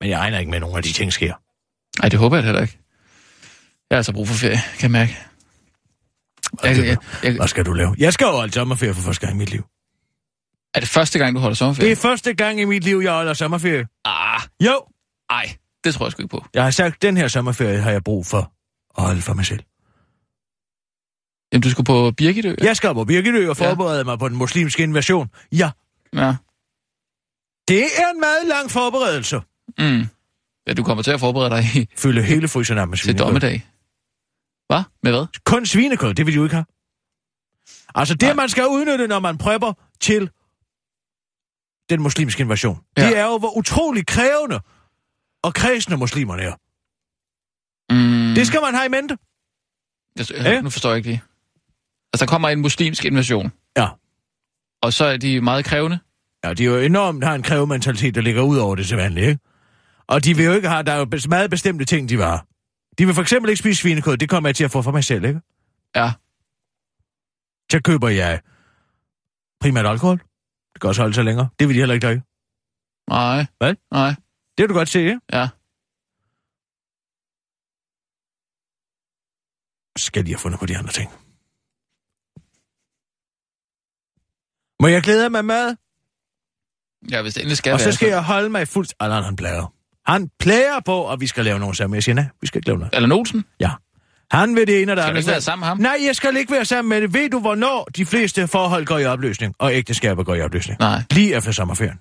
Men 0.00 0.10
jeg 0.10 0.18
regner 0.18 0.38
ikke 0.38 0.50
med, 0.50 0.56
at 0.56 0.60
nogen 0.60 0.76
af 0.76 0.82
de 0.82 0.92
ting 0.92 1.12
sker. 1.12 1.34
Nej, 2.00 2.08
det 2.08 2.18
håber 2.18 2.36
jeg 2.36 2.44
heller 2.44 2.62
ikke. 2.62 2.78
Jeg 3.90 3.96
har 3.96 3.98
altså 3.98 4.12
brug 4.12 4.28
for 4.28 4.34
ferie, 4.34 4.60
kan 4.78 4.82
jeg 4.82 4.90
mærke. 4.90 5.16
Hvad 6.60 6.70
Jeg, 6.70 6.76
skal, 6.76 6.86
jeg, 6.88 6.98
jeg, 7.22 7.36
hvad 7.36 7.48
skal 7.48 7.64
du 7.64 7.72
lave? 7.72 7.94
Jeg 7.98 8.12
skal 8.12 8.24
jo 8.24 8.30
holde 8.30 8.52
sommerferie 8.52 8.94
for 8.94 9.02
første 9.02 9.26
gang 9.26 9.36
i 9.36 9.38
mit 9.38 9.50
liv. 9.50 9.64
Er 10.76 10.80
det 10.80 10.88
første 10.88 11.18
gang, 11.18 11.34
du 11.34 11.40
holder 11.40 11.54
sommerferie? 11.54 11.90
Det 11.90 11.98
er 11.98 12.02
første 12.02 12.34
gang 12.34 12.60
i 12.60 12.64
mit 12.64 12.84
liv, 12.84 12.98
jeg 13.04 13.12
holder 13.12 13.34
sommerferie. 13.34 13.86
Ah, 14.04 14.40
Jo, 14.60 14.80
ej, 15.30 15.56
det 15.84 15.94
tror 15.94 16.06
jeg 16.06 16.12
sgu 16.12 16.22
ikke 16.22 16.30
på. 16.30 16.44
jeg 16.54 16.62
har 16.64 16.70
sagt, 16.70 17.02
den 17.02 17.16
her 17.16 17.28
sommerferie 17.28 17.78
har 17.80 17.90
jeg 17.90 18.04
brug 18.04 18.26
for 18.26 18.52
at 18.98 19.04
holde 19.04 19.20
for 19.22 19.34
mig 19.34 19.46
selv. 19.46 19.60
Jamen, 21.52 21.62
du 21.62 21.70
skulle 21.70 21.84
på 21.86 22.10
Birgitø? 22.16 22.54
Jeg 22.62 22.76
skal 22.76 22.94
på 22.94 23.04
Birgitø 23.04 23.48
og 23.50 23.56
forberede 23.56 24.04
mig 24.04 24.18
på 24.18 24.28
den 24.28 24.36
muslimske 24.36 24.82
invasion. 24.82 25.28
Ja, 25.52 25.70
ja. 26.14 26.34
det 27.68 27.82
er 27.82 28.10
en 28.14 28.20
meget 28.20 28.46
lang 28.48 28.70
forberedelse. 28.70 29.40
Mm. 29.78 30.06
Ja, 30.66 30.72
du 30.72 30.82
kommer 30.82 31.02
til 31.02 31.10
at 31.10 31.20
forberede 31.20 31.50
dig 31.50 31.64
i, 31.76 31.88
Fylde 31.96 32.22
hele 32.22 32.48
fryseren 32.48 32.78
op 32.80 32.88
med 32.88 32.96
til 32.98 33.04
svinekød. 33.04 33.26
dommedag. 33.26 33.66
Hvad? 34.66 34.82
Med 35.02 35.12
hvad? 35.12 35.26
Kun 35.44 35.66
svinekød, 35.66 36.14
det 36.14 36.26
vil 36.26 36.34
jo 36.34 36.42
ikke 36.44 36.54
have. 36.54 36.64
Altså 37.94 38.14
det, 38.14 38.22
Nej. 38.22 38.34
man 38.34 38.48
skal 38.48 38.66
udnytte, 38.66 39.06
når 39.06 39.20
man 39.20 39.38
prepper 39.38 39.72
til 40.00 40.30
den 41.90 42.02
muslimske 42.02 42.42
invasion, 42.42 42.80
ja. 42.96 43.06
Det 43.08 43.18
er 43.18 43.24
jo, 43.24 43.38
hvor 43.38 43.56
utrolig 43.56 44.06
krævende 44.06 44.60
og 45.42 45.54
kredsende 45.54 45.96
muslimerne 45.96 46.42
er. 46.42 46.52
Mm. 47.94 48.34
Det 48.34 48.46
skal 48.46 48.60
man 48.60 48.74
have 48.74 48.86
i 48.86 48.88
mente. 48.88 49.16
Jeg, 50.18 50.30
Ja. 50.30 50.42
jeg, 50.52 50.62
nu 50.62 50.70
forstår 50.70 50.90
jeg 50.90 50.96
ikke 50.96 51.08
lige. 51.08 51.22
Altså, 52.12 52.24
der 52.26 52.30
kommer 52.30 52.48
en 52.48 52.60
muslimsk 52.60 53.04
invasion, 53.04 53.52
Ja. 53.76 53.88
og 54.82 54.92
så 54.92 55.04
er 55.04 55.16
de 55.16 55.40
meget 55.40 55.64
krævende. 55.64 55.98
Ja, 56.44 56.54
de 56.54 56.64
er 56.64 56.68
jo 56.68 56.76
enormt 56.76 57.24
har 57.24 57.34
en 57.34 57.42
krævementalitet, 57.42 58.14
der 58.14 58.20
ligger 58.20 58.42
ud 58.42 58.58
over 58.58 58.74
det 58.76 58.86
til 58.86 58.96
vanlige, 58.96 59.26
ikke? 59.28 59.40
Og 60.06 60.24
de 60.24 60.36
vil 60.36 60.44
jo 60.44 60.52
ikke 60.52 60.68
have, 60.68 60.82
der 60.82 60.92
er 60.92 60.98
jo 60.98 61.06
meget 61.28 61.50
bestemte 61.50 61.84
ting, 61.84 62.08
de 62.08 62.16
vil 62.16 62.24
have. 62.26 62.40
De 62.98 63.06
vil 63.06 63.14
for 63.14 63.22
eksempel 63.22 63.50
ikke 63.50 63.58
spise 63.58 63.80
svinekød, 63.82 64.16
det 64.16 64.28
kommer 64.28 64.48
jeg 64.48 64.56
til 64.56 64.64
at 64.64 64.70
få 64.70 64.82
for 64.82 64.90
mig 64.92 65.04
selv, 65.04 65.24
ikke? 65.24 65.40
Ja. 65.96 66.12
Så 67.72 67.80
køber 67.84 68.08
jeg 68.08 68.40
primært 69.60 69.86
alkohol. 69.86 70.20
Det 70.76 70.80
kan 70.80 70.88
også 70.88 71.02
holde 71.02 71.14
sig 71.14 71.24
længere. 71.24 71.48
Det 71.58 71.68
vil 71.68 71.74
de 71.74 71.80
heller 71.80 71.94
ikke 71.94 72.06
drikke. 72.06 72.22
Nej. 73.10 73.46
Hvad? 73.58 73.74
Nej. 73.90 74.08
Det 74.58 74.62
vil 74.62 74.68
du 74.68 74.74
godt 74.74 74.88
se, 74.88 75.00
ikke? 75.00 75.20
Ja. 75.32 75.48
Skal 79.96 80.26
de 80.26 80.30
have 80.30 80.38
fundet 80.38 80.60
på 80.60 80.66
de 80.66 80.78
andre 80.78 80.92
ting. 80.92 81.10
Må 84.82 84.86
jeg 84.88 85.02
glæde 85.02 85.30
mig 85.30 85.44
mad? 85.44 85.76
Ja, 87.10 87.22
hvis 87.22 87.34
det 87.34 87.40
endelig 87.40 87.56
skal 87.56 87.72
Og 87.72 87.80
så 87.80 87.92
skal 87.92 88.08
jeg 88.08 88.24
holde 88.24 88.48
mig 88.48 88.68
fuldt... 88.68 88.94
Allan, 89.00 89.22
han 89.24 89.36
plager. 89.36 89.74
Han 90.06 90.30
plager 90.38 90.80
på, 90.80 91.12
at 91.12 91.20
vi 91.20 91.26
skal 91.26 91.44
lave 91.44 91.58
nogen 91.58 91.74
sammen. 91.74 91.94
Jeg 91.94 92.02
siger, 92.02 92.14
nej, 92.14 92.28
vi 92.40 92.46
skal 92.46 92.58
ikke 92.58 92.68
lave 92.68 92.78
noget. 92.78 92.94
Eller 92.94 93.16
Olsen? 93.16 93.44
Ja. 93.60 93.70
Han 94.32 94.56
vil 94.56 94.66
det 94.66 94.82
ene 94.82 94.92
og 94.92 94.96
det 94.96 95.02
Skal 95.04 95.10
andet. 95.10 95.20
ikke 95.20 95.30
være 95.30 95.40
sammen 95.40 95.60
med 95.60 95.68
ham? 95.68 95.78
Nej, 95.78 95.96
jeg 96.06 96.16
skal 96.16 96.36
ikke 96.36 96.52
være 96.52 96.64
sammen 96.64 96.88
med 96.88 97.00
det. 97.00 97.14
Ved 97.14 97.30
du, 97.30 97.40
hvornår 97.40 97.88
de 97.96 98.06
fleste 98.06 98.48
forhold 98.48 98.86
går 98.86 98.98
i 98.98 99.04
opløsning, 99.04 99.54
og 99.58 99.74
ægteskaber 99.74 100.24
går 100.24 100.34
i 100.34 100.40
opløsning? 100.42 100.80
Nej. 100.80 101.02
Lige 101.10 101.36
efter 101.36 101.52
sommerferien. 101.52 101.98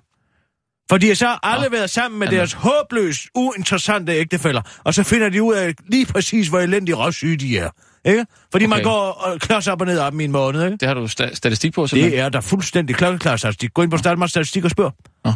For 0.90 0.98
de 0.98 1.08
har 1.08 1.16
så 1.16 1.38
aldrig 1.44 1.70
Nå. 1.72 1.78
været 1.78 1.90
sammen 1.90 2.20
med 2.20 2.28
Jamen. 2.28 2.38
deres 2.38 2.54
håbløst 2.54 3.22
uinteressante 3.36 4.14
ægtefæller, 4.14 4.62
og 4.84 4.94
så 4.94 5.04
finder 5.04 5.30
de 5.30 5.44
ud 5.44 5.54
af 5.54 5.74
lige 5.88 6.06
præcis, 6.06 6.48
hvor 6.48 6.60
elendig 6.60 6.98
røvsyge 6.98 7.38
de 7.38 7.58
er. 7.58 7.70
Ikke? 8.06 8.26
Fordi 8.52 8.66
okay. 8.66 8.76
man 8.76 8.84
går 8.84 9.12
og 9.12 9.40
klodser 9.40 9.72
op 9.72 9.82
og 9.82 9.88
ned 9.88 10.00
af 10.00 10.12
dem 10.12 10.20
i 10.20 10.24
en 10.24 10.32
måned, 10.32 10.66
ikke? 10.66 10.78
Det 10.78 10.88
har 10.88 10.96
du 10.96 11.06
sta- 11.06 11.34
statistik 11.36 11.74
på, 11.74 11.88
simpelthen? 11.88 12.12
Det 12.12 12.20
er 12.20 12.30
der 12.30 12.42
fuldstændig 12.42 12.96
klokkeklar 12.96 13.36
statistik. 13.36 13.74
Gå 13.74 13.82
ind 13.82 13.92
på 13.92 13.98
Startmarks 13.98 14.30
statistik 14.32 14.64
og 14.66 14.72
spørg. 14.72 14.94
Nå. 15.26 15.34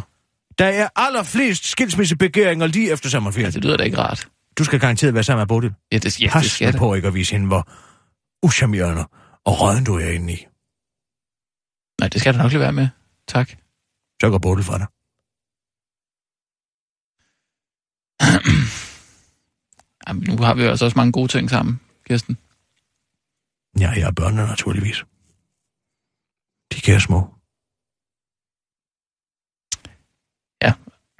Der 0.58 0.64
er 0.66 0.88
allerflest 0.96 1.70
skilsmissebegæringer 1.70 2.66
lige 2.66 2.92
efter 2.92 3.08
Ja, 3.08 3.10
sommerferien. 3.10 3.52
det 3.52 3.64
lyder 3.64 3.76
da 3.76 3.82
ikke 3.84 3.98
rart. 3.98 4.26
Du 4.60 4.64
skal 4.64 4.80
garanteret 4.80 5.14
være 5.14 5.24
sammen 5.24 5.40
med 5.40 5.46
Bodil. 5.46 5.74
Ja, 5.92 5.98
det, 5.98 6.20
ja, 6.20 6.24
det 6.24 6.32
Pas 6.32 6.46
skal 6.46 6.72
det. 6.72 6.78
på 6.78 6.94
ikke 6.94 7.08
at 7.08 7.14
vise 7.14 7.32
hende, 7.32 7.46
hvor 7.46 7.68
uschammerende 8.42 9.04
og 9.44 9.60
røden 9.60 9.84
du 9.84 9.94
er 9.94 10.08
inde 10.08 10.32
i. 10.32 10.46
Nej, 12.00 12.08
det 12.08 12.20
skal 12.20 12.34
du 12.34 12.38
nok 12.38 12.52
lade 12.52 12.60
være 12.60 12.72
med. 12.72 12.88
Tak. 13.28 13.50
Så 14.20 14.30
går 14.30 14.38
Bodil 14.38 14.64
fra 14.64 14.78
dig. 14.78 14.86
Jamen, 20.08 20.22
nu 20.22 20.42
har 20.44 20.54
vi 20.54 20.62
jo 20.62 20.70
altså 20.70 20.84
også 20.84 20.98
mange 20.98 21.12
gode 21.12 21.28
ting 21.28 21.50
sammen, 21.50 21.80
Kirsten. 22.08 22.38
Ja, 23.80 23.90
jeg 23.90 24.02
er 24.02 24.12
børnene 24.12 24.46
naturligvis. 24.46 25.04
De 26.72 26.80
kære 26.80 27.00
små. 27.00 27.34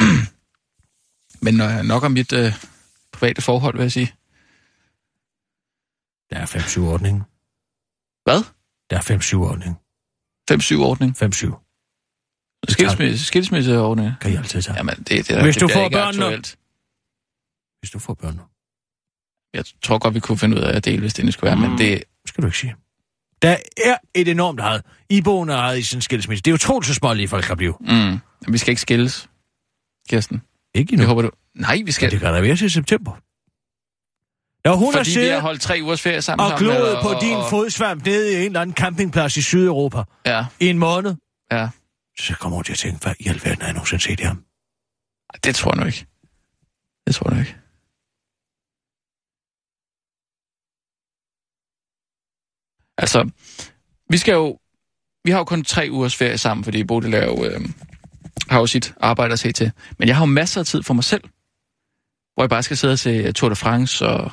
Men 1.44 1.60
øh, 1.60 1.82
nok 1.84 2.02
om 2.02 2.12
mit 2.12 2.32
øh, 2.32 2.52
private 3.20 3.42
forhold, 3.42 3.74
vil 3.76 3.82
jeg 3.82 3.92
sige. 3.92 4.06
Der 6.30 6.36
er 6.36 6.46
5-7-ordningen. 6.46 7.22
Hvad? 8.24 8.40
Der 8.90 8.96
er 8.96 9.18
5-7-ordningen. 9.18 9.76
5-7-ordning. 10.50 11.16
5-7. 11.22 11.66
Skilsmisse, 12.68 13.24
skilsmisseordning. 13.24 14.12
Kan 14.20 14.32
I 14.32 14.36
altid 14.36 14.62
tage. 14.62 14.76
Jamen, 14.76 14.94
det, 14.94 15.08
det, 15.08 15.30
er- 15.30 15.42
Hvis 15.42 15.54
det 15.56 15.60
du 15.62 15.68
får 15.68 15.88
børn 15.88 16.14
nu-. 16.16 16.36
Hvis 17.80 17.90
du 17.90 17.98
får 17.98 18.14
børn 18.14 18.34
nu. 18.34 18.42
Jeg 19.54 19.64
tror 19.82 19.98
godt, 19.98 20.14
vi 20.14 20.20
kunne 20.20 20.38
finde 20.38 20.56
ud 20.56 20.62
af 20.62 20.76
at 20.76 20.84
dele, 20.84 21.00
hvis 21.00 21.14
det 21.14 21.34
skulle 21.34 21.46
være, 21.46 21.56
mm. 21.56 21.62
men 21.70 21.78
det... 21.78 22.04
skal 22.26 22.42
du 22.42 22.48
ikke 22.48 22.58
sige. 22.58 22.76
Der 23.42 23.56
er 23.86 23.96
et 24.14 24.28
enormt 24.28 24.60
had. 24.60 24.80
Iboende 25.10 25.54
had 25.54 25.76
i 25.78 25.82
sin 25.82 26.00
skilsmisse. 26.00 26.42
Det 26.42 26.50
er 26.50 26.54
utroligt 26.54 26.86
så 26.88 26.94
smålige 26.94 27.28
folk 27.28 27.44
kan 27.44 27.56
blive. 27.56 27.74
Mm, 27.80 28.18
vi 28.52 28.58
skal 28.58 28.70
ikke 28.70 28.82
skilles, 28.82 29.28
Kirsten. 30.08 30.42
Ikke 30.74 30.92
Jeg 30.92 30.94
endnu. 30.94 31.06
håber 31.08 31.22
du... 31.22 31.30
Nej, 31.54 31.82
vi 31.84 31.92
skal... 31.92 32.10
det 32.10 32.20
kan 32.20 32.34
da 32.34 32.40
være 32.40 32.56
til 32.56 32.70
september. 32.70 33.12
Når 34.68 34.76
hun 34.76 34.86
har 34.86 34.92
Fordi 34.98 35.08
vi 35.10 35.12
siddet 35.14 35.32
har 35.32 35.40
holdt 35.40 35.60
tre 35.60 35.78
ugers 35.82 36.00
ferie 36.02 36.22
sammen. 36.22 36.52
og 36.52 36.58
gloet 36.58 36.98
på 37.02 37.08
og- 37.08 37.20
din 37.20 37.36
og- 37.36 37.50
fodsvamp 37.50 38.04
nede 38.06 38.32
i 38.32 38.36
en 38.36 38.42
eller 38.46 38.60
anden 38.60 38.76
campingplads 38.76 39.36
i 39.36 39.42
Sydeuropa 39.42 40.02
Ja, 40.26 40.46
i 40.60 40.66
en 40.68 40.78
måned, 40.78 41.14
ja. 41.52 41.68
så 42.18 42.34
kommer 42.36 42.56
hun 42.56 42.64
til 42.64 42.72
at 42.72 42.78
tænke, 42.78 42.98
hvad 43.02 43.14
i 43.20 43.28
alverden 43.28 43.60
har 43.60 43.66
jeg 43.68 43.74
nogensinde 43.74 44.02
set 44.02 44.20
ham? 44.20 44.44
Det 45.44 45.54
tror 45.54 45.70
jeg 45.74 45.80
nu 45.80 45.86
ikke. 45.86 46.06
Det 47.06 47.14
tror 47.14 47.30
jeg 47.30 47.34
nu 47.34 47.40
ikke. 47.40 47.56
Altså, 52.98 53.30
vi 54.10 54.18
skal 54.18 54.32
jo... 54.32 54.58
Vi 55.24 55.30
har 55.30 55.38
jo 55.38 55.44
kun 55.44 55.64
tre 55.64 55.88
ugers 55.90 56.16
ferie 56.16 56.38
sammen, 56.38 56.64
fordi 56.64 56.84
Bodil 56.84 57.14
er 57.14 57.24
jo, 57.26 57.44
øh, 57.44 57.60
har 58.48 58.58
jo 58.60 58.66
sit 58.66 58.94
arbejde 59.00 59.32
at 59.32 59.38
se 59.38 59.52
til. 59.52 59.72
Men 59.98 60.08
jeg 60.08 60.16
har 60.16 60.22
jo 60.22 60.26
masser 60.32 60.60
af 60.60 60.66
tid 60.66 60.82
for 60.82 60.94
mig 60.94 61.04
selv, 61.04 61.24
hvor 62.40 62.44
jeg 62.44 62.50
bare 62.50 62.62
skal 62.62 62.76
sidde 62.76 62.92
og 62.92 62.98
se 62.98 63.32
Tour 63.32 63.48
de 63.48 63.56
France, 63.56 64.06
og 64.06 64.32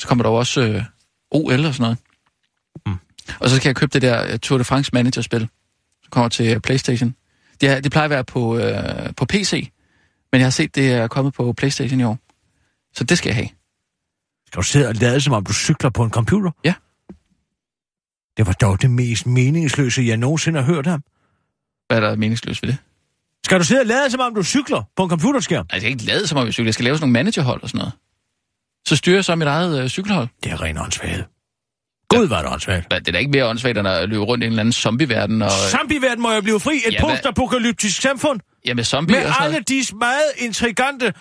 så 0.00 0.08
kommer 0.08 0.22
der 0.22 0.30
jo 0.30 0.36
også 0.36 0.60
øh, 0.60 0.82
OL 1.30 1.66
og 1.66 1.74
sådan 1.74 1.82
noget. 1.82 1.98
Mm. 2.86 2.94
Og 3.40 3.50
så 3.50 3.56
skal 3.56 3.68
jeg 3.68 3.76
købe 3.76 3.90
det 3.92 4.02
der 4.02 4.32
øh, 4.32 4.38
Tour 4.38 4.58
de 4.58 4.64
France 4.64 4.90
Manager-spil, 4.92 5.40
som 6.02 6.10
kommer 6.10 6.28
til 6.28 6.60
Playstation. 6.60 7.14
Det, 7.60 7.68
er, 7.68 7.80
det 7.80 7.92
plejer 7.92 8.04
at 8.04 8.10
være 8.10 8.24
på, 8.24 8.58
øh, 8.58 9.14
på 9.16 9.24
PC, 9.24 9.70
men 10.32 10.38
jeg 10.38 10.46
har 10.46 10.50
set, 10.50 10.74
det 10.74 10.92
er 10.92 11.08
kommet 11.08 11.34
på 11.34 11.52
Playstation 11.52 12.00
i 12.00 12.04
år. 12.04 12.18
Så 12.94 13.04
det 13.04 13.18
skal 13.18 13.28
jeg 13.28 13.36
have. 13.36 13.48
Skal 14.46 14.56
du 14.56 14.66
sidde 14.66 14.88
og 14.88 14.94
lade, 14.94 15.20
som 15.20 15.32
om 15.32 15.44
du 15.44 15.52
cykler 15.52 15.90
på 15.90 16.04
en 16.04 16.10
computer? 16.10 16.50
Ja. 16.64 16.74
Det 18.36 18.46
var 18.46 18.52
dog 18.52 18.82
det 18.82 18.90
mest 18.90 19.26
meningsløse, 19.26 20.02
jeg 20.02 20.16
nogensinde 20.16 20.62
har 20.62 20.74
hørt 20.74 20.86
ham. 20.86 21.02
Hvad 21.86 21.96
er 21.96 22.00
der 22.00 22.16
meningsløst 22.16 22.62
ved 22.62 22.68
det? 22.68 22.78
Skal 23.48 23.58
du 23.58 23.64
sidde 23.64 23.80
og 23.80 23.86
lade, 23.86 24.10
som 24.10 24.20
om 24.20 24.34
du 24.34 24.42
cykler 24.42 24.82
på 24.96 25.02
en 25.04 25.10
computerskærm? 25.10 25.66
Altså, 25.70 25.74
jeg 25.74 25.80
skal 25.80 25.90
ikke 25.90 26.04
lade 26.04 26.26
som 26.26 26.38
om 26.38 26.44
jeg 26.46 26.52
cykler. 26.52 26.66
Jeg 26.66 26.74
skal 26.74 26.84
lave 26.84 26.96
sådan 26.96 27.02
nogle 27.02 27.12
managerhold 27.12 27.62
og 27.62 27.68
sådan 27.68 27.78
noget. 27.78 27.92
Så 28.88 28.96
styrer 28.96 29.16
jeg 29.16 29.24
så 29.24 29.34
mit 29.34 29.48
eget 29.48 29.82
øh, 29.82 29.88
cykelhold. 29.88 30.28
Det 30.44 30.52
er 30.52 30.62
ren 30.62 30.78
åndssvagt. 30.78 31.24
Gud, 32.08 32.26
var 32.28 32.42
det 32.42 32.52
åndssvagt. 32.52 32.86
Hvad, 32.88 33.00
Det 33.00 33.08
er 33.08 33.12
da 33.12 33.18
ikke 33.18 33.30
mere 33.30 33.46
åndssvagt, 33.48 33.78
end 33.78 33.88
at 33.88 34.08
løbe 34.08 34.24
rundt 34.24 34.44
i 34.44 34.46
en 34.46 34.52
eller 34.52 34.60
anden 34.60 34.72
zombie-verden. 34.72 35.42
Og, 35.42 35.50
Zombie-verden 35.50 36.22
må 36.22 36.30
jeg 36.32 36.42
blive 36.42 36.60
fri. 36.60 36.76
Et 36.86 36.92
Ja, 36.94 37.00
postapokalyptisk 37.00 38.00
samfund. 38.00 38.40
ja, 38.66 38.74
med 38.74 38.84
zombie 38.84 39.16
Med 39.16 39.26
og 39.26 39.32
sådan 39.34 39.44
alle 39.44 39.52
noget. 39.52 39.68
de 39.90 39.96
meget 39.98 40.30
intrigante 40.38 41.12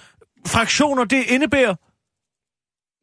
fraktioner, 0.47 1.03
det 1.03 1.23
indebærer. 1.27 1.75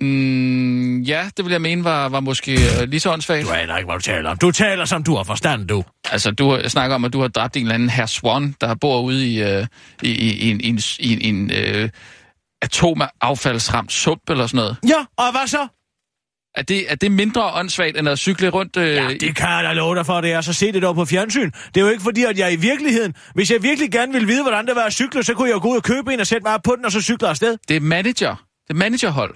Mm, 0.04 1.00
ja, 1.02 1.30
det 1.36 1.44
vil 1.44 1.50
jeg 1.52 1.60
mene 1.60 1.84
var, 1.84 2.08
var 2.08 2.20
måske 2.20 2.52
øh, 2.52 2.88
lige 2.88 3.00
så 3.00 3.12
åndssvagt. 3.12 3.46
Du 3.46 3.52
aner 3.52 3.76
ikke, 3.76 3.86
hvad 3.86 3.94
du 3.98 4.02
taler 4.02 4.30
om. 4.30 4.38
Du 4.38 4.50
taler, 4.50 4.84
som 4.84 5.02
du 5.04 5.16
har 5.16 5.24
forstand, 5.24 5.68
du. 5.68 5.84
Altså, 6.10 6.30
du 6.30 6.58
snakker 6.66 6.94
om, 6.94 7.04
at 7.04 7.12
du 7.12 7.20
har 7.20 7.28
dræbt 7.28 7.56
en 7.56 7.62
eller 7.62 7.74
anden 7.74 7.90
herr 7.90 8.06
Swan, 8.06 8.54
der 8.60 8.74
bor 8.74 9.00
ude 9.02 9.28
i, 9.32 9.42
øh, 9.42 9.66
i, 10.02 10.08
i, 10.12 10.50
en- 10.50 10.60
i, 10.60 10.68
en, 10.68 10.78
i, 10.98 11.12
en- 11.12 11.20
i 11.20 11.28
en 11.28 11.50
øh, 11.50 11.88
atomaffaldsramt 12.62 13.92
sump 13.92 14.30
eller 14.30 14.46
sådan 14.46 14.56
noget. 14.58 14.76
Ja, 14.88 15.04
og 15.24 15.30
hvad 15.32 15.46
så? 15.46 15.66
Er 16.56 16.62
det, 16.62 16.92
er 16.92 16.94
det 16.94 17.12
mindre 17.12 17.52
åndssvagt, 17.52 17.98
end 17.98 18.08
at 18.08 18.18
cykle 18.18 18.48
rundt? 18.48 18.76
Øh, 18.76 18.94
Ja, 18.94 19.08
det 19.20 19.36
kan 19.36 19.48
jeg 19.48 19.64
da 19.64 19.72
love 19.72 19.94
dig 19.96 20.06
for, 20.06 20.20
det 20.20 20.32
er. 20.32 20.40
Så 20.40 20.52
se 20.52 20.72
det 20.72 20.82
dog 20.82 20.94
på 20.94 21.04
fjernsyn. 21.04 21.50
Det 21.50 21.76
er 21.76 21.80
jo 21.80 21.88
ikke 21.90 22.02
fordi, 22.02 22.24
at 22.24 22.38
jeg 22.38 22.52
i 22.52 22.56
virkeligheden... 22.56 23.14
Hvis 23.34 23.50
jeg 23.50 23.62
virkelig 23.62 23.92
gerne 23.92 24.12
ville 24.12 24.28
vide, 24.28 24.42
hvordan 24.42 24.66
det 24.66 24.76
var 24.76 24.82
at 24.84 24.92
cykle, 24.92 25.22
så 25.22 25.34
kunne 25.34 25.48
jeg 25.48 25.54
jo 25.54 25.60
gå 25.60 25.68
ud 25.68 25.76
og 25.76 25.82
købe 25.82 26.12
en 26.14 26.20
og 26.20 26.26
sætte 26.26 26.44
mig 26.44 26.54
op 26.54 26.60
på 26.64 26.76
den, 26.76 26.84
og 26.84 26.92
så 26.92 27.00
cykle 27.02 27.28
afsted. 27.28 27.56
det 27.68 27.76
er 27.76 27.80
manager. 27.80 28.44
Det 28.68 28.70
er 28.70 28.74
managerhold. 28.74 29.34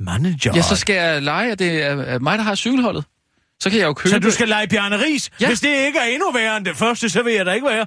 Manager. 0.00 0.52
Ja, 0.54 0.62
så 0.62 0.76
skal 0.76 0.96
jeg 0.96 1.22
lege, 1.22 1.52
at 1.52 1.58
det 1.58 1.82
er 1.82 2.18
mig, 2.18 2.38
der 2.38 2.44
har 2.44 2.54
cykelholdet. 2.54 3.04
Så 3.60 3.70
kan 3.70 3.78
jeg 3.78 3.86
jo 3.86 3.92
købe... 3.92 4.10
Så 4.10 4.18
du 4.18 4.30
skal 4.30 4.48
lege 4.48 4.68
Bjarne 4.68 5.02
Ris? 5.02 5.30
Ja. 5.40 5.48
Hvis 5.48 5.60
det 5.60 5.86
ikke 5.86 5.98
er 5.98 6.04
endnu 6.04 6.32
værre 6.32 6.56
end 6.56 6.64
det 6.64 6.76
første, 6.76 7.08
så 7.08 7.22
vil 7.22 7.34
jeg 7.34 7.46
da 7.46 7.52
ikke 7.52 7.66
være. 7.66 7.86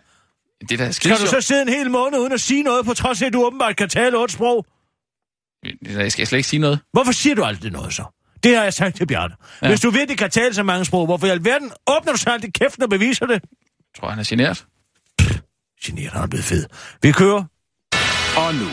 Det 0.69 0.81
er 0.81 0.85
da 0.85 0.91
Skal 0.91 1.11
du 1.11 1.27
så 1.27 1.41
sidde 1.41 1.61
en 1.61 1.69
hel 1.69 1.91
måned 1.91 2.19
uden 2.19 2.31
at 2.31 2.41
sige 2.41 2.63
noget, 2.63 2.85
på 2.85 2.93
trods 2.93 3.21
af, 3.21 3.25
at 3.25 3.33
du 3.33 3.45
åbenbart 3.45 3.75
kan 3.75 3.89
tale 3.89 4.17
otte 4.17 4.33
sprog? 4.33 4.65
Jeg 5.89 6.11
skal 6.11 6.27
slet 6.27 6.37
ikke 6.39 6.49
sige 6.49 6.59
noget. 6.59 6.79
Hvorfor 6.91 7.11
siger 7.11 7.35
du 7.35 7.43
aldrig 7.43 7.71
noget 7.71 7.93
så? 7.93 8.03
Det 8.43 8.55
har 8.55 8.63
jeg 8.63 8.73
sagt 8.73 8.95
til 8.95 9.07
Bjarne. 9.07 9.35
Ja. 9.61 9.67
Hvis 9.67 9.81
du 9.81 9.89
virkelig 9.89 10.17
kan 10.17 10.29
tale 10.29 10.53
så 10.53 10.63
mange 10.63 10.85
sprog, 10.85 11.05
hvorfor 11.05 11.27
i 11.27 11.29
alverden 11.29 11.71
åbner 11.87 12.11
du 12.11 12.17
så 12.17 12.29
aldrig 12.29 12.53
kæften 12.53 12.83
og 12.83 12.89
beviser 12.89 13.25
det? 13.25 13.33
Jeg 13.33 13.99
tror, 13.99 14.09
han 14.09 14.19
er 14.19 14.23
genert. 14.27 14.65
Generet, 15.85 16.11
han 16.11 16.21
er 16.21 16.27
blevet 16.27 16.45
fed. 16.45 16.65
Vi 17.01 17.11
kører. 17.11 17.43
Og 18.37 18.55
nu, 18.55 18.67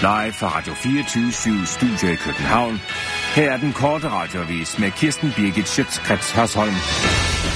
live 0.00 0.32
fra 0.32 0.48
Radio 0.56 0.74
24 0.74 1.66
Studio 1.66 2.12
i 2.12 2.14
København. 2.16 2.80
Her 3.34 3.52
er 3.52 3.56
den 3.56 3.72
korte 3.72 4.08
radiovis 4.08 4.78
med 4.78 4.90
Kirsten 4.90 5.32
Birgit 5.36 5.68
Schøtzgrads 5.68 6.30
Hasholm. 6.30 6.74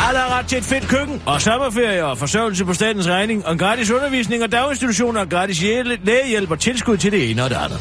Alle 0.09 0.21
har 0.21 0.39
ret 0.39 0.47
til 0.47 0.59
et 0.59 0.65
fedt 0.65 0.89
køkken, 0.89 1.23
og 1.27 1.41
sommerferie 1.43 2.05
og 2.05 2.19
forsørgelse 2.19 2.65
på 2.65 2.75
statens 2.75 3.09
regning, 3.09 3.47
og 3.47 3.53
en 3.53 3.59
gratis 3.59 3.91
undervisning 3.91 4.43
og 4.43 4.53
daginstitutioner 4.53 5.21
og 5.21 5.29
gratis 5.29 5.59
hjæl- 5.59 5.99
lægehjælp 6.05 6.51
og 6.51 6.59
tilskud 6.61 6.97
til 6.97 7.13
det 7.13 7.31
ene 7.31 7.45
og 7.45 7.51
det 7.51 7.57
andet. 7.57 7.81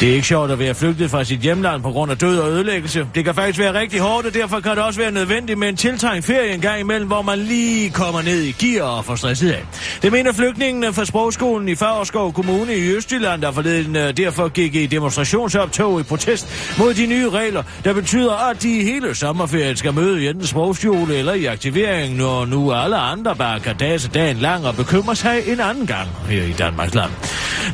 Det 0.00 0.10
er 0.10 0.14
ikke 0.14 0.26
sjovt 0.26 0.50
at 0.50 0.58
være 0.58 0.74
flygtet 0.74 1.10
fra 1.10 1.24
sit 1.24 1.40
hjemland 1.40 1.82
på 1.82 1.90
grund 1.90 2.10
af 2.10 2.18
død 2.18 2.38
og 2.38 2.50
ødelæggelse. 2.50 3.06
Det 3.14 3.24
kan 3.24 3.34
faktisk 3.34 3.58
være 3.58 3.80
rigtig 3.80 4.00
hårdt, 4.00 4.26
og 4.26 4.34
derfor 4.34 4.60
kan 4.60 4.70
det 4.70 4.78
også 4.78 5.00
være 5.00 5.10
nødvendigt 5.10 5.58
med 5.58 5.68
en 5.68 5.76
tiltrængt 5.76 6.26
ferie 6.26 6.54
en 6.54 6.60
gang 6.60 6.80
imellem, 6.80 7.06
hvor 7.06 7.22
man 7.22 7.38
lige 7.38 7.90
kommer 7.90 8.22
ned 8.22 8.42
i 8.42 8.52
gear 8.52 8.84
og 8.84 9.04
får 9.04 9.14
stresset 9.14 9.50
af. 9.50 9.64
Det 10.02 10.12
mener 10.12 10.32
flygtningene 10.32 10.92
fra 10.92 11.04
sprogskolen 11.04 11.68
i 11.68 11.74
Favreskov 11.74 12.32
Kommune 12.32 12.76
i 12.76 12.90
Østjylland, 12.96 13.42
der 13.42 13.52
forleden 13.52 13.96
øh, 13.96 14.16
derfor 14.16 14.48
gik 14.48 14.74
i 14.74 14.86
demonstrationsoptog 14.86 16.00
i 16.00 16.02
protest 16.02 16.74
mod 16.78 16.94
de 16.94 17.06
nye 17.06 17.30
regler, 17.30 17.62
der 17.84 17.92
betyder, 17.92 18.50
at 18.50 18.62
de 18.62 18.82
hele 18.82 19.14
sommerferien 19.14 19.76
skal 19.76 19.94
møde 19.94 20.24
i 20.24 20.28
enten 20.28 20.46
sprogskole 20.46 21.16
eller 21.16 21.32
i 21.32 21.44
aktivering, 21.44 22.16
når 22.16 22.44
nu 22.44 22.72
alle 22.72 22.96
andre 22.96 23.36
bare 23.36 23.60
kan 23.60 23.76
dase 23.76 24.08
dagen 24.08 24.36
lang 24.36 24.66
og 24.66 24.76
bekymre 24.76 25.16
sig 25.16 25.42
en 25.46 25.60
anden 25.60 25.86
gang 25.86 26.08
her 26.28 26.42
i 26.42 26.52
Danmarks 26.52 26.94
land. 26.94 27.10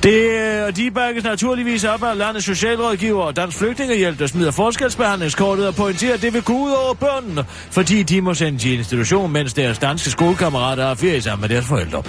Det, 0.02 0.30
øh, 0.30 0.66
og 0.66 0.76
de 0.76 0.90
bakkes 0.90 1.24
naturligvis 1.24 1.84
op 1.84 2.02
af 2.02 2.09
landets 2.14 2.46
socialrådgiver 2.46 3.22
og 3.22 3.36
Dansk 3.36 3.58
Flygtningehjælp, 3.58 4.18
der 4.18 4.26
smider 4.26 4.50
forskelsbehandlingskortet 4.50 5.66
og 5.66 5.74
pointerer, 5.74 6.14
at 6.14 6.22
det 6.22 6.34
vil 6.34 6.42
gå 6.42 6.52
ud 6.52 6.70
over 6.70 6.94
børnene, 6.94 7.44
fordi 7.70 8.02
de 8.02 8.20
må 8.20 8.34
sendes 8.34 8.64
i 8.64 8.74
institution, 8.74 9.32
mens 9.32 9.54
deres 9.54 9.78
danske 9.78 10.10
skolekammerater 10.10 10.86
har 10.86 10.94
ferie 10.94 11.22
sammen 11.22 11.40
med 11.40 11.48
deres 11.48 11.66
forældre. 11.66 12.02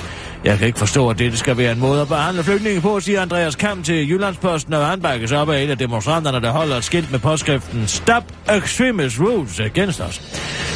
Jeg 0.43 0.57
kan 0.57 0.67
ikke 0.67 0.79
forstå, 0.79 1.09
at 1.09 1.19
dette 1.19 1.37
skal 1.37 1.57
være 1.57 1.71
en 1.71 1.79
måde 1.79 2.01
at 2.01 2.07
behandle 2.07 2.43
flygtninge 2.43 2.81
på, 2.81 2.99
siger 2.99 3.21
Andreas 3.21 3.55
Kamp 3.55 3.85
til 3.85 4.09
Jyllandsposten, 4.09 4.73
og 4.73 4.87
han 4.87 5.01
bakkes 5.01 5.31
op 5.31 5.49
af 5.49 5.63
en 5.63 5.69
af 5.69 5.77
demonstranterne, 5.77 6.41
der 6.41 6.51
holder 6.51 6.75
et 6.75 6.83
skilt 6.83 7.11
med 7.11 7.19
påskriften 7.19 7.87
Stop 7.87 8.23
Extremist 8.57 9.19
Rules 9.19 9.59
Against 9.59 10.01
Us. 10.09 10.21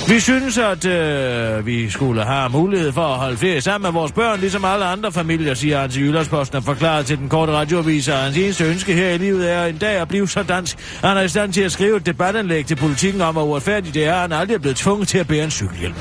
Vi 0.07 0.19
synes, 0.19 0.57
at 0.57 0.85
øh, 0.85 1.65
vi 1.65 1.89
skulle 1.89 2.23
have 2.23 2.49
mulighed 2.49 2.91
for 2.91 3.01
at 3.01 3.17
holde 3.19 3.37
ferie 3.37 3.61
sammen 3.61 3.87
med 3.87 3.99
vores 3.99 4.11
børn, 4.11 4.39
ligesom 4.39 4.65
alle 4.65 4.85
andre 4.85 5.11
familier, 5.11 5.53
siger 5.53 5.79
han 5.79 5.89
til 5.89 6.01
Jyllandsposten 6.01 6.57
og 6.57 6.63
forklarer 6.63 7.01
til 7.03 7.17
den 7.17 7.29
korte 7.29 7.51
radioavis, 7.51 8.07
at 8.07 8.15
hans 8.15 8.37
eneste 8.37 8.63
ønske 8.63 8.93
her 8.93 9.09
i 9.15 9.17
livet 9.17 9.51
er 9.51 9.65
en 9.65 9.77
dag 9.77 9.95
at 9.95 10.07
blive 10.07 10.27
så 10.27 10.43
dansk. 10.43 10.77
Han 11.03 11.17
er 11.17 11.21
i 11.21 11.27
stand 11.27 11.53
til 11.53 11.61
at 11.61 11.71
skrive 11.71 11.97
et 11.97 12.05
debatanlæg 12.05 12.65
til 12.65 12.75
politikken 12.75 13.21
om, 13.21 13.33
hvor 13.33 13.43
uretfærdigt 13.43 13.93
det 13.93 14.05
er, 14.05 14.13
at 14.13 14.21
han 14.21 14.31
aldrig 14.31 14.55
er 14.55 14.59
blevet 14.59 14.77
tvunget 14.77 15.07
til 15.07 15.17
at 15.17 15.27
bære 15.27 15.43
en 15.43 15.51
cykelhjelm. 15.51 15.95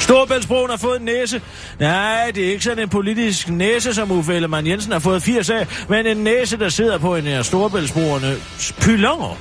Storbæltsbroen 0.00 0.70
har 0.70 0.76
fået 0.76 1.00
en 1.00 1.04
næse. 1.04 1.42
Nej, 1.78 2.30
det 2.34 2.46
er 2.46 2.50
ikke 2.50 2.64
sådan 2.64 2.82
en 2.82 2.88
politisk 2.88 3.48
næse, 3.48 3.94
som 3.94 4.10
Uffe 4.10 4.34
Ellemann 4.34 4.66
Jensen 4.66 4.92
har 4.92 4.98
fået 4.98 5.22
80 5.22 5.50
af, 5.50 5.66
men 5.88 6.06
en 6.06 6.16
næse, 6.16 6.56
der 6.56 6.68
sidder 6.68 6.98
på 6.98 7.16
en 7.16 7.26
af 7.26 7.44
Storbæltsbroernes 7.44 8.74
pylonger. 8.80 9.36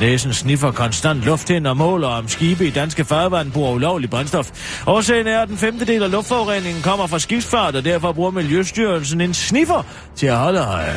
Næsen 0.00 0.32
sniffer 0.32 0.70
konstant 0.70 1.24
luft 1.24 1.50
ind 1.50 1.66
og 1.66 1.76
måler, 1.76 2.08
om 2.08 2.28
skibe 2.28 2.66
i 2.66 2.70
danske 2.70 3.04
farvand 3.04 3.52
bruger 3.52 3.72
ulovlig 3.72 4.10
brændstof. 4.10 4.50
Årsagen 4.86 5.26
er, 5.26 5.40
at 5.40 5.48
den 5.48 5.56
femte 5.56 5.84
del 5.84 6.02
af 6.02 6.10
luftforureningen 6.10 6.82
kommer 6.82 7.06
fra 7.06 7.18
skibsfart, 7.18 7.76
og 7.76 7.84
derfor 7.84 8.12
bruger 8.12 8.30
Miljøstyrelsen 8.30 9.20
en 9.20 9.34
sniffer 9.34 9.82
til 10.16 10.26
at 10.26 10.36
holde 10.36 10.60
øje. 10.60 10.96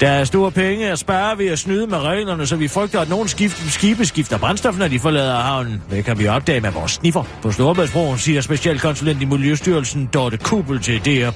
Der 0.00 0.08
er 0.08 0.24
store 0.24 0.50
penge 0.50 0.90
at 0.90 0.98
spare 0.98 1.38
ved 1.38 1.46
at 1.46 1.58
snyde 1.58 1.86
med 1.86 1.98
reglerne, 1.98 2.46
så 2.46 2.56
vi 2.56 2.68
frygter, 2.68 3.00
at 3.00 3.08
nogle 3.08 3.28
skift, 3.28 3.72
skibe 3.72 4.06
skifter 4.06 4.38
brændstof, 4.38 4.78
når 4.78 4.88
de 4.88 4.98
forlader 4.98 5.34
havnen. 5.34 5.82
Det 5.90 6.04
kan 6.04 6.18
vi 6.18 6.28
opdage 6.28 6.60
med 6.60 6.70
vores 6.70 6.92
sniffer 6.92 7.24
på 7.42 7.52
Storebæltsbroen, 7.52 8.18
siger 8.18 8.40
specialkonsulent 8.40 9.22
i 9.22 9.24
Miljøstyrelsen 9.24 10.08
Dorte 10.14 10.36
Kubel 10.36 10.80
til 10.80 10.98
DR. 10.98 11.30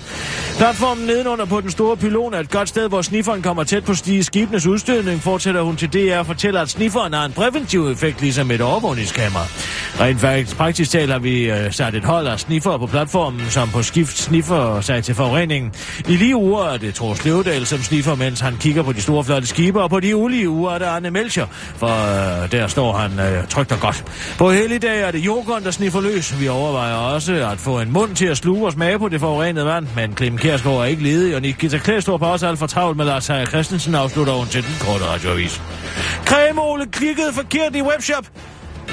Platformen 0.57 1.07
nedenunder 1.07 1.45
på 1.45 1.61
den 1.61 1.71
store 1.71 1.97
pylon 1.97 2.35
er 2.35 2.39
et 2.39 2.51
godt 2.51 2.69
sted, 2.69 2.89
hvor 2.89 3.03
snifferen 3.03 3.43
kommer 3.43 3.65
tæt 3.65 3.85
på 3.85 3.95
stige 3.95 4.25
skibenes 4.25 4.67
udstødning, 4.67 5.23
fortæller 5.23 5.63
hun 5.63 5.77
til 5.77 5.93
DR 5.93 6.19
og 6.19 6.27
fortæller, 6.27 6.61
at 6.61 6.69
snifferen 6.69 7.13
har 7.13 7.25
en 7.25 7.33
præventiv 7.33 7.89
effekt, 7.89 8.21
ligesom 8.21 8.51
et 8.51 8.61
overvågningskamera. 8.61 9.47
Rent 10.01 10.21
faktisk 10.21 10.57
praktisk 10.57 10.91
talt 10.91 11.13
har 11.13 11.19
vi 11.19 11.51
øh, 11.51 11.73
sat 11.73 11.95
et 11.95 12.05
hold 12.05 12.27
af 12.27 12.41
sniffer 12.41 12.79
på 12.79 12.87
platformen, 12.87 13.41
som 13.51 13.69
på 13.69 13.83
skift 13.83 14.19
sniffer 14.19 14.81
sig 14.81 15.05
til 15.05 15.15
forureningen. 15.15 15.73
I 16.09 16.17
lige 16.17 16.37
uger 16.37 16.65
er 16.65 16.77
det 16.77 16.95
Thor 16.95 17.15
Slevdal, 17.15 17.67
som 17.67 17.79
sniffer, 17.79 18.15
mens 18.15 18.36
han 18.41 18.57
kigger 18.57 18.83
på 18.83 18.93
de 18.93 19.03
store 19.03 19.25
flotte 19.25 19.49
skibe, 19.49 19.83
og 19.83 19.91
på 19.91 20.01
de 20.01 20.17
ulige 20.17 20.49
uger 20.49 20.71
Arne 20.71 21.11
Melcher, 21.11 21.47
for 21.77 21.87
øh, 21.87 22.53
der 22.53 22.67
står 22.67 22.93
han 22.93 23.21
øh, 23.21 23.49
trygt 23.49 23.73
og 23.73 23.81
godt. 23.81 24.05
På 24.39 24.51
helligdag 24.51 25.03
er 25.03 25.11
det 25.11 25.19
Jokeren, 25.19 25.65
der 25.65 25.71
sniffer 25.71 26.01
løs. 26.01 26.41
Vi 26.41 26.49
overvejer 26.49 26.95
også 26.95 27.33
at 27.53 27.59
få 27.59 27.81
en 27.81 27.93
mund 27.93 28.17
til 28.17 28.27
at 28.27 28.37
sluge 28.37 28.67
og 28.67 28.73
smage 28.73 28.99
på 28.99 29.09
det 29.09 29.21
forurenede 29.21 29.67
vand, 29.67 29.87
men 29.97 30.17
Clem 30.17 30.39
Kjærsgaard 30.39 30.77
er 30.77 30.85
ikke 30.85 31.03
ledig, 31.03 31.35
og 31.35 31.43
Nikita 31.43 31.79
Klæstrup 31.79 32.21
har 32.21 32.29
også 32.29 32.49
alt 32.49 32.59
for 32.59 32.67
travlt 32.67 32.97
med 32.97 33.05
Lars 33.05 33.31
Christensen, 33.49 33.95
afslutter 33.95 34.33
hun 34.33 34.47
til 34.47 34.63
den 34.63 34.75
korte 34.81 35.05
radioavis. 35.05 35.63
Cremole 36.25 36.87
klikkede 36.87 37.33
forkert 37.33 37.77
i 37.77 37.83
webshop. 37.83 38.27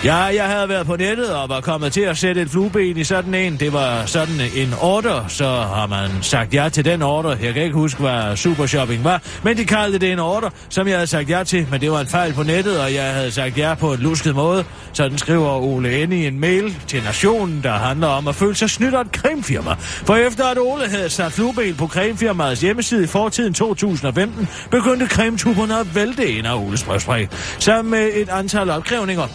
Ja, 0.06 0.16
jeg 0.16 0.46
havde 0.46 0.70
været 0.70 0.86
på 0.86 0.96
nettet 0.96 1.30
og 1.36 1.50
var 1.50 1.62
kommet 1.62 1.94
til 1.94 2.02
at 2.02 2.18
sætte 2.18 2.41
et 2.41 2.50
flueben 2.50 2.98
i 2.98 3.04
sådan 3.04 3.34
en. 3.34 3.58
Det 3.58 3.74
var 3.74 4.06
sådan 4.06 4.41
en 4.56 4.74
order, 4.82 5.26
så 5.28 5.46
har 5.46 5.88
man 5.88 6.10
sagt 6.22 6.54
ja 6.54 6.70
til 6.70 6.86
den 6.86 7.02
order. 7.02 7.38
Jeg 7.41 7.54
kan 7.54 7.64
ikke 7.64 7.76
huske, 7.76 8.00
hvad 8.00 8.36
Supershopping 8.36 9.04
var, 9.04 9.22
men 9.44 9.58
de 9.58 9.66
kaldte 9.66 10.00
det 10.00 10.12
en 10.12 10.20
order, 10.20 10.50
som 10.70 10.88
jeg 10.88 10.96
havde 10.96 11.08
sagt 11.08 11.30
ja 11.30 11.44
til, 11.44 11.68
men 11.72 11.82
det 11.82 11.91
var 11.91 12.00
en 12.00 12.08
fejl 12.08 12.34
på 12.34 12.44
nettet, 12.44 12.82
og 12.82 12.94
jeg 12.94 13.14
havde 13.14 13.32
sagt 13.32 13.58
ja 13.58 13.74
på 13.74 13.94
en 13.94 14.00
lusket 14.00 14.36
måde. 14.36 14.66
Sådan 14.94 15.18
skriver 15.18 15.50
Ole 15.50 16.04
Ende 16.04 16.18
i 16.18 16.28
en 16.28 16.39
mail 16.39 16.76
til 16.88 17.04
Nationen, 17.04 17.64
der 17.64 17.72
handler 17.72 18.08
om 18.08 18.28
at 18.28 18.36
føle 18.36 18.56
sig 18.56 18.70
snydt 18.70 18.94
af 18.94 19.02
et 19.02 19.08
cremefirma. 19.08 19.76
For 19.80 20.16
efter 20.16 20.46
at 20.46 20.58
Ole 20.58 20.89
havde 20.89 21.10
sat 21.10 21.32
flueben 21.32 21.76
på 21.76 21.88
cremefirmaets 21.88 22.62
hjemmeside 22.62 23.04
i 23.04 23.08
fortiden 23.08 23.54
2015, 23.54 24.48
begyndte 24.72 25.08
cremetuberne 25.08 25.80
at 25.80 25.96
vælte 25.96 26.28
ind 26.32 26.48
af 26.48 26.56
Oles 26.56 26.84
brevspræg, 26.84 27.28
sammen 27.60 27.91
med 27.91 28.10
et 28.14 28.30
antal 28.30 28.70
opkrævninger. 28.70 29.28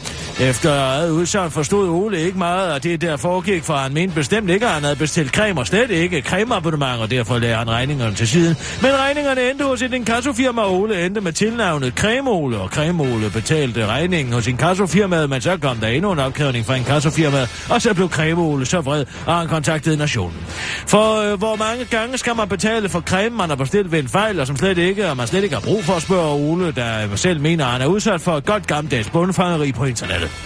Efter 0.49 0.75
eget 0.75 1.11
udsagn 1.11 1.51
forstod 1.51 1.89
Ole 1.89 2.21
ikke 2.21 2.39
meget, 2.39 2.73
at 2.73 2.83
det 2.83 3.01
der 3.01 3.17
foregik, 3.17 3.63
for 3.63 3.75
han 3.75 3.95
mente 3.95 4.15
bestemt 4.15 4.51
ikke, 4.51 4.67
at 4.67 4.73
han 4.73 4.83
havde 4.83 4.97
bestilt 4.97 5.35
creme, 5.35 5.61
og 5.61 5.67
slet 5.67 5.91
ikke 5.91 6.21
cremeabonnement, 6.23 7.01
og 7.01 7.11
derfor 7.11 7.39
lagde 7.39 7.55
han 7.55 7.71
regningerne 7.71 8.15
til 8.15 8.29
siden. 8.29 8.57
Men 8.83 8.91
regningerne 8.99 9.51
endte 9.51 9.65
hos 9.65 9.83
et 9.83 9.95
inkassofirma, 9.95 10.63
og 10.63 10.75
Ole 10.81 11.07
endte 11.07 11.21
med 11.21 11.33
tilnavnet 11.33 11.93
Cremole, 11.97 12.59
og 12.59 12.69
Cremole 12.69 13.31
betalte 13.31 13.87
regningen 13.87 14.35
hos 14.35 14.47
inkassofirmaet, 14.47 15.31
men 15.31 15.41
så 15.41 15.57
kom 15.57 15.77
der 15.77 15.87
endnu 15.87 16.13
en 16.13 16.19
opkrævning 16.19 16.67
fra 16.67 16.75
inkassofirmaet, 16.75 17.67
og 17.71 17.83
så 17.83 17.95
blev 17.95 18.09
Cremole 18.09 18.67
så 18.67 18.81
vred, 18.81 19.05
og 19.27 19.37
han 19.37 19.49
kontaktede 19.49 19.97
nationen. 19.97 20.39
For 20.87 21.33
øh, 21.33 21.39
hvor 21.39 21.57
mange 21.57 21.85
gange 21.85 22.19
skal 22.19 22.37
man 22.37 22.49
betale 22.49 22.89
for 22.89 23.01
creme, 23.01 23.37
man 23.37 23.49
har 23.49 23.57
bestilt 23.57 23.93
ved 23.93 23.99
en 23.99 24.09
fejl, 24.09 24.41
og 24.41 24.47
som 24.47 24.57
slet 24.57 24.79
ikke, 24.79 25.11
og 25.11 25.17
man 25.17 25.27
slet 25.27 25.43
ikke 25.43 25.55
har 25.55 25.63
brug 25.63 25.85
for 25.85 25.93
at 25.93 26.03
spørge 26.03 26.33
Ole, 26.33 26.73
der 26.73 27.17
selv 27.17 27.41
mener, 27.41 27.65
at 27.67 27.73
han 27.73 27.83
er 27.83 27.87
udsat 27.87 28.21
for 28.21 28.37
et 28.37 28.45
godt 28.45 28.67
gammeldags 28.67 29.11
bundfangeri 29.11 29.73
på 29.73 29.85
internettet. 29.85 30.38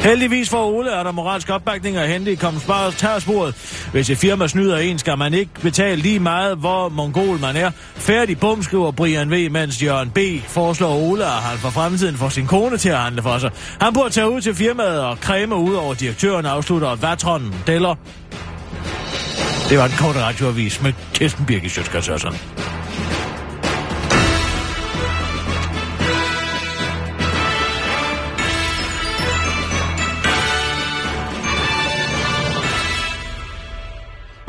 Heldigvis 0.00 0.50
for 0.50 0.64
Ole 0.64 0.90
er 0.90 1.02
der 1.02 1.12
moralsk 1.12 1.50
opbakning 1.50 1.96
at 1.96 2.08
hente 2.08 2.32
i 2.32 2.34
kommentarsporet. 2.34 3.54
Hvis 3.92 4.10
et 4.10 4.18
firma 4.18 4.48
snyder 4.48 4.76
en, 4.76 4.98
skal 4.98 5.18
man 5.18 5.34
ikke 5.34 5.50
betale 5.62 6.02
lige 6.02 6.20
meget, 6.20 6.56
hvor 6.56 6.88
mongol 6.88 7.38
man 7.38 7.56
er. 7.56 7.70
Færdig 7.96 8.38
bum, 8.38 8.62
skriver 8.62 8.90
Brian 8.90 9.30
V., 9.30 9.48
mens 9.50 9.82
Jørgen 9.82 10.10
B. 10.10 10.18
foreslår 10.46 10.94
Ole, 10.94 11.24
at 11.24 11.30
han 11.30 11.58
for 11.58 11.70
fremtiden 11.70 12.16
får 12.16 12.28
sin 12.28 12.46
kone 12.46 12.76
til 12.76 12.88
at 12.88 12.98
handle 12.98 13.22
for 13.22 13.38
sig. 13.38 13.50
Han 13.80 13.92
burde 13.92 14.10
tage 14.10 14.30
ud 14.30 14.40
til 14.40 14.54
firmaet 14.54 15.00
og 15.00 15.20
kræme 15.20 15.54
ud 15.54 15.74
over 15.74 15.94
direktøren, 15.94 16.46
afslutter 16.46 16.94
Vatron 16.94 17.54
Deller. 17.66 17.94
Det 19.68 19.78
var 19.78 19.86
den 19.86 19.96
korte 19.96 20.22
radioavis 20.22 20.82
med 20.82 20.92
Kirsten 21.14 21.46
Birgit 21.46 21.70
Sjøtskrets 21.70 22.08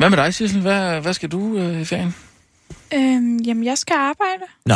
Hvad 0.02 0.10
med 0.10 0.18
dig, 0.18 0.34
Sissel? 0.34 0.60
Hvad, 0.60 1.00
hvad 1.00 1.14
skal 1.14 1.28
du 1.28 1.58
øh, 1.58 1.80
i 1.80 1.84
ferien? 1.84 2.14
Øhm, 2.94 3.36
jamen, 3.36 3.64
jeg 3.64 3.78
skal 3.78 3.94
arbejde. 3.94 4.44
Nå, 4.66 4.74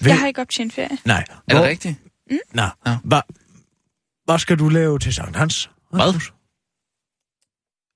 Vil... 0.00 0.08
Jeg 0.08 0.18
har 0.18 0.26
ikke 0.26 0.40
optjent 0.40 0.72
ferie. 0.72 0.98
Nej. 1.04 1.24
Er 1.48 1.54
det 1.54 1.62
rigtigt? 1.62 1.98
Mm? 2.30 2.38
Nå, 2.52 2.62
ja. 2.86 2.96
hvad, 3.04 3.20
hvad 4.24 4.38
skal 4.38 4.58
du 4.58 4.68
lave 4.68 4.98
til 4.98 5.14
Sankt 5.14 5.36
Hans? 5.36 5.70
Hvad? 5.90 6.14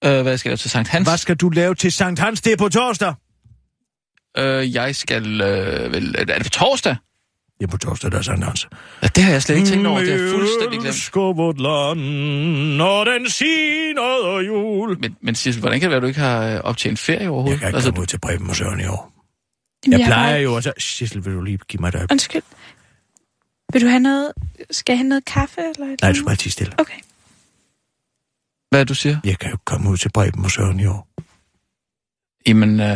Øh, 0.04 0.22
hvad 0.22 0.38
skal 0.38 0.48
jeg 0.48 0.50
lave 0.50 0.56
til 0.56 0.70
Sankt 0.70 0.88
Hans? 0.88 1.08
Hvad 1.08 1.18
skal 1.18 1.36
du 1.36 1.48
lave 1.48 1.74
til 1.74 1.92
Sankt 1.92 2.20
Hans? 2.20 2.40
Det 2.40 2.52
er 2.52 2.56
på 2.56 2.68
torsdag. 2.68 3.14
Øh, 4.38 4.74
jeg 4.74 4.96
skal... 4.96 5.40
Øh, 5.40 5.92
vel, 5.92 6.14
er 6.18 6.24
det 6.24 6.42
på 6.42 6.50
torsdag? 6.50 6.96
Det 7.59 7.64
er 7.64 7.70
på 7.70 7.76
torsdag, 7.78 8.11
der 8.11 8.18
er 8.18 8.22
Sankt 8.22 8.44
Hans. 8.44 8.68
Ja, 9.02 9.07
det 9.07 9.24
har 9.24 9.32
jeg 9.32 9.42
slet 9.42 9.57
ikke 9.57 9.68
tænkt 9.68 9.86
over. 9.86 10.00
Det 10.00 10.14
er 10.14 10.30
fuldstændig 10.30 10.80
glemt. 10.80 10.86
Elsker 10.86 11.32
vort 11.32 11.61
land, 11.61 12.00
når 12.76 13.04
den 13.04 13.30
siger 13.30 14.40
jul. 14.46 14.98
Men, 15.00 15.16
men 15.20 15.34
Sissel, 15.34 15.61
hvordan 15.61 15.80
kan 15.80 15.90
det 15.90 15.90
være, 15.90 15.96
at 15.96 16.02
du 16.02 16.07
ikke 16.07 16.20
har 16.20 16.54
øh, 16.54 16.61
optjent 16.61 16.98
ferie 16.98 17.30
overhovedet? 17.30 17.50
Jeg 17.50 17.59
kan 17.59 17.68
ikke 17.68 17.76
altså, 17.76 17.90
komme 17.90 18.00
ud 18.00 18.07
til 18.07 18.18
Preben 18.18 18.50
og 18.50 18.57
Søren 18.57 18.80
i 18.80 18.86
år. 18.86 19.12
Jeg, 19.86 19.98
jeg 19.98 20.07
plejer 20.07 20.32
bare... 20.32 20.42
jo 20.42 20.54
også... 20.54 20.72
Sissel, 20.78 21.24
vil 21.24 21.32
du 21.34 21.42
lige 21.42 21.59
give 21.68 21.80
mig 21.80 21.92
det? 21.92 22.07
Undskyld. 22.11 22.42
Vil 23.72 23.82
du 23.82 23.86
have 23.86 24.00
noget... 24.00 24.32
Skal 24.70 24.92
jeg 24.92 24.98
have 24.98 25.09
noget 25.09 25.24
kaffe? 25.24 25.61
Eller 25.61 25.92
et 25.92 26.00
Nej, 26.02 26.11
du 26.11 26.16
skal 26.16 26.26
bare 26.26 26.36
stille. 26.36 26.72
Okay. 26.78 27.00
Hvad 28.70 28.80
er 28.80 28.84
du 28.84 28.94
siger? 28.94 29.16
Jeg 29.24 29.38
kan 29.38 29.50
jo 29.50 29.57
komme 29.64 29.90
ud 29.90 29.96
til 29.96 30.11
Preben 30.12 30.44
og 30.44 30.50
Søren 30.50 30.80
i 30.80 30.86
år. 30.86 31.09
Jamen, 32.46 32.80
øh, 32.80 32.86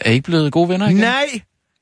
er 0.00 0.10
I 0.10 0.12
ikke 0.12 0.24
blevet 0.24 0.52
gode 0.52 0.68
venner 0.68 0.86
igen? 0.86 0.96
Nej! 0.96 1.40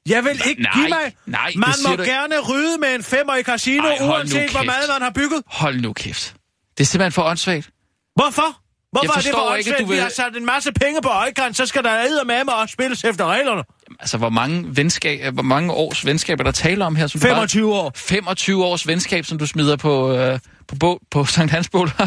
Jeg 0.09 0.25
vil 0.25 0.41
ikke 0.49 0.63
nej, 0.63 0.73
give 0.75 0.89
mig... 0.89 1.15
Nej, 1.27 1.53
man 1.57 1.75
må 1.89 1.97
du... 1.97 2.03
gerne 2.03 2.41
rydde 2.41 2.79
med 2.79 2.95
en 2.95 3.03
femmer 3.03 3.37
i 3.37 3.43
casino, 3.43 3.89
Ej, 3.89 3.99
uanset 4.01 4.51
hvor 4.51 4.63
meget 4.63 4.89
man 4.89 5.03
har 5.03 5.11
bygget. 5.11 5.43
Hold 5.47 5.81
nu 5.81 5.93
kæft. 5.93 6.35
Det 6.79 6.85
er 6.85 6.87
simpelthen 6.87 7.13
for 7.13 7.23
åndssvagt. 7.23 7.71
Hvorfor? 8.17 8.65
Hvorfor 8.93 9.13
er 9.13 9.21
det 9.21 9.31
for 9.33 9.55
ikke, 9.55 9.71
du 9.81 9.87
vil... 9.87 9.97
Vi 9.97 10.01
har 10.01 10.09
sat 10.09 10.37
en 10.37 10.45
masse 10.45 10.73
penge 10.73 11.03
på 11.03 11.09
øjekant, 11.09 11.57
så 11.57 11.67
skal 11.67 11.85
der 11.85 12.25
med 12.25 12.45
mig 12.45 12.55
og 12.55 12.69
spilles 12.69 13.05
efter 13.05 13.27
reglerne. 13.27 13.63
Jamen, 13.87 13.97
altså, 14.01 14.19
hvor 14.19 14.29
mange, 14.29 14.77
venskab, 14.77 15.35
hvor 15.35 15.43
mange 15.43 15.73
års 15.73 16.07
venskaber, 16.07 16.45
der 16.45 16.51
taler 16.51 16.87
om 16.87 16.97
her? 16.97 17.07
Som 17.07 17.21
25 17.21 17.63
du 17.63 17.71
bare... 17.71 17.81
år. 17.81 17.93
25 17.97 18.65
års 18.65 18.87
venskab, 18.87 19.25
som 19.25 19.39
du 19.39 19.47
smider 19.47 19.77
på, 19.77 20.13
øh, 20.13 20.39
på, 20.69 20.77
på, 20.81 21.01
på 21.11 21.25
Sankt 21.25 21.53
Hans 21.53 21.69
Bål. 21.69 21.89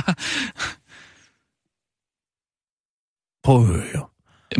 Prøv 3.45 3.61
at 3.61 3.65
høre. 3.67 4.07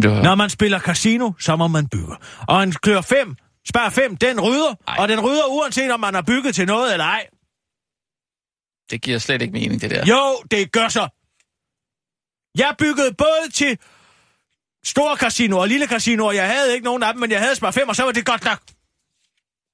Var... 0.04 0.24
Når 0.24 0.36
man 0.36 0.50
spiller 0.50 0.80
casino, 0.80 1.32
så 1.40 1.56
må 1.56 1.68
man 1.68 1.88
bygge. 1.88 2.16
Og 2.48 2.64
en 2.64 2.72
klør 2.72 3.02
5, 3.02 3.36
spær 3.70 3.90
5, 3.90 4.18
den 4.18 4.42
rydder. 4.42 4.76
Ej. 4.88 4.96
Og 5.00 5.08
den 5.08 5.20
rydder 5.20 5.46
uanset 5.46 5.92
om 5.92 6.00
man 6.00 6.14
har 6.14 6.22
bygget 6.22 6.56
til 6.56 6.68
noget 6.68 6.94
eller 6.94 7.06
ej. 7.06 7.28
Det 8.92 9.02
giver 9.02 9.20
slet 9.20 9.42
ikke 9.42 9.52
mening, 9.52 9.82
det 9.82 9.92
der. 9.92 10.06
Jo, 10.06 10.38
det 10.52 10.72
gør 10.72 10.88
så. 10.88 11.08
Jeg 12.58 12.76
byggede 12.78 13.14
både 13.14 13.52
til 13.54 13.78
store 14.86 15.18
casino 15.18 15.58
og 15.58 15.68
lille 15.68 15.88
casino, 15.88 16.26
og 16.26 16.36
jeg 16.36 16.48
havde 16.48 16.74
ikke 16.74 16.86
nogen 16.86 17.04
af 17.04 17.14
dem, 17.14 17.20
men 17.20 17.32
jeg 17.32 17.40
havde 17.40 17.56
spar 17.56 17.72
5, 17.72 17.90
og 17.90 17.96
så 17.96 18.04
var 18.04 18.12
det 18.12 18.26
godt 18.26 18.46
nok. 18.46 18.60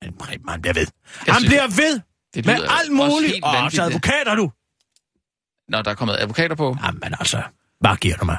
Men 0.02 0.42
man 0.46 0.62
bliver 0.62 0.74
ved. 0.74 0.88
Jeg 1.26 1.34
Han 1.34 1.42
synes, 1.42 1.50
bliver 1.50 1.68
ved 1.68 2.02
det 2.34 2.46
med 2.46 2.54
alt 2.54 2.92
muligt. 2.92 3.44
Og 3.44 3.72
så 3.72 3.84
advokater, 3.84 4.36
du. 4.36 4.52
Når 5.68 5.82
der 5.82 5.92
er 5.92 5.96
kommet 5.96 6.18
advokater 6.20 6.56
på. 6.56 6.78
Jamen 6.84 7.16
altså, 7.20 7.44
hvad 7.80 7.98
giver 7.98 8.18
du 8.18 8.26
mig? 8.26 8.38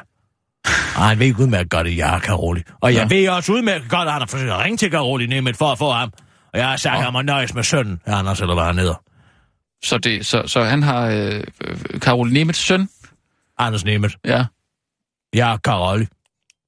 Og 0.97 1.03
han 1.03 1.19
ved 1.19 1.35
udmærket 1.41 1.71
godt, 1.71 1.87
at 1.87 1.97
jeg 1.97 2.15
er 2.15 2.19
Karoli. 2.19 2.63
Og 2.81 2.95
jeg 2.95 3.11
ja. 3.11 3.17
ved 3.17 3.29
også 3.29 3.53
udmærket 3.53 3.91
godt, 3.91 4.07
at 4.07 4.13
han 4.13 4.23
har 4.23 4.27
forsøgt 4.27 4.51
at 4.51 4.59
ringe 4.59 4.77
til 4.77 4.91
Karoli 4.91 5.27
Nemeth 5.27 5.59
for 5.59 5.73
at 5.73 5.79
få 5.79 5.93
ham. 5.93 6.13
Og 6.53 6.59
jeg 6.59 6.69
har 6.69 6.77
sagt, 6.77 6.97
at 6.97 7.05
han 7.05 7.13
må 7.13 7.23
nøjes 7.23 7.55
med 7.55 7.63
sønnen, 7.63 8.01
Anders, 8.07 8.41
eller 8.41 8.55
hvad 8.55 8.65
han 8.65 8.79
hedder. 8.79 9.03
Så, 9.85 9.99
det, 9.99 10.27
så, 10.27 10.43
så 10.47 10.65
han 10.65 10.83
har 10.83 11.07
øh, 11.07 11.45
øh 11.65 12.01
Karoli 12.01 12.33
Nemeths 12.33 12.59
søn? 12.61 12.89
Anders 13.59 13.85
Nemeth. 13.85 14.15
Ja. 14.25 14.45
Jeg 15.35 15.53
er 15.53 15.57
Karoli. 15.57 16.07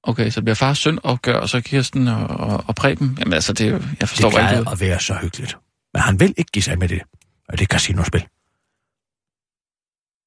Okay, 0.03 0.31
så 0.31 0.41
det 0.41 0.45
bliver 0.45 0.55
fars 0.55 0.79
søn 0.79 0.99
opgør, 1.03 1.39
og 1.39 1.49
så 1.49 1.61
Kirsten 1.61 2.09
og, 2.09 2.27
og, 2.27 2.65
og 2.67 2.75
Preben. 2.75 3.17
Jamen 3.19 3.33
altså, 3.33 3.53
det, 3.53 3.97
jeg 4.01 4.09
forstår 4.09 4.31
det 4.31 4.39
ikke. 4.39 4.65
Det 4.65 4.73
at 4.73 4.81
være 4.81 5.01
så 5.01 5.15
hyggeligt. 5.23 5.59
Men 5.95 6.03
han 6.03 6.21
vil 6.21 6.35
ikke 6.37 6.51
give 6.53 6.63
sig 6.63 6.79
med 6.79 6.89
det. 6.89 7.03
Og 7.49 7.59
det 7.59 7.63
er 7.63 7.67
casinospil. 7.67 8.27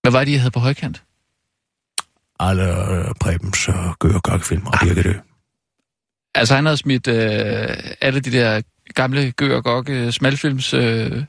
Hvad 0.01 0.11
var 0.11 0.23
det, 0.23 0.31
I 0.31 0.35
havde 0.35 0.51
på 0.51 0.59
højkant? 0.59 1.03
Alle 2.39 2.91
øh, 2.91 3.15
Prebens 3.19 3.69
øh, 3.69 3.75
gør 3.99 4.13
og 4.13 4.23
gokkefilm 4.23 4.67
og 4.67 4.73
Birgit 4.81 5.05
Ø. 5.05 5.13
Altså, 6.35 6.55
han 6.55 6.65
havde 6.65 6.77
smidt 6.77 7.07
øh, 7.07 7.77
alle 8.01 8.19
de 8.19 8.31
der 8.31 8.61
gamle 8.93 9.31
Gør 9.31 9.55
og 9.55 9.63
Gok 9.63 9.89
øh, 9.89 10.11
smalfilms 10.11 10.73
øh, 10.73 11.23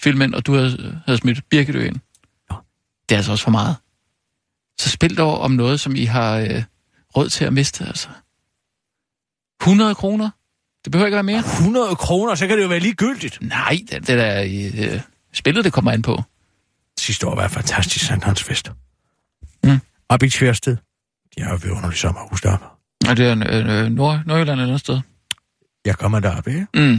film 0.00 0.22
ind, 0.22 0.34
og 0.34 0.46
du 0.46 0.54
havde, 0.54 1.02
havde 1.06 1.18
smidt 1.18 1.48
Birgitø 1.50 1.86
ind. 1.86 1.96
Ja. 2.50 2.56
Det 3.08 3.14
er 3.14 3.16
altså 3.16 3.32
også 3.32 3.44
for 3.44 3.50
meget. 3.50 3.76
Så 4.80 4.90
spil 4.90 5.16
dog 5.16 5.38
om 5.38 5.50
noget, 5.50 5.80
som 5.80 5.96
I 5.96 6.04
har 6.04 6.38
øh, 6.38 6.62
råd 7.16 7.28
til 7.28 7.44
at 7.44 7.52
miste, 7.52 7.84
altså. 7.84 8.08
100 9.60 9.94
kroner? 9.94 10.30
Det 10.84 10.92
behøver 10.92 11.06
ikke 11.06 11.14
være 11.14 11.22
mere. 11.22 11.38
100 11.38 11.96
kroner, 11.96 12.34
så 12.34 12.46
kan 12.46 12.56
det 12.56 12.62
jo 12.62 12.68
være 12.68 12.80
ligegyldigt. 12.80 13.38
Nej, 13.42 13.78
det, 13.90 14.06
det 14.06 14.18
der 14.18 14.42
øh, 14.42 15.00
spillet, 15.32 15.64
det 15.64 15.72
kommer 15.72 15.92
an 15.92 16.02
på. 16.02 16.22
Sidste 16.98 17.26
år 17.26 17.34
var 17.34 17.48
fantastisk 17.48 18.06
Sankthansfest. 18.06 18.68
Mm. 18.68 18.85
Op 20.08 20.22
i 20.22 20.28
Tværsted. 20.30 20.76
De 21.36 21.42
har 21.42 21.50
jo 21.50 21.56
vidunderligt 21.62 22.00
sommerhus 22.00 22.40
deroppe. 22.40 22.64
Og 23.08 23.16
det 23.16 23.26
er 23.26 23.32
øh, 23.84 23.90
Nord 23.90 24.20
Nordjylland 24.26 24.50
eller 24.60 24.66
noget 24.66 24.80
sted. 24.80 25.00
Jeg 25.84 25.96
kommer 25.96 26.20
derop, 26.20 26.48
ikke? 26.48 26.66
Mm. 26.74 26.98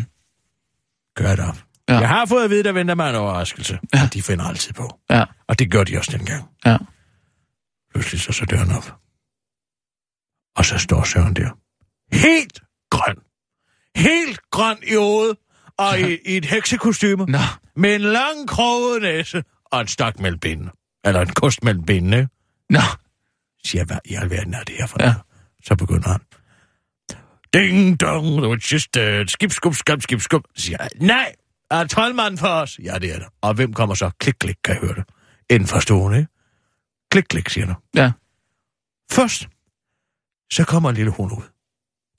Gør 1.15 1.35
det 1.35 1.45
op. 1.45 1.57
Ja. 1.89 1.97
Jeg 1.99 2.09
har 2.09 2.25
fået 2.25 2.43
at 2.43 2.49
vide, 2.49 2.63
der 2.63 2.71
venter 2.71 2.95
mig 2.95 3.09
en 3.09 3.15
overraskelse. 3.15 3.79
Ja. 3.93 3.99
Ja. 3.99 4.09
De 4.13 4.21
finder 4.21 4.45
altid 4.45 4.73
på. 4.73 4.99
Ja, 5.09 5.23
Og 5.47 5.59
det 5.59 5.71
gør 5.71 5.83
de 5.83 5.97
også 5.97 6.11
dengang. 6.17 6.45
ja. 6.65 6.77
Pludselig 7.93 8.21
så 8.21 8.31
så 8.31 8.45
døren 8.45 8.71
op. 8.71 8.95
Og 10.55 10.65
så 10.65 10.77
står 10.77 11.03
Søren 11.03 11.33
der. 11.35 11.49
Helt 12.15 12.61
grøn. 12.89 13.15
Helt 13.95 14.39
grøn 14.51 14.77
i 14.87 14.95
hovedet. 14.95 15.37
Og 15.77 15.99
i, 15.99 16.17
i 16.25 16.37
et 16.37 16.45
heksekostyme. 16.45 17.25
Nå, 17.25 17.37
Med 17.75 17.95
en 17.95 18.01
lang 18.01 18.47
kroget 18.47 19.01
næse. 19.01 19.43
Og 19.65 19.81
en 19.81 19.87
stak 19.87 20.19
mellem 20.19 20.39
benene. 20.39 20.71
Eller 21.05 21.21
en 21.21 21.29
kost 21.29 21.63
mellem 21.63 21.83
benene. 21.85 22.29
Nå. 22.69 22.79
Siger 23.65 23.79
jeg, 23.79 23.85
hvad 23.85 23.97
i 24.05 24.13
alverden 24.15 24.53
er 24.53 24.63
det 24.63 24.75
her 24.79 24.87
for 24.87 24.97
Ja. 24.99 25.05
noget? 25.05 25.21
Så 25.63 25.75
begynder 25.75 26.09
han. 26.09 26.19
Ding 27.53 27.99
dong, 28.01 28.25
the 28.41 28.47
witch 28.49 28.73
is 28.75 28.87
dead. 28.87 29.27
Skip, 29.27 29.51
skub, 29.51 29.73
skub, 29.75 30.01
skib, 30.01 30.21
skub. 30.21 30.43
Siger 30.55 30.77
jeg, 30.79 30.89
nej, 31.01 31.33
er 31.71 31.83
troldmanden 31.87 32.37
for 32.37 32.47
os? 32.47 32.79
Ja, 32.83 32.97
det 32.99 33.13
er 33.13 33.19
det. 33.19 33.27
Og 33.41 33.53
hvem 33.53 33.73
kommer 33.73 33.95
så? 33.95 34.11
Klik, 34.19 34.33
klik, 34.39 34.55
kan 34.63 34.73
jeg 34.73 34.81
høre 34.81 34.95
det. 34.95 35.03
Inden 35.49 35.67
for 35.67 35.79
stuen, 35.79 36.15
ikke? 36.15 36.27
Klik, 37.11 37.23
klik, 37.29 37.49
siger 37.49 37.65
du. 37.67 37.73
Ja. 37.95 38.11
Først, 39.11 39.47
så 40.51 40.63
kommer 40.65 40.89
en 40.89 40.95
lille 40.95 41.11
hund 41.11 41.31
ud. 41.31 41.43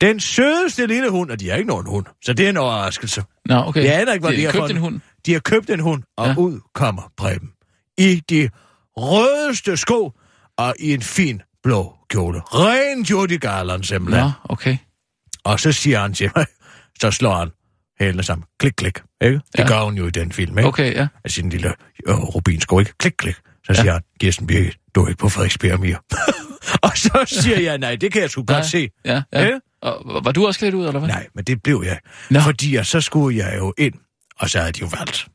Den 0.01 0.21
sødeste 0.21 0.87
lille 0.87 1.11
hund, 1.11 1.31
og 1.31 1.41
de 1.41 1.49
har 1.49 1.57
ikke 1.57 1.69
nogen 1.69 1.87
hund, 1.87 2.07
så 2.25 2.33
det 2.33 2.47
er 2.47 2.51
en 2.51 2.57
overraskelse. 2.57 3.25
Nå, 3.45 3.55
okay. 3.55 3.85
Jeg 3.85 4.01
aner 4.01 4.13
ikke, 4.13 4.27
hvad 4.27 4.37
de, 4.37 4.41
de 4.41 4.45
har 4.45 4.53
købt 4.53 4.71
en 4.71 4.77
hund. 4.77 5.01
De 5.27 5.33
har 5.33 5.41
købt 5.41 5.71
en 5.71 5.81
hund, 5.81 6.03
og 6.17 6.27
ja. 6.27 6.35
ud 6.39 6.61
kommer 6.75 7.13
Preben. 7.17 7.53
I 7.99 8.23
de 8.31 8.51
rødeste 8.97 9.77
sko, 9.77 10.13
og 10.59 10.75
i 10.79 10.95
en 10.95 11.03
fin 11.03 11.43
blå 11.63 11.95
kjole. 12.11 12.41
Ren 12.41 13.03
Judy 13.03 13.41
Garland, 13.41 13.85
simpelthen. 13.85 14.25
Nå, 14.25 14.31
okay. 14.45 14.77
Og 15.45 15.61
så 15.61 15.73
siger 15.73 16.01
han 16.01 16.15
til 16.15 16.31
mig, 16.37 16.47
så 17.01 17.11
slår 17.11 17.35
han 17.39 17.49
hælene 18.01 18.23
sammen. 18.23 18.45
Klik, 18.61 18.73
klik. 18.77 18.99
Ikke? 19.21 19.35
Det 19.37 19.59
Ja. 19.59 19.67
gør 19.67 19.81
hun 19.81 19.95
jo 19.95 20.07
i 20.07 20.11
den 20.11 20.33
film, 20.33 20.59
ikke? 20.59 20.69
Okay, 20.69 20.95
ja. 20.95 21.07
Af 21.25 21.31
sin 21.31 21.49
lille 21.51 21.73
øh, 22.09 22.15
rubinsko, 22.15 22.79
ikke? 22.79 22.93
Klik, 22.99 23.13
klik. 23.19 23.35
Så 23.67 23.75
siger 23.75 23.93
han, 23.93 24.03
Kirsten 24.21 24.47
Birgit, 24.47 24.77
du 24.95 25.03
er 25.05 25.09
ikke 25.09 25.19
på 25.19 25.29
Frederiksberg 25.29 25.81
mere. 25.81 25.97
og 26.87 26.91
så 26.95 27.25
siger 27.43 27.61
jeg, 27.61 27.79
nej, 27.79 27.97
det 27.97 28.13
kan 28.13 28.23
jeg 28.23 28.31
sgu 28.31 28.43
godt 28.45 28.67
se. 28.67 28.89
Ja, 29.05 29.23
ja. 29.33 29.45
Ja. 29.45 29.59
Og 29.83 30.25
var 30.25 30.33
du 30.33 30.47
også 30.47 30.59
klædt 30.59 30.75
ud, 30.75 30.87
eller 30.87 30.99
hvad? 30.99 31.09
Nej, 31.09 31.27
men 31.35 31.45
det 31.45 31.63
blev 31.63 31.83
jeg. 31.87 31.99
Nå. 32.31 32.41
Fordi 32.41 32.75
jeg, 32.75 32.87
så 32.87 33.01
skulle 33.01 33.37
jeg 33.39 33.55
jo 33.59 33.75
ind, 33.79 33.95
og 34.39 34.51
så 34.51 34.59
havde 34.59 34.73
de 34.73 34.81
jo 34.81 34.87
valgt. 34.99 35.29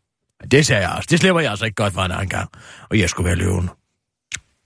Det 0.51 0.65
sagde 0.65 0.81
jeg 0.87 0.95
også. 0.97 1.07
Det 1.11 1.19
slipper 1.19 1.41
jeg 1.41 1.49
altså 1.51 1.65
ikke 1.65 1.75
godt 1.75 1.93
for 1.93 2.01
en 2.01 2.11
anden 2.11 2.29
gang. 2.29 2.49
Og 2.89 2.99
jeg 2.99 3.09
skulle 3.09 3.27
være 3.27 3.35
løven. 3.35 3.69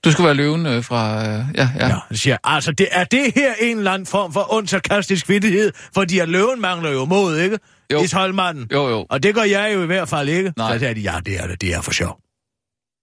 Du 0.08 0.12
skulle 0.12 0.26
være 0.26 0.36
løven 0.36 0.66
øh, 0.66 0.84
fra... 0.84 1.28
Øh, 1.28 1.44
ja, 1.54 1.68
ja. 1.76 1.86
Ja. 1.88 1.94
Siger 2.12 2.36
altså, 2.44 2.72
det, 2.72 2.88
er 2.90 3.04
det 3.04 3.32
her 3.34 3.52
en 3.60 3.78
eller 3.78 3.92
anden 3.92 4.06
form 4.06 4.32
for 4.32 4.54
ond 4.54 4.66
sarkastisk 4.66 5.28
vittighed? 5.28 5.72
Fordi 5.94 6.18
at 6.18 6.28
løven 6.28 6.60
mangler 6.60 6.90
jo 6.90 7.04
mod, 7.04 7.38
ikke? 7.38 7.58
Jo. 7.92 8.02
I 8.02 8.06
troldmanden. 8.06 8.68
Jo, 8.72 8.88
jo. 8.88 9.06
Og 9.10 9.22
det 9.22 9.34
gør 9.34 9.42
jeg 9.42 9.70
jo 9.74 9.82
i 9.82 9.86
hvert 9.86 10.08
fald 10.08 10.28
ikke. 10.28 10.52
Nej. 10.56 10.72
Så 10.72 10.78
sagde 10.78 10.94
de, 10.94 11.00
ja, 11.00 11.14
det 11.26 11.40
er 11.40 11.46
det. 11.46 11.60
Det 11.60 11.74
er 11.74 11.80
for 11.80 11.92
sjov. 11.92 12.18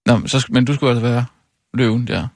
Nå, 0.06 0.16
men, 0.16 0.28
så, 0.28 0.46
men 0.50 0.64
du 0.64 0.74
skulle 0.74 0.90
altså 0.90 1.08
være 1.08 1.24
løven, 1.74 2.06
der. 2.06 2.26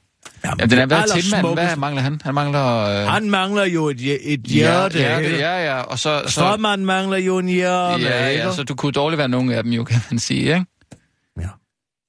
Jamen, 0.45 0.61
Ja, 0.61 0.67
den 0.67 0.79
er 0.79 0.87
hvad 0.87 1.43
mand? 1.43 1.55
Hvad 1.55 1.77
mangler 1.77 2.03
han? 2.03 2.21
Han 2.25 2.35
mangler... 2.35 2.77
Øh, 3.03 3.09
Han 3.09 3.31
mangler 3.31 3.65
jo 3.65 3.89
et, 3.89 4.33
et 4.33 4.41
hjerte. 4.41 4.99
Ja, 4.99 5.19
ikke? 5.19 5.39
ja, 5.39 5.65
ja. 5.65 5.81
Og 5.81 5.99
så... 5.99 6.23
så 6.27 6.33
Strømmeren 6.33 6.85
mangler 6.85 7.19
jo 7.19 7.39
en 7.39 7.49
hjerte, 7.49 8.03
ja, 8.03 8.27
ikke? 8.27 8.43
ja, 8.43 8.53
så 8.53 8.63
du 8.63 8.75
kunne 8.75 8.93
dårligt 8.93 9.19
være 9.19 9.29
nogen 9.29 9.53
af 9.53 9.63
dem, 9.63 9.73
jo, 9.73 9.85
kan 9.85 10.01
man 10.11 10.19
sige, 10.19 10.55
ikke? 10.55 10.67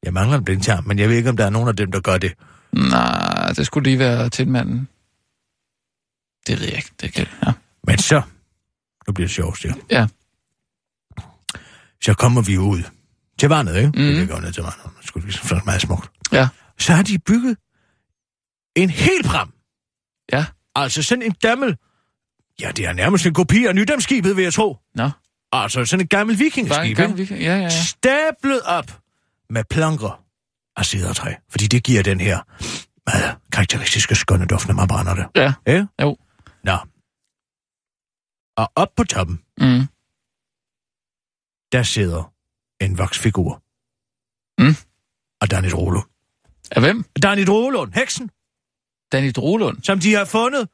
Ja. 0.03 0.05
Jeg 0.05 0.13
mangler 0.13 0.37
en 0.37 0.43
blindtarm, 0.43 0.83
men 0.87 0.99
jeg 0.99 1.09
ved 1.09 1.15
ikke, 1.15 1.29
om 1.29 1.37
der 1.37 1.45
er 1.45 1.49
nogen 1.49 1.67
af 1.67 1.75
dem, 1.75 1.91
der 1.91 1.99
gør 1.99 2.17
det. 2.17 2.33
Nej, 2.73 3.53
det 3.55 3.65
skulle 3.65 3.83
lige 3.83 3.99
være 3.99 4.29
tilmanden. 4.29 4.87
Det 6.47 6.59
ved 6.59 6.67
jeg 6.67 6.75
ikke. 6.75 6.91
Det 7.01 7.13
kan, 7.13 7.27
ja. 7.45 7.53
Men 7.87 7.97
så, 7.97 8.21
nu 9.07 9.13
bliver 9.13 9.27
det 9.27 9.35
sjovt, 9.35 9.57
siger 9.57 9.73
Ja. 9.89 10.07
Så 12.01 12.13
kommer 12.13 12.41
vi 12.41 12.57
ud 12.57 12.83
til 13.39 13.49
vandet, 13.49 13.75
ikke? 13.75 13.87
Mm. 13.87 13.93
Det 13.95 14.29
går 14.29 14.39
ned 14.39 14.51
til 14.51 14.63
vandet. 14.63 14.97
Det 14.99 15.07
skulle 15.07 15.25
ligesom 15.25 15.51
være 15.51 15.61
meget 15.65 15.81
smukt. 15.81 16.11
Ja. 16.31 16.47
Så 16.79 16.93
har 16.93 17.03
de 17.03 17.19
bygget 17.19 17.57
en 18.75 18.89
helt 18.89 19.25
pram. 19.25 19.53
Ja. 20.33 20.45
Altså 20.75 21.03
sådan 21.03 21.21
en 21.21 21.35
gammel... 21.41 21.77
Ja, 22.61 22.71
det 22.71 22.85
er 22.85 22.93
nærmest 22.93 23.25
en 23.25 23.33
kopi 23.33 23.65
af 23.65 23.75
Nydamskibet, 23.75 24.35
vil 24.35 24.43
jeg 24.43 24.53
tro. 24.53 24.77
Nå, 24.95 25.09
Altså 25.51 25.85
sådan 25.85 26.01
en 26.01 26.07
gammel 26.07 26.37
bare 26.69 26.87
en. 26.87 27.17
Ja, 27.19 27.35
ja, 27.35 27.57
ja. 27.57 27.69
Stablet 27.69 28.61
op 28.61 29.00
med 29.53 29.63
planker 29.69 30.23
af 30.75 30.85
cedertræ. 30.85 31.33
Fordi 31.49 31.65
det 31.67 31.83
giver 31.83 32.03
den 32.03 32.19
her 32.19 32.37
meget 33.09 33.37
karakteristiske 33.51 34.15
skønne 34.15 34.45
duft, 34.45 34.67
når 34.67 34.75
man 34.75 34.87
brænder 34.87 35.15
det. 35.15 35.25
Ja, 35.35 35.53
Ja? 35.67 35.85
jo. 36.01 36.17
Nå. 36.63 36.77
Og 38.61 38.71
op 38.75 38.91
på 38.97 39.03
toppen, 39.03 39.35
Mm. 39.61 39.87
der 41.71 41.83
sidder 41.83 42.23
en 42.83 42.97
voksfigur. 42.97 43.51
Mm. 44.61 44.75
Og 45.41 45.51
Danny 45.51 45.69
Drolund. 45.71 46.07
Af 46.71 46.81
hvem? 46.81 47.03
Danny 47.23 47.43
Drolund, 47.47 47.93
heksen, 47.93 48.29
Danny 49.11 49.31
Drolund. 49.35 49.83
som 49.83 49.99
de 49.99 50.13
har 50.13 50.25
fundet, 50.25 50.69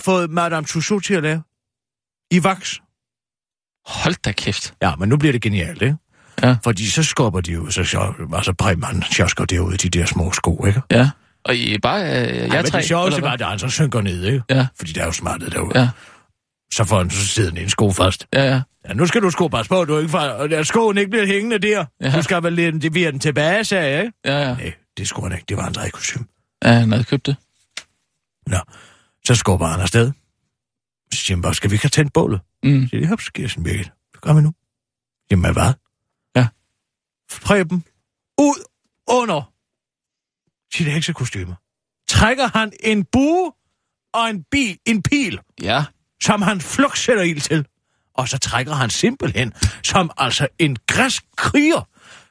fået 0.00 0.30
Madame 0.30 0.66
Tussauds 0.66 1.06
til 1.06 1.14
at 1.14 1.22
lave. 1.22 1.42
I 2.30 2.42
vaks. 2.44 2.80
Hold 3.86 4.14
da 4.22 4.32
kæft. 4.32 4.74
Ja, 4.82 4.96
men 4.96 5.08
nu 5.08 5.16
bliver 5.16 5.32
det 5.32 5.42
genialt, 5.42 5.82
ikke? 5.82 5.96
Ja. 6.42 6.56
Fordi 6.64 6.86
så 6.90 7.02
skubber 7.02 7.40
de 7.40 7.52
jo, 7.52 7.70
så, 7.70 7.84
så 7.84 8.12
altså 8.34 8.52
Bremen 8.52 9.02
sjosker 9.02 9.44
derude 9.44 9.76
de 9.76 9.88
der 9.88 10.06
små 10.06 10.32
sko, 10.32 10.64
ikke? 10.66 10.82
Ja. 10.90 11.10
Og 11.44 11.56
I 11.56 11.78
bare... 11.78 12.00
Øh, 12.02 12.36
jeg 12.36 12.52
Ja, 12.52 12.62
men 12.62 12.72
det 12.72 12.84
sjoveste 12.84 13.22
var, 13.22 13.32
at 13.32 13.40
han 13.40 13.58
så 13.58 13.68
synker 13.68 14.00
ned, 14.00 14.24
ikke? 14.24 14.42
Ja, 14.50 14.66
Fordi 14.78 14.92
der 14.92 15.00
er 15.02 15.06
jo 15.06 15.12
smartet 15.12 15.52
derude. 15.52 15.80
ja, 15.80 15.88
Så 16.72 16.84
får 16.84 16.98
han 16.98 17.10
så 17.10 17.26
siddende 17.26 17.60
en 17.62 17.70
sko 17.70 17.92
først. 17.92 18.26
ja, 18.32 18.44
ja. 18.44 18.62
Ja, 18.88 18.92
nu 18.94 19.06
skal 19.06 19.22
du 19.22 19.30
sko 19.30 19.46
passe 19.46 19.68
på, 19.68 19.84
du 19.84 19.98
ikke 19.98 20.10
får, 20.10 20.18
og 20.18 20.52
at 20.52 20.66
skoen 20.66 20.98
ikke 20.98 21.10
bliver 21.10 21.26
hængende 21.26 21.58
der. 21.58 21.84
Ja. 22.00 22.16
Du 22.16 22.22
skal 22.22 22.42
vel 22.42 22.52
levere 22.52 23.12
den 23.12 23.20
tilbage, 23.20 23.64
sagde 23.64 23.90
jeg, 23.96 24.00
ikke? 24.04 24.12
Ja, 24.24 24.38
ja. 24.48 24.54
Nej, 24.54 24.72
det 24.96 25.08
skulle 25.08 25.28
han 25.28 25.38
ikke. 25.38 25.44
Det 25.48 25.56
var 25.56 25.72
eget 25.78 25.92
kostume. 25.92 26.26
Ja, 26.64 26.68
han 26.72 26.92
havde 26.92 27.04
købt 27.04 27.26
det. 27.26 27.36
Nå, 28.46 28.56
så 29.26 29.34
skubber 29.34 29.66
han 29.66 29.80
afsted. 29.80 30.12
Så 31.14 31.20
siger 31.20 31.36
han 31.36 31.42
bare, 31.42 31.54
skal 31.54 31.70
vi 31.70 31.74
ikke 31.74 31.84
have 31.84 31.90
tændt 31.90 32.12
bålet? 32.12 32.40
Mm. 32.62 32.82
Så 32.82 32.88
siger 32.88 33.00
de, 33.00 33.06
hop, 33.08 33.20
så 33.20 33.32
giver 33.32 33.48
sådan 33.48 33.64
Birgit. 33.64 33.90
Hvad 34.12 34.20
gør 34.20 34.32
vi 34.34 34.40
nu? 34.42 34.52
Jamen, 35.30 35.52
hvad? 35.52 35.72
Preben, 37.44 37.84
ud 38.38 38.64
under 39.08 39.52
sit 40.74 40.86
heksekostyme. 40.92 41.56
Trækker 42.08 42.46
han 42.58 42.72
en 42.80 43.04
bue 43.04 43.52
og 44.14 44.30
en, 44.30 44.44
bil, 44.44 44.78
en 44.86 45.02
pil, 45.02 45.40
Ja. 45.62 45.84
som 46.22 46.42
han 46.42 46.60
flux 46.60 46.98
sætter 47.04 47.22
ild 47.22 47.40
til. 47.40 47.66
Og 48.14 48.28
så 48.28 48.38
trækker 48.38 48.72
han 48.72 48.90
simpelthen, 48.90 49.52
som 49.84 50.10
altså 50.16 50.48
en 50.58 50.76
græsk 50.86 51.24
kriger, 51.36 51.88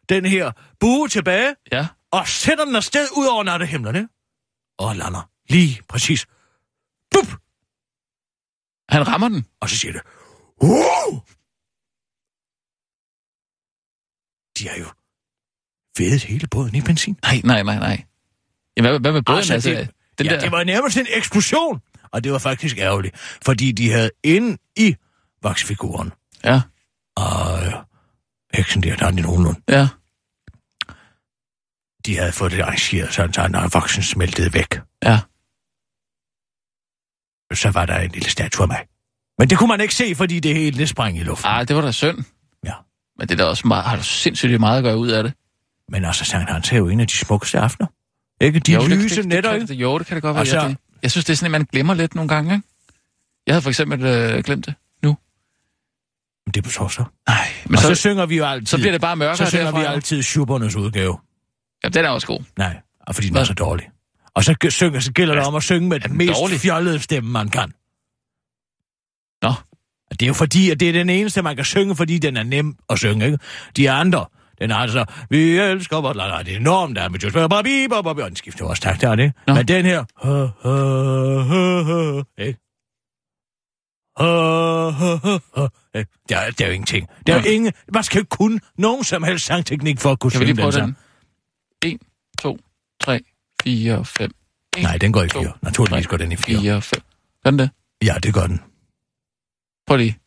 den 0.10 0.26
her 0.26 0.52
bue 0.80 1.08
tilbage, 1.08 1.56
Ja. 1.72 1.88
og 2.12 2.28
sætter 2.28 2.66
den 2.66 2.76
afsted 2.76 3.08
ud 3.18 3.26
over 3.26 3.44
nattehimlerne. 3.44 4.10
Og 4.78 4.96
lander 4.96 5.30
lige 5.50 5.82
præcis. 5.90 6.26
Bup! 7.12 7.28
Han 8.90 9.08
rammer 9.08 9.30
den. 9.30 9.46
Og 9.60 9.70
så 9.70 9.78
siger 9.78 9.92
det, 9.92 10.02
wow! 10.64 11.22
De 14.58 14.68
har 14.70 14.78
jo 14.78 14.86
vedet 15.98 16.24
hele 16.24 16.48
båden 16.48 16.76
i 16.76 16.82
benzin. 16.82 17.18
Nej, 17.24 17.42
nej, 17.44 17.64
nej, 17.64 17.80
nej. 17.80 18.04
Jamen, 18.78 18.92
hvad, 18.92 19.00
hvad 19.00 19.12
med 19.12 19.22
båden? 19.22 19.38
Altså, 19.38 19.54
Altså, 19.54 19.70
det- 19.70 19.90
den 20.18 20.26
ja, 20.28 20.34
der... 20.34 20.40
det 20.40 20.52
var 20.52 20.64
nærmest 20.64 20.98
en 20.98 21.08
eksplosion. 21.10 21.82
Og 22.12 22.24
det 22.24 22.32
var 22.32 22.38
faktisk 22.40 22.78
ærgerligt, 22.78 23.18
fordi 23.46 23.72
de 23.72 23.92
havde 23.92 24.10
inde 24.24 24.58
i 24.76 24.96
vaksfiguren, 25.44 26.12
Ja, 26.44 26.62
og 27.16 27.66
øh, 27.66 27.74
heksen 28.54 28.84
der, 28.84 28.96
der 28.96 29.06
er 29.06 29.12
nogenlunde, 29.12 29.60
ja. 29.70 29.88
de 32.06 32.18
havde 32.18 32.32
fået 32.32 32.52
det 32.52 32.60
arrangeret, 32.62 33.14
sådan, 33.14 33.34
så 33.34 33.48
når 33.48 33.68
voksen 33.74 34.04
smeltede 34.04 34.54
væk, 34.54 34.80
Ja. 35.04 35.20
så 37.54 37.70
var 37.72 37.86
der 37.86 37.98
en 38.00 38.12
lille 38.12 38.30
statue 38.30 38.64
af 38.64 38.68
mig. 38.68 38.86
Men 39.40 39.50
det 39.50 39.58
kunne 39.58 39.68
man 39.68 39.82
ikke 39.82 39.96
se, 39.96 40.16
fordi 40.16 40.40
det 40.40 40.56
hele 40.56 40.78
det 40.78 40.90
sprang 40.90 41.18
i 41.18 41.24
luften. 41.24 41.50
Ah, 41.52 41.68
det 41.68 41.76
var 41.76 41.82
da 41.82 41.92
synd. 41.92 42.18
Ja. 42.66 42.74
Men 43.20 43.28
det 43.28 43.34
er 43.40 43.44
da 43.44 43.50
også 43.50 43.68
meget, 43.68 43.84
har 43.84 43.96
du 43.96 44.04
sindssygt 44.04 44.60
meget 44.60 44.78
at 44.78 44.84
gøre 44.84 44.98
ud 44.98 45.08
af 45.10 45.24
det. 45.24 45.34
Men 45.90 46.06
altså, 46.06 46.26
Sankt 46.26 46.50
Hans 46.52 46.72
er 46.72 46.78
jo 46.78 46.88
en 46.90 47.00
af 47.00 47.08
de 47.08 47.14
smukkeste 47.18 47.60
aftener. 47.60 47.88
Ikke? 48.42 48.60
De 48.60 48.74
jo, 48.74 48.82
det- 48.82 48.90
lyse 48.90 49.16
det, 49.16 49.26
netter, 49.26 49.58
det, 49.60 49.70
det, 49.70 49.76
Jo, 49.76 49.98
det 49.98 50.08
kan 50.08 50.16
det 50.16 50.22
godt 50.22 50.34
være. 50.36 50.42
Og 50.44 50.48
så- 50.48 50.60
Jeg, 50.60 50.70
det, 50.70 50.78
jeg 51.04 51.12
synes, 51.12 51.26
det 51.26 51.34
er 51.34 51.38
sådan, 51.38 51.46
at 51.56 51.62
man 51.62 51.68
glemmer 51.72 51.94
lidt 51.94 52.16
nogle 52.16 52.30
gange, 52.30 52.54
ikke? 52.56 52.68
Jeg 53.48 53.54
havde 53.54 53.62
for 53.62 53.70
eksempel 53.70 54.06
øh, 54.06 54.44
glemt 54.44 54.66
det 54.66 54.74
nu. 55.04 55.18
Men 56.46 56.54
det 56.54 56.58
er 56.58 56.62
på 56.64 56.70
torsdag. 56.70 57.06
Nej, 57.28 57.48
men 57.66 57.78
så, 57.78 57.88
så, 57.88 57.96
synger 57.96 58.26
vi 58.26 58.38
jo 58.38 58.46
altid... 58.46 58.66
så 58.68 58.78
bliver 58.78 58.92
det 58.92 59.02
bare 59.02 59.16
mørkere 59.16 59.38
så 59.38 59.46
synger 59.46 59.66
derfra. 59.66 59.80
vi 59.80 59.86
altid 59.86 60.22
Schubernes 60.24 60.76
udgave. 60.76 61.18
Ja, 61.84 61.90
den 61.90 62.06
er 62.06 62.10
også 62.10 62.28
god. 62.28 62.40
Nej, 62.58 62.78
og 63.00 63.16
fordi 63.16 63.28
den 63.28 63.38
er 63.38 63.44
så 63.44 63.54
dårlig. 63.54 63.90
Og 64.36 64.44
så, 64.44 64.56
synger, 64.70 65.00
så 65.00 65.12
gælder 65.12 65.36
det 65.36 65.44
om 65.44 65.56
at 65.56 65.64
synge 65.64 65.90
med 65.90 66.00
den 66.00 66.10
den 66.10 66.18
mest 66.18 66.34
dårlig? 66.34 66.60
fjollede 66.60 67.00
stemme, 67.00 67.30
man 67.32 67.50
kan. 67.50 67.74
Nå. 69.42 69.50
Og 70.12 70.20
det 70.20 70.22
er 70.22 70.28
jo 70.28 70.34
fordi, 70.34 70.70
at 70.70 70.80
det 70.80 70.90
er 70.90 70.94
den 70.94 71.10
eneste, 71.10 71.42
man 71.42 71.56
kan 71.56 71.66
synge, 71.66 71.96
fordi 71.96 72.18
den 72.18 72.38
er 72.38 72.44
nem 72.44 72.76
at 72.90 72.98
synge, 72.98 73.26
ikke? 73.26 73.38
De 73.78 73.92
andre, 73.92 74.26
den 74.62 74.72
er 74.72 74.76
altså, 74.76 75.06
vi 75.30 75.58
elsker 75.58 76.02
vores 76.02 76.18
land, 76.18 76.46
det 76.46 76.54
er 76.54 76.58
enormt, 76.60 76.96
babi, 78.04 78.22
og 78.22 78.28
den 78.30 78.36
skifter 78.36 78.66
også 78.66 78.82
tak, 78.82 79.02
der 79.02 79.10
er 79.10 79.16
det. 79.16 79.34
Nå. 79.48 79.54
Men 79.54 79.68
den 79.68 79.86
her, 79.86 80.00
ikke? 82.40 82.60
Ikke? 85.94 86.10
Der, 86.30 86.38
er- 86.38 86.52
der 86.52 86.66
er 86.66 86.68
jo 86.68 86.74
ingenting. 86.74 87.08
Der 87.28 87.36
er 87.36 87.40
Nå. 87.42 87.46
ingen, 87.46 87.74
man 87.94 88.04
skal 88.04 88.26
kunne 88.26 88.60
nogen 88.78 89.04
som 89.04 89.24
helst 89.24 89.46
sangteknik 89.46 90.00
for 90.00 90.12
at 90.12 90.20
kunne 90.20 90.32
synge 90.32 90.54
den 90.54 90.72
sang. 90.72 90.96
den? 91.84 91.92
1, 91.94 92.02
2, 92.40 92.58
3, 93.00 93.20
4, 93.64 94.06
5. 94.06 94.32
Nej, 94.82 94.98
den 94.98 95.14
går 95.14 95.24
i 95.24 95.30
to, 95.30 95.42
fire. 95.42 95.52
Naturligvis 95.62 96.06
tre, 96.06 96.10
går 96.10 96.18
den 96.18 96.32
i 96.32 96.36
fire. 96.36 96.60
4, 96.60 96.82
5. 96.82 97.02
Gør 97.44 97.50
den 97.52 97.60
det? 97.60 97.70
Ja, 98.04 98.16
det 98.24 98.34
gør 98.34 98.48
den. 98.48 98.62
Prøv 99.88 99.98
lige. 99.98 100.18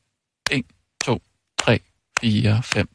1, 0.51 0.65
2, 1.05 1.23
3, 1.59 1.81
4, 2.21 2.63
5. 2.63 2.89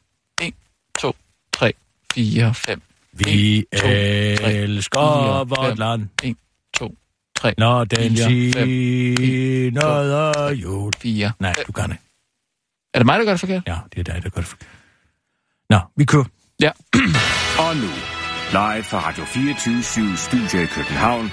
1, 2.16 2.42
2, 2.44 2.52
3, 2.52 2.52
4, 2.52 2.54
5. 2.54 2.82
Vi 3.12 3.56
En, 3.56 3.62
to, 3.62 3.78
tre, 3.78 4.52
elsker 4.52 4.98
fire, 5.00 5.48
vort 5.48 5.66
fem. 5.68 5.76
land, 5.78 6.08
1, 6.22 6.36
2, 6.76 6.94
3, 7.36 7.54
når 7.58 7.84
den 7.84 8.16
fire, 8.16 8.52
fem. 8.52 8.66
siger 8.68 10.50
jul. 10.50 10.92
4. 10.98 11.32
Nej, 11.40 11.54
du 11.66 11.72
kan 11.72 11.84
ikke. 11.92 12.02
Er 12.94 12.98
det 12.98 13.06
mig, 13.06 13.18
der 13.18 13.24
gør 13.24 13.32
det 13.32 13.40
forkert? 13.40 13.62
Ja, 13.66 13.76
det 13.94 14.08
er 14.08 14.12
dig, 14.12 14.22
der 14.22 14.28
gør 14.30 14.40
det 14.40 14.48
forkert. 14.48 14.68
Nå, 15.70 15.78
vi 15.96 16.04
kører. 16.04 16.24
Ja. 16.60 16.70
Og 17.66 17.76
nu, 17.76 17.88
live 18.50 18.82
fra 18.84 19.08
Radio 19.08 19.24
24 19.24 20.16
Studio 20.16 20.60
i 20.62 20.66
København. 20.66 21.32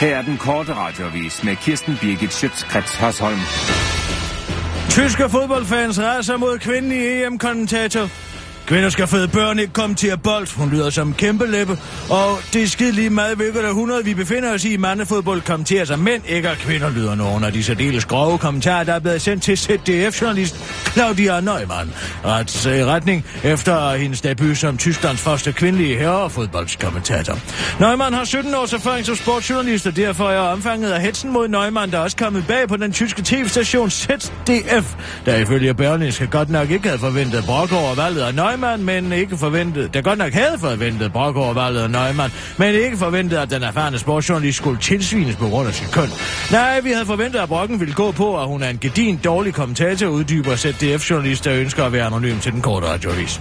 Her 0.00 0.16
er 0.16 0.22
den 0.22 0.36
korte 0.36 0.74
radiovis 0.74 1.44
med 1.44 1.56
Kirsten 1.56 1.96
Birgit 2.00 2.32
Schøtzgrads 2.32 2.94
Hasholm. 2.94 3.38
Tyske 4.90 5.28
fodboldfans 5.28 6.00
raser 6.00 6.36
mod 6.36 6.58
kvindelig 6.58 7.22
EM-kommentator. 7.22 8.08
Kvinder 8.66 8.90
skal 8.90 9.06
føde 9.06 9.28
børn, 9.28 9.58
ikke 9.58 9.72
komme 9.72 9.94
til 9.94 10.08
at 10.08 10.22
bold. 10.22 10.56
Hun 10.56 10.70
lyder 10.70 10.90
som 10.90 11.08
en 11.08 11.14
kæmpe 11.14 11.46
læppe. 11.46 11.78
Og 12.10 12.38
det 12.52 12.62
er 12.62 12.66
skide 12.66 12.92
lige 12.92 13.10
meget, 13.10 13.36
hvilket 13.36 13.64
århundrede 13.68 14.04
vi 14.04 14.14
befinder 14.14 14.54
os 14.54 14.64
i. 14.64 14.72
i 14.74 14.76
Mandefodbold 14.76 15.40
kommenterer 15.40 15.84
sig 15.84 15.98
mænd, 15.98 16.22
ikke 16.28 16.48
af 16.48 16.56
kvinder, 16.56 16.90
lyder 16.90 17.14
nogen 17.14 17.44
af 17.44 17.52
de 17.52 17.64
særdeles 17.64 18.04
grove 18.04 18.38
kommentarer, 18.38 18.84
der 18.84 18.92
er 18.92 18.98
blevet 18.98 19.22
sendt 19.22 19.42
til 19.42 19.58
ZDF-journalist 19.58 20.56
Claudia 20.92 21.40
Neumann. 21.40 21.92
Rets 22.24 22.66
i 22.66 22.84
retning 22.84 23.24
efter 23.44 23.96
hendes 23.96 24.20
debut 24.20 24.56
som 24.56 24.76
Tysklands 24.78 25.20
første 25.20 25.52
kvindelige 25.52 25.98
herrefodboldskommentator. 25.98 27.38
Neumann 27.80 28.14
har 28.14 28.24
17 28.24 28.54
års 28.54 28.72
erfaring 28.72 29.06
som 29.06 29.16
sportsjournalist, 29.16 29.86
og 29.86 29.96
derfor 29.96 30.30
er 30.30 30.38
omfanget 30.38 30.90
af 30.90 31.00
hetsen 31.00 31.32
mod 31.32 31.48
Neumann, 31.48 31.92
der 31.92 31.98
er 31.98 32.02
også 32.02 32.16
kommet 32.16 32.46
bag 32.46 32.68
på 32.68 32.76
den 32.76 32.92
tyske 32.92 33.22
tv-station 33.22 33.90
ZDF, 33.90 34.94
der 35.26 35.36
ifølge 35.36 35.74
Berlingske 35.74 36.26
godt 36.26 36.50
nok 36.50 36.70
ikke 36.70 36.88
havde 36.88 37.00
forventet 37.00 37.44
brok 37.44 37.72
over 37.72 37.94
valget 37.94 38.20
af 38.20 38.34
Neumann, 38.34 38.55
men 38.78 39.12
ikke 39.12 39.36
forventet, 39.36 39.94
der 39.94 40.02
godt 40.02 40.18
nok 40.18 40.32
havde 40.32 40.58
forventet 40.58 41.12
brok 41.12 41.36
og 41.36 41.54
valget 41.54 41.90
Neumann, 41.90 42.32
men 42.58 42.74
ikke 42.74 42.96
forventet, 42.96 43.36
at 43.36 43.50
den 43.50 43.62
erfarne 43.62 43.98
sportsjournalist 43.98 44.58
skulle 44.58 44.80
tilsvines 44.80 45.36
på 45.36 45.48
grund 45.48 45.68
af 45.68 45.74
sit 45.74 45.90
køn. 45.92 46.08
Nej, 46.52 46.80
vi 46.80 46.90
havde 46.90 47.06
forventet, 47.06 47.38
at 47.38 47.48
brokken 47.48 47.80
ville 47.80 47.94
gå 47.94 48.10
på, 48.12 48.40
at 48.40 48.46
hun 48.46 48.62
er 48.62 48.68
en 48.68 48.78
gedin 48.78 49.20
dårlig 49.24 49.54
kommentator, 49.54 50.06
uddyber 50.06 50.56
ZDF-journalist, 50.56 51.44
der 51.44 51.54
ønsker 51.54 51.84
at 51.84 51.92
være 51.92 52.06
anonym 52.06 52.38
til 52.38 52.52
den 52.52 52.62
korte 52.62 52.86
radioavis. 52.86 53.40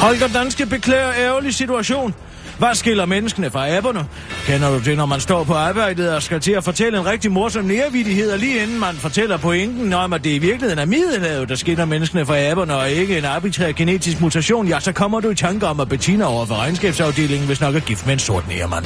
Holger 0.00 0.28
Danske 0.28 0.66
beklager 0.66 1.12
ærgerlig 1.18 1.54
situation. 1.54 2.14
Hvad 2.62 2.74
skiller 2.74 3.06
menneskene 3.06 3.50
fra 3.50 3.68
aberne? 3.68 4.06
Kender 4.46 4.70
du 4.70 4.78
det, 4.78 4.96
når 4.96 5.06
man 5.06 5.20
står 5.20 5.44
på 5.44 5.54
arbejdet 5.54 6.14
og 6.14 6.22
skal 6.22 6.40
til 6.40 6.52
at 6.52 6.64
fortælle 6.64 6.98
en 6.98 7.06
rigtig 7.06 7.32
morsom 7.32 7.64
nærvidighed, 7.64 8.32
og 8.32 8.38
lige 8.38 8.62
inden 8.62 8.80
man 8.80 8.94
fortæller 8.94 9.36
pointen 9.36 9.92
om, 9.92 10.12
at 10.12 10.24
det 10.24 10.30
i 10.30 10.38
virkeligheden 10.38 10.78
er 10.78 10.84
middelhavet, 10.84 11.48
der 11.48 11.54
skiller 11.54 11.84
menneskene 11.84 12.26
fra 12.26 12.38
aberne, 12.38 12.76
og 12.76 12.90
ikke 12.90 13.18
en 13.18 13.24
arbitrær 13.24 13.72
genetisk 13.72 14.20
mutation, 14.20 14.68
ja, 14.68 14.80
så 14.80 14.92
kommer 14.92 15.20
du 15.20 15.30
i 15.30 15.34
tanke 15.34 15.66
om, 15.66 15.80
at 15.80 15.88
Bettina 15.88 16.24
over 16.24 16.46
for 16.46 16.54
regnskabsafdelingen 16.54 17.46
hvis 17.46 17.60
nok 17.60 17.74
er 17.74 17.80
gift 17.80 18.06
med 18.06 18.12
en 18.12 18.18
sort 18.18 18.48
nærmand. 18.48 18.84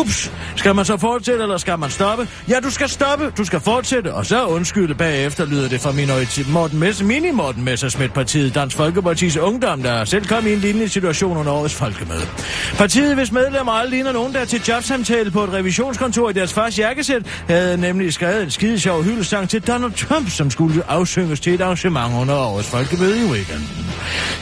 Ups! 0.00 0.32
Skal 0.56 0.74
man 0.74 0.84
så 0.84 0.96
fortsætte, 0.96 1.42
eller 1.42 1.56
skal 1.56 1.78
man 1.78 1.90
stoppe? 1.90 2.28
Ja, 2.48 2.60
du 2.60 2.70
skal 2.70 2.88
stoppe, 2.88 3.32
du 3.36 3.44
skal 3.44 3.60
fortsætte, 3.60 4.14
og 4.14 4.26
så 4.26 4.46
undskylde 4.46 4.94
bagefter, 4.94 5.46
lyder 5.46 5.68
det 5.68 5.80
fra 5.80 5.92
minoritet 5.92 6.48
Morten 6.48 6.78
Messe, 6.78 7.04
mini 7.04 7.30
Morten 7.30 7.64
Messersmith 7.64 8.12
partiet 8.12 8.54
Dansk 8.54 8.76
Folkepartis 8.76 9.36
Ungdom, 9.36 9.82
der 9.82 10.04
selv 10.04 10.26
kom 10.26 10.46
i 10.46 10.52
en 10.52 10.58
lignende 10.58 10.88
situation 10.88 11.36
under 11.36 11.52
årets 11.52 11.74
folkemøde. 11.74 12.26
Partiet, 12.76 13.11
hvis 13.14 13.32
medlemmer 13.32 13.72
aldrig 13.72 13.90
ligner 13.90 14.12
nogen, 14.12 14.34
der 14.34 14.40
er 14.40 14.44
til 14.44 14.62
jobsamtale 14.68 15.30
på 15.30 15.44
et 15.44 15.52
revisionskontor 15.52 16.30
i 16.30 16.32
deres 16.32 16.52
fars 16.52 16.78
jakkesæt, 16.78 17.22
havde 17.48 17.76
nemlig 17.76 18.12
skrevet 18.12 18.42
en 18.42 18.50
skide 18.50 18.80
sjov 18.80 19.02
hyldesang 19.02 19.48
til 19.48 19.62
Donald 19.66 19.92
Trump, 19.92 20.30
som 20.30 20.50
skulle 20.50 20.82
afsynges 20.88 21.40
til 21.40 21.54
et 21.54 21.60
arrangement 21.60 22.14
under 22.20 22.34
årets 22.34 22.68
folkemøde 22.68 23.18
i 23.18 23.24
weekenden. 23.24 23.68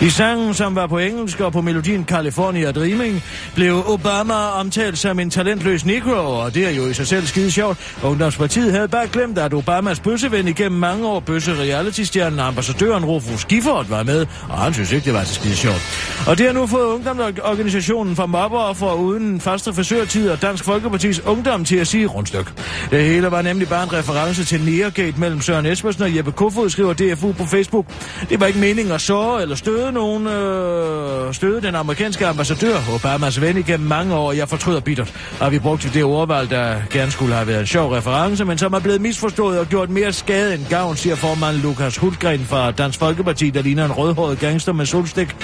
I 0.02 0.10
sangen, 0.10 0.54
som 0.54 0.74
var 0.74 0.86
på 0.86 0.98
engelsk 0.98 1.40
og 1.40 1.52
på 1.52 1.60
melodien 1.60 2.04
California 2.04 2.72
Dreaming, 2.72 3.22
blev 3.54 3.84
Obama 3.86 4.34
omtalt 4.34 4.98
som 4.98 5.20
en 5.20 5.30
talentløs 5.30 5.84
negro, 5.84 6.40
og 6.40 6.54
det 6.54 6.66
er 6.66 6.70
jo 6.70 6.86
i 6.86 6.94
sig 6.94 7.06
selv 7.06 7.26
skide 7.26 7.50
sjovt. 7.50 7.78
Ungdomspartiet 8.02 8.72
havde 8.72 8.88
bare 8.88 9.06
glemt, 9.06 9.38
at 9.38 9.54
Obamas 9.54 10.00
bøsseven 10.00 10.48
igennem 10.48 10.80
mange 10.80 11.06
år, 11.06 11.20
bøsse 11.20 11.54
reality-stjernen 11.54 12.40
ambassadøren 12.40 13.04
Rufus 13.04 13.44
Gifford 13.44 13.86
var 13.86 14.02
med, 14.02 14.26
og 14.48 14.58
han 14.58 14.74
synes 14.74 14.92
ikke, 14.92 15.04
det 15.04 15.14
var 15.14 15.24
så 15.24 15.34
skide 15.34 15.56
sjovt. 15.56 15.82
Og 16.26 16.38
det 16.38 16.46
har 16.46 16.52
nu 16.52 16.66
fået 16.66 16.84
ungdomsorganisationen 16.84 18.16
for 18.16 18.26
mob 18.26 18.49
mobbeoffer 18.50 18.92
uden 18.94 19.40
første 19.40 19.74
forsøgertid 19.74 20.30
og 20.30 20.42
Dansk 20.42 20.64
Folkepartis 20.64 21.20
Ungdom 21.20 21.64
til 21.64 21.76
at 21.76 21.86
sige 21.86 22.06
rundstyk. 22.06 22.52
Det 22.90 23.04
hele 23.04 23.30
var 23.30 23.42
nemlig 23.42 23.68
bare 23.68 23.82
en 23.82 23.92
reference 23.92 24.44
til 24.44 24.60
Neergate 24.60 25.20
mellem 25.20 25.40
Søren 25.40 25.66
Espersen 25.66 26.02
og 26.02 26.16
Jeppe 26.16 26.32
Kofod, 26.32 26.70
skriver 26.70 26.92
DFU 26.92 27.32
på 27.32 27.44
Facebook. 27.44 27.86
Det 28.28 28.40
var 28.40 28.46
ikke 28.46 28.58
meningen 28.58 28.94
at 28.94 29.00
såre 29.00 29.42
eller 29.42 29.56
støde 29.56 29.92
nogen, 29.92 30.26
øh, 30.26 31.34
støde 31.34 31.62
den 31.62 31.74
amerikanske 31.74 32.26
ambassadør, 32.26 32.76
Obamas 32.94 33.40
ven 33.40 33.56
igennem 33.56 33.88
mange 33.88 34.14
år. 34.14 34.32
Jeg 34.32 34.48
fortryder 34.48 34.80
bittert, 34.80 35.14
at 35.40 35.52
vi 35.52 35.58
brugte 35.58 35.88
det 35.94 36.04
ordvalg, 36.04 36.50
der 36.50 36.76
gerne 36.92 37.10
skulle 37.10 37.34
have 37.34 37.46
været 37.46 37.60
en 37.60 37.66
sjov 37.66 37.92
reference, 37.92 38.44
men 38.44 38.58
som 38.58 38.72
er 38.72 38.80
blevet 38.80 39.00
misforstået 39.00 39.58
og 39.58 39.66
gjort 39.66 39.90
mere 39.90 40.12
skade 40.12 40.54
end 40.54 40.66
gavn, 40.66 40.96
siger 40.96 41.16
formand 41.16 41.56
Lukas 41.56 41.96
Hultgren 41.96 42.44
fra 42.44 42.70
Dansk 42.70 42.98
Folkeparti, 42.98 43.50
der 43.50 43.62
ligner 43.62 43.84
en 43.84 43.92
rødhåret 43.92 44.38
gangster 44.38 44.72
med 44.72 44.86
solstik. 44.86 45.36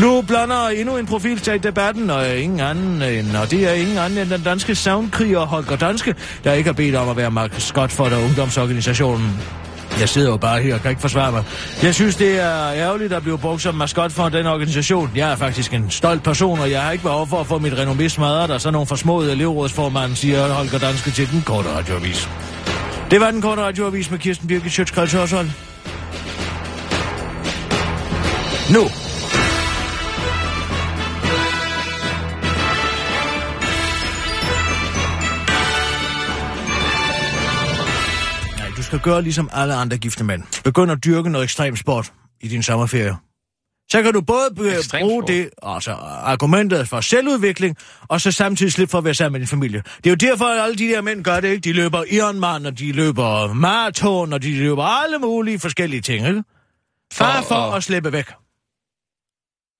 Nu 0.00 0.22
blander 0.22 0.68
endnu 0.68 0.96
en 0.96 1.06
profil 1.06 1.38
til 1.38 1.62
debatten, 1.62 2.10
og 2.10 2.36
ingen 2.36 2.53
anden 2.60 3.02
end, 3.02 3.36
og 3.36 3.50
det 3.50 3.68
er 3.68 3.72
ingen 3.72 3.98
anden 3.98 4.18
end 4.18 4.30
den 4.30 4.42
danske 4.42 4.74
savnkriger 4.74 5.40
Holger 5.40 5.76
Danske, 5.76 6.14
der 6.44 6.52
ikke 6.52 6.68
har 6.68 6.74
bedt 6.74 6.94
om 6.94 7.08
at 7.08 7.16
være 7.16 7.30
maskot 7.30 7.90
for 7.90 8.04
der 8.04 8.24
ungdomsorganisationen. 8.24 9.40
Jeg 10.00 10.08
sidder 10.08 10.30
jo 10.30 10.36
bare 10.36 10.60
her 10.60 10.74
og 10.74 10.80
kan 10.80 10.90
ikke 10.90 11.00
forsvare 11.00 11.32
mig. 11.32 11.44
Jeg 11.82 11.94
synes, 11.94 12.16
det 12.16 12.40
er 12.40 12.72
ærgerligt 12.72 13.12
at 13.12 13.22
blive 13.22 13.38
brugt 13.38 13.62
som 13.62 13.74
maskot 13.74 14.12
for 14.12 14.28
den 14.28 14.46
organisation. 14.46 15.10
Jeg 15.16 15.32
er 15.32 15.36
faktisk 15.36 15.74
en 15.74 15.90
stolt 15.90 16.22
person, 16.22 16.58
og 16.58 16.70
jeg 16.70 16.82
har 16.82 16.92
ikke 16.92 17.04
behov 17.04 17.26
for 17.26 17.40
at 17.40 17.46
få 17.46 17.58
mit 17.58 17.72
renommé 17.72 18.08
smadret, 18.08 18.50
og 18.50 18.60
så 18.60 18.70
nogle 18.70 18.86
forsmåede 18.86 19.32
elevrådsformand, 19.32 20.16
siger 20.16 20.52
Holger 20.52 20.78
Danske 20.78 21.10
til 21.10 21.30
den 21.30 21.42
korte 21.42 21.68
radioavis. 21.68 22.28
Det 23.10 23.20
var 23.20 23.30
den 23.30 23.42
korte 23.42 23.62
radioavis 23.62 24.10
med 24.10 24.18
Kirsten 24.18 24.48
Birgit 24.48 24.72
Sjøtskreds 24.72 25.12
Hørsholm. 25.12 25.50
Nu 28.70 28.88
skal 38.98 39.12
gøre 39.12 39.22
ligesom 39.22 39.50
alle 39.52 39.74
andre 39.74 39.96
gifte 39.98 40.24
mænd. 40.24 40.42
Begynd 40.64 40.90
at 40.92 41.04
dyrke 41.04 41.30
noget 41.30 41.44
ekstrem 41.44 41.76
sport 41.76 42.12
i 42.40 42.48
din 42.48 42.62
sommerferie. 42.62 43.16
Så 43.90 44.02
kan 44.02 44.12
du 44.12 44.20
både 44.20 44.48
Ekstrem 44.78 45.00
bruge 45.00 45.22
sport? 45.22 45.28
det, 45.28 45.50
altså 45.62 45.92
argumentet 46.22 46.88
for 46.88 47.00
selvudvikling, 47.00 47.76
og 48.08 48.20
så 48.20 48.32
samtidig 48.32 48.72
slippe 48.72 48.90
for 48.90 48.98
at 48.98 49.04
være 49.04 49.14
sammen 49.14 49.32
med 49.32 49.40
din 49.40 49.48
familie. 49.48 49.82
Det 50.04 50.06
er 50.06 50.10
jo 50.10 50.32
derfor, 50.32 50.44
at 50.44 50.60
alle 50.64 50.76
de 50.76 50.84
der 50.88 51.00
mænd 51.02 51.24
gør 51.24 51.40
det, 51.40 51.48
ikke? 51.48 51.60
De 51.60 51.72
løber 51.72 52.04
Ironman, 52.10 52.66
og 52.66 52.78
de 52.78 52.92
løber 52.92 53.52
maraton, 53.52 54.32
og 54.32 54.42
de 54.42 54.54
løber 54.58 54.82
alle 54.84 55.18
mulige 55.18 55.58
forskellige 55.58 56.00
ting, 56.00 56.26
ikke? 56.28 56.42
Far 57.12 57.38
Og- 57.38 57.44
for 57.44 57.54
og- 57.54 57.76
at 57.76 57.82
slippe 57.84 58.12
væk. 58.12 58.26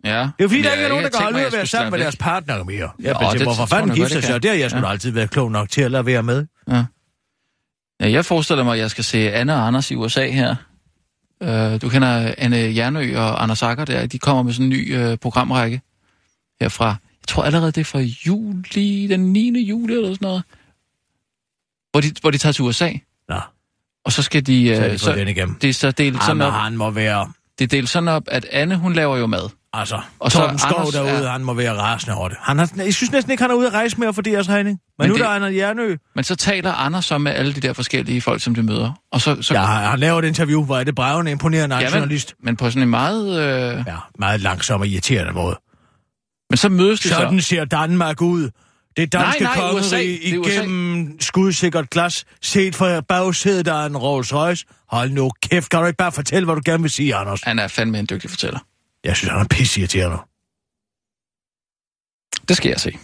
Ja. 0.04 0.10
Det 0.10 0.24
er 0.24 0.32
jo 0.40 0.48
fordi, 0.48 0.56
Men 0.58 0.64
der 0.64 0.72
ikke 0.72 0.84
er 0.84 0.88
nogen, 0.88 1.04
der 1.04 1.10
kan 1.10 1.20
holde 1.22 1.38
ud 1.38 1.42
at 1.44 1.52
være 1.52 1.66
sammen 1.66 1.90
med 1.90 1.98
deres 1.98 2.16
partner 2.16 2.64
mere. 2.64 2.90
Jeg 3.00 3.16
tænker, 3.16 3.30
det 3.32 3.42
hvorfor 3.42 3.66
fanden 3.66 3.94
gifter 3.96 4.20
sig? 4.20 4.42
Det 4.42 4.50
har 4.50 4.58
jeg 4.58 4.70
sgu 4.70 4.80
Ja. 4.80 4.90
altid 4.90 5.10
været 5.10 5.30
klog 5.30 5.50
nok 5.52 5.68
til 5.68 5.80
at 5.82 5.90
lade 5.90 6.06
være 6.06 6.22
med. 6.22 6.46
Ja. 6.70 6.84
Ja, 8.00 8.10
jeg 8.10 8.24
forestiller 8.24 8.64
mig, 8.64 8.72
at 8.72 8.78
jeg 8.78 8.90
skal 8.90 9.04
se 9.04 9.32
Anne 9.32 9.54
og 9.54 9.66
Anders 9.66 9.90
i 9.90 9.94
USA 9.94 10.30
her. 10.30 10.56
Uh, 11.40 11.80
du 11.82 11.88
kender 11.88 12.34
Anne 12.38 12.56
Jernø 12.56 13.18
og 13.18 13.42
Anders 13.42 13.62
Akker 13.62 13.84
der. 13.84 14.06
De 14.06 14.18
kommer 14.18 14.42
med 14.42 14.52
sådan 14.52 14.66
en 14.66 14.70
ny 14.70 15.12
uh, 15.12 15.18
programrække 15.18 15.80
herfra. 16.60 16.86
jeg 16.86 17.28
tror 17.28 17.42
allerede 17.42 17.72
det 17.72 17.80
er 17.80 17.84
fra 17.84 17.98
juli, 17.98 19.06
den 19.06 19.32
9. 19.32 19.60
juli 19.68 19.92
eller 19.94 20.08
sådan 20.08 20.18
noget, 20.26 20.42
hvor 21.90 22.00
de, 22.00 22.12
hvor 22.20 22.30
de 22.30 22.38
tager 22.38 22.52
til 22.52 22.64
USA. 22.64 22.92
Nå, 23.28 23.40
Og 24.04 24.12
så 24.12 24.22
skal 24.22 24.46
de... 24.46 24.76
så 24.76 24.84
øh, 24.84 24.90
det 24.90 25.00
fået 25.00 25.16
den 25.16 25.28
igennem. 25.28 25.54
det 25.54 25.70
er 25.70 25.74
så 25.74 25.90
delt 25.90 26.22
sådan 26.22 26.28
Jamen, 26.28 26.46
op, 26.46 26.52
han 26.52 26.76
må 26.76 26.90
være... 26.90 27.32
det 27.58 27.64
er 27.64 27.68
delt 27.68 27.88
sådan 27.88 28.08
op, 28.08 28.22
at 28.26 28.44
Anne, 28.44 28.76
hun 28.76 28.92
laver 28.92 29.16
jo 29.16 29.26
mad. 29.26 29.50
Altså, 29.80 30.00
Og 30.20 30.32
så 30.32 30.38
Torben 30.38 30.58
Skov 30.58 30.78
Anders 30.78 30.94
derude, 30.94 31.10
er- 31.10 31.30
han 31.30 31.44
må 31.44 31.54
være 31.54 31.72
rasende 31.78 32.16
over 32.16 32.28
det. 32.28 32.38
Han 32.40 32.58
har, 32.58 32.70
jeg 32.76 32.94
synes 32.94 33.12
næsten 33.12 33.30
ikke, 33.30 33.42
han 33.42 33.50
er 33.50 33.54
ude 33.54 33.66
at 33.66 33.72
rejse 33.72 33.96
mere 34.00 34.14
for 34.14 34.22
deres 34.22 34.48
regning. 34.48 34.78
Men, 34.98 35.04
Men 35.04 35.08
nu 35.08 35.14
det- 35.14 35.22
der 35.24 35.28
er 35.30 35.40
han 35.40 35.56
Jernø. 35.56 35.96
Men 36.14 36.24
så 36.24 36.36
taler 36.36 36.72
Anders 36.72 37.04
så 37.04 37.18
med 37.18 37.32
alle 37.32 37.52
de 37.52 37.60
der 37.60 37.72
forskellige 37.72 38.20
folk, 38.20 38.42
som 38.42 38.54
de 38.54 38.62
møder. 38.62 38.92
Og 39.12 39.20
så, 39.20 39.42
så 39.42 39.54
Ja, 39.54 39.60
han 39.64 39.98
laver 39.98 40.18
et 40.18 40.24
interview, 40.24 40.64
hvor 40.64 40.76
er 40.78 40.84
det 40.84 40.94
brævende 40.94 41.30
imponerende 41.30 41.76
ja, 41.76 41.82
men, 41.82 41.92
journalist. 41.92 42.34
men 42.42 42.56
på 42.56 42.70
sådan 42.70 42.82
en 42.82 42.88
meget... 42.88 43.40
Øh, 43.40 43.84
Ja, 43.86 43.96
meget 44.18 44.40
langsom 44.40 44.80
og 44.80 44.86
irriterende 44.86 45.32
måde. 45.32 45.56
men 46.50 46.56
så 46.56 46.68
mødes 46.68 47.00
de 47.00 47.08
Sådan 47.08 47.40
så. 47.40 47.48
ser 47.48 47.64
Danmark 47.64 48.22
ud. 48.22 48.50
Det 48.96 49.12
danske 49.12 49.44
Nej, 49.44 49.54
nej, 49.56 49.70
kongerige 49.70 50.34
er 50.34 50.38
igennem 50.48 51.20
skudsikkert 51.20 51.90
glas, 51.90 52.24
set 52.42 52.74
fra 52.74 53.00
bagsædet 53.00 53.68
af 53.68 53.86
en 53.86 53.96
Rolls 53.96 54.34
Royce. 54.34 54.64
Hold 54.90 55.10
nu 55.10 55.30
kæft, 55.42 55.70
kan 55.70 55.80
du 55.80 55.86
ikke 55.86 55.96
bare 55.96 56.12
fortælle, 56.12 56.44
hvad 56.44 56.54
du 56.54 56.62
gerne 56.64 56.82
vil 56.82 56.90
sige, 56.90 57.14
Anders? 57.14 57.40
Han 57.42 57.58
er 57.58 57.68
fandme 57.68 57.98
en 57.98 58.06
dygtig 58.10 58.30
fortæller. 58.30 58.58
Jeg 59.04 59.16
synes, 59.16 59.30
han 59.32 59.40
er 59.40 59.48
pisse 59.50 59.80
irriterende. 59.80 60.18
Det 62.48 62.56
skal 62.56 62.68
jeg 62.68 62.80
se. 62.80 62.98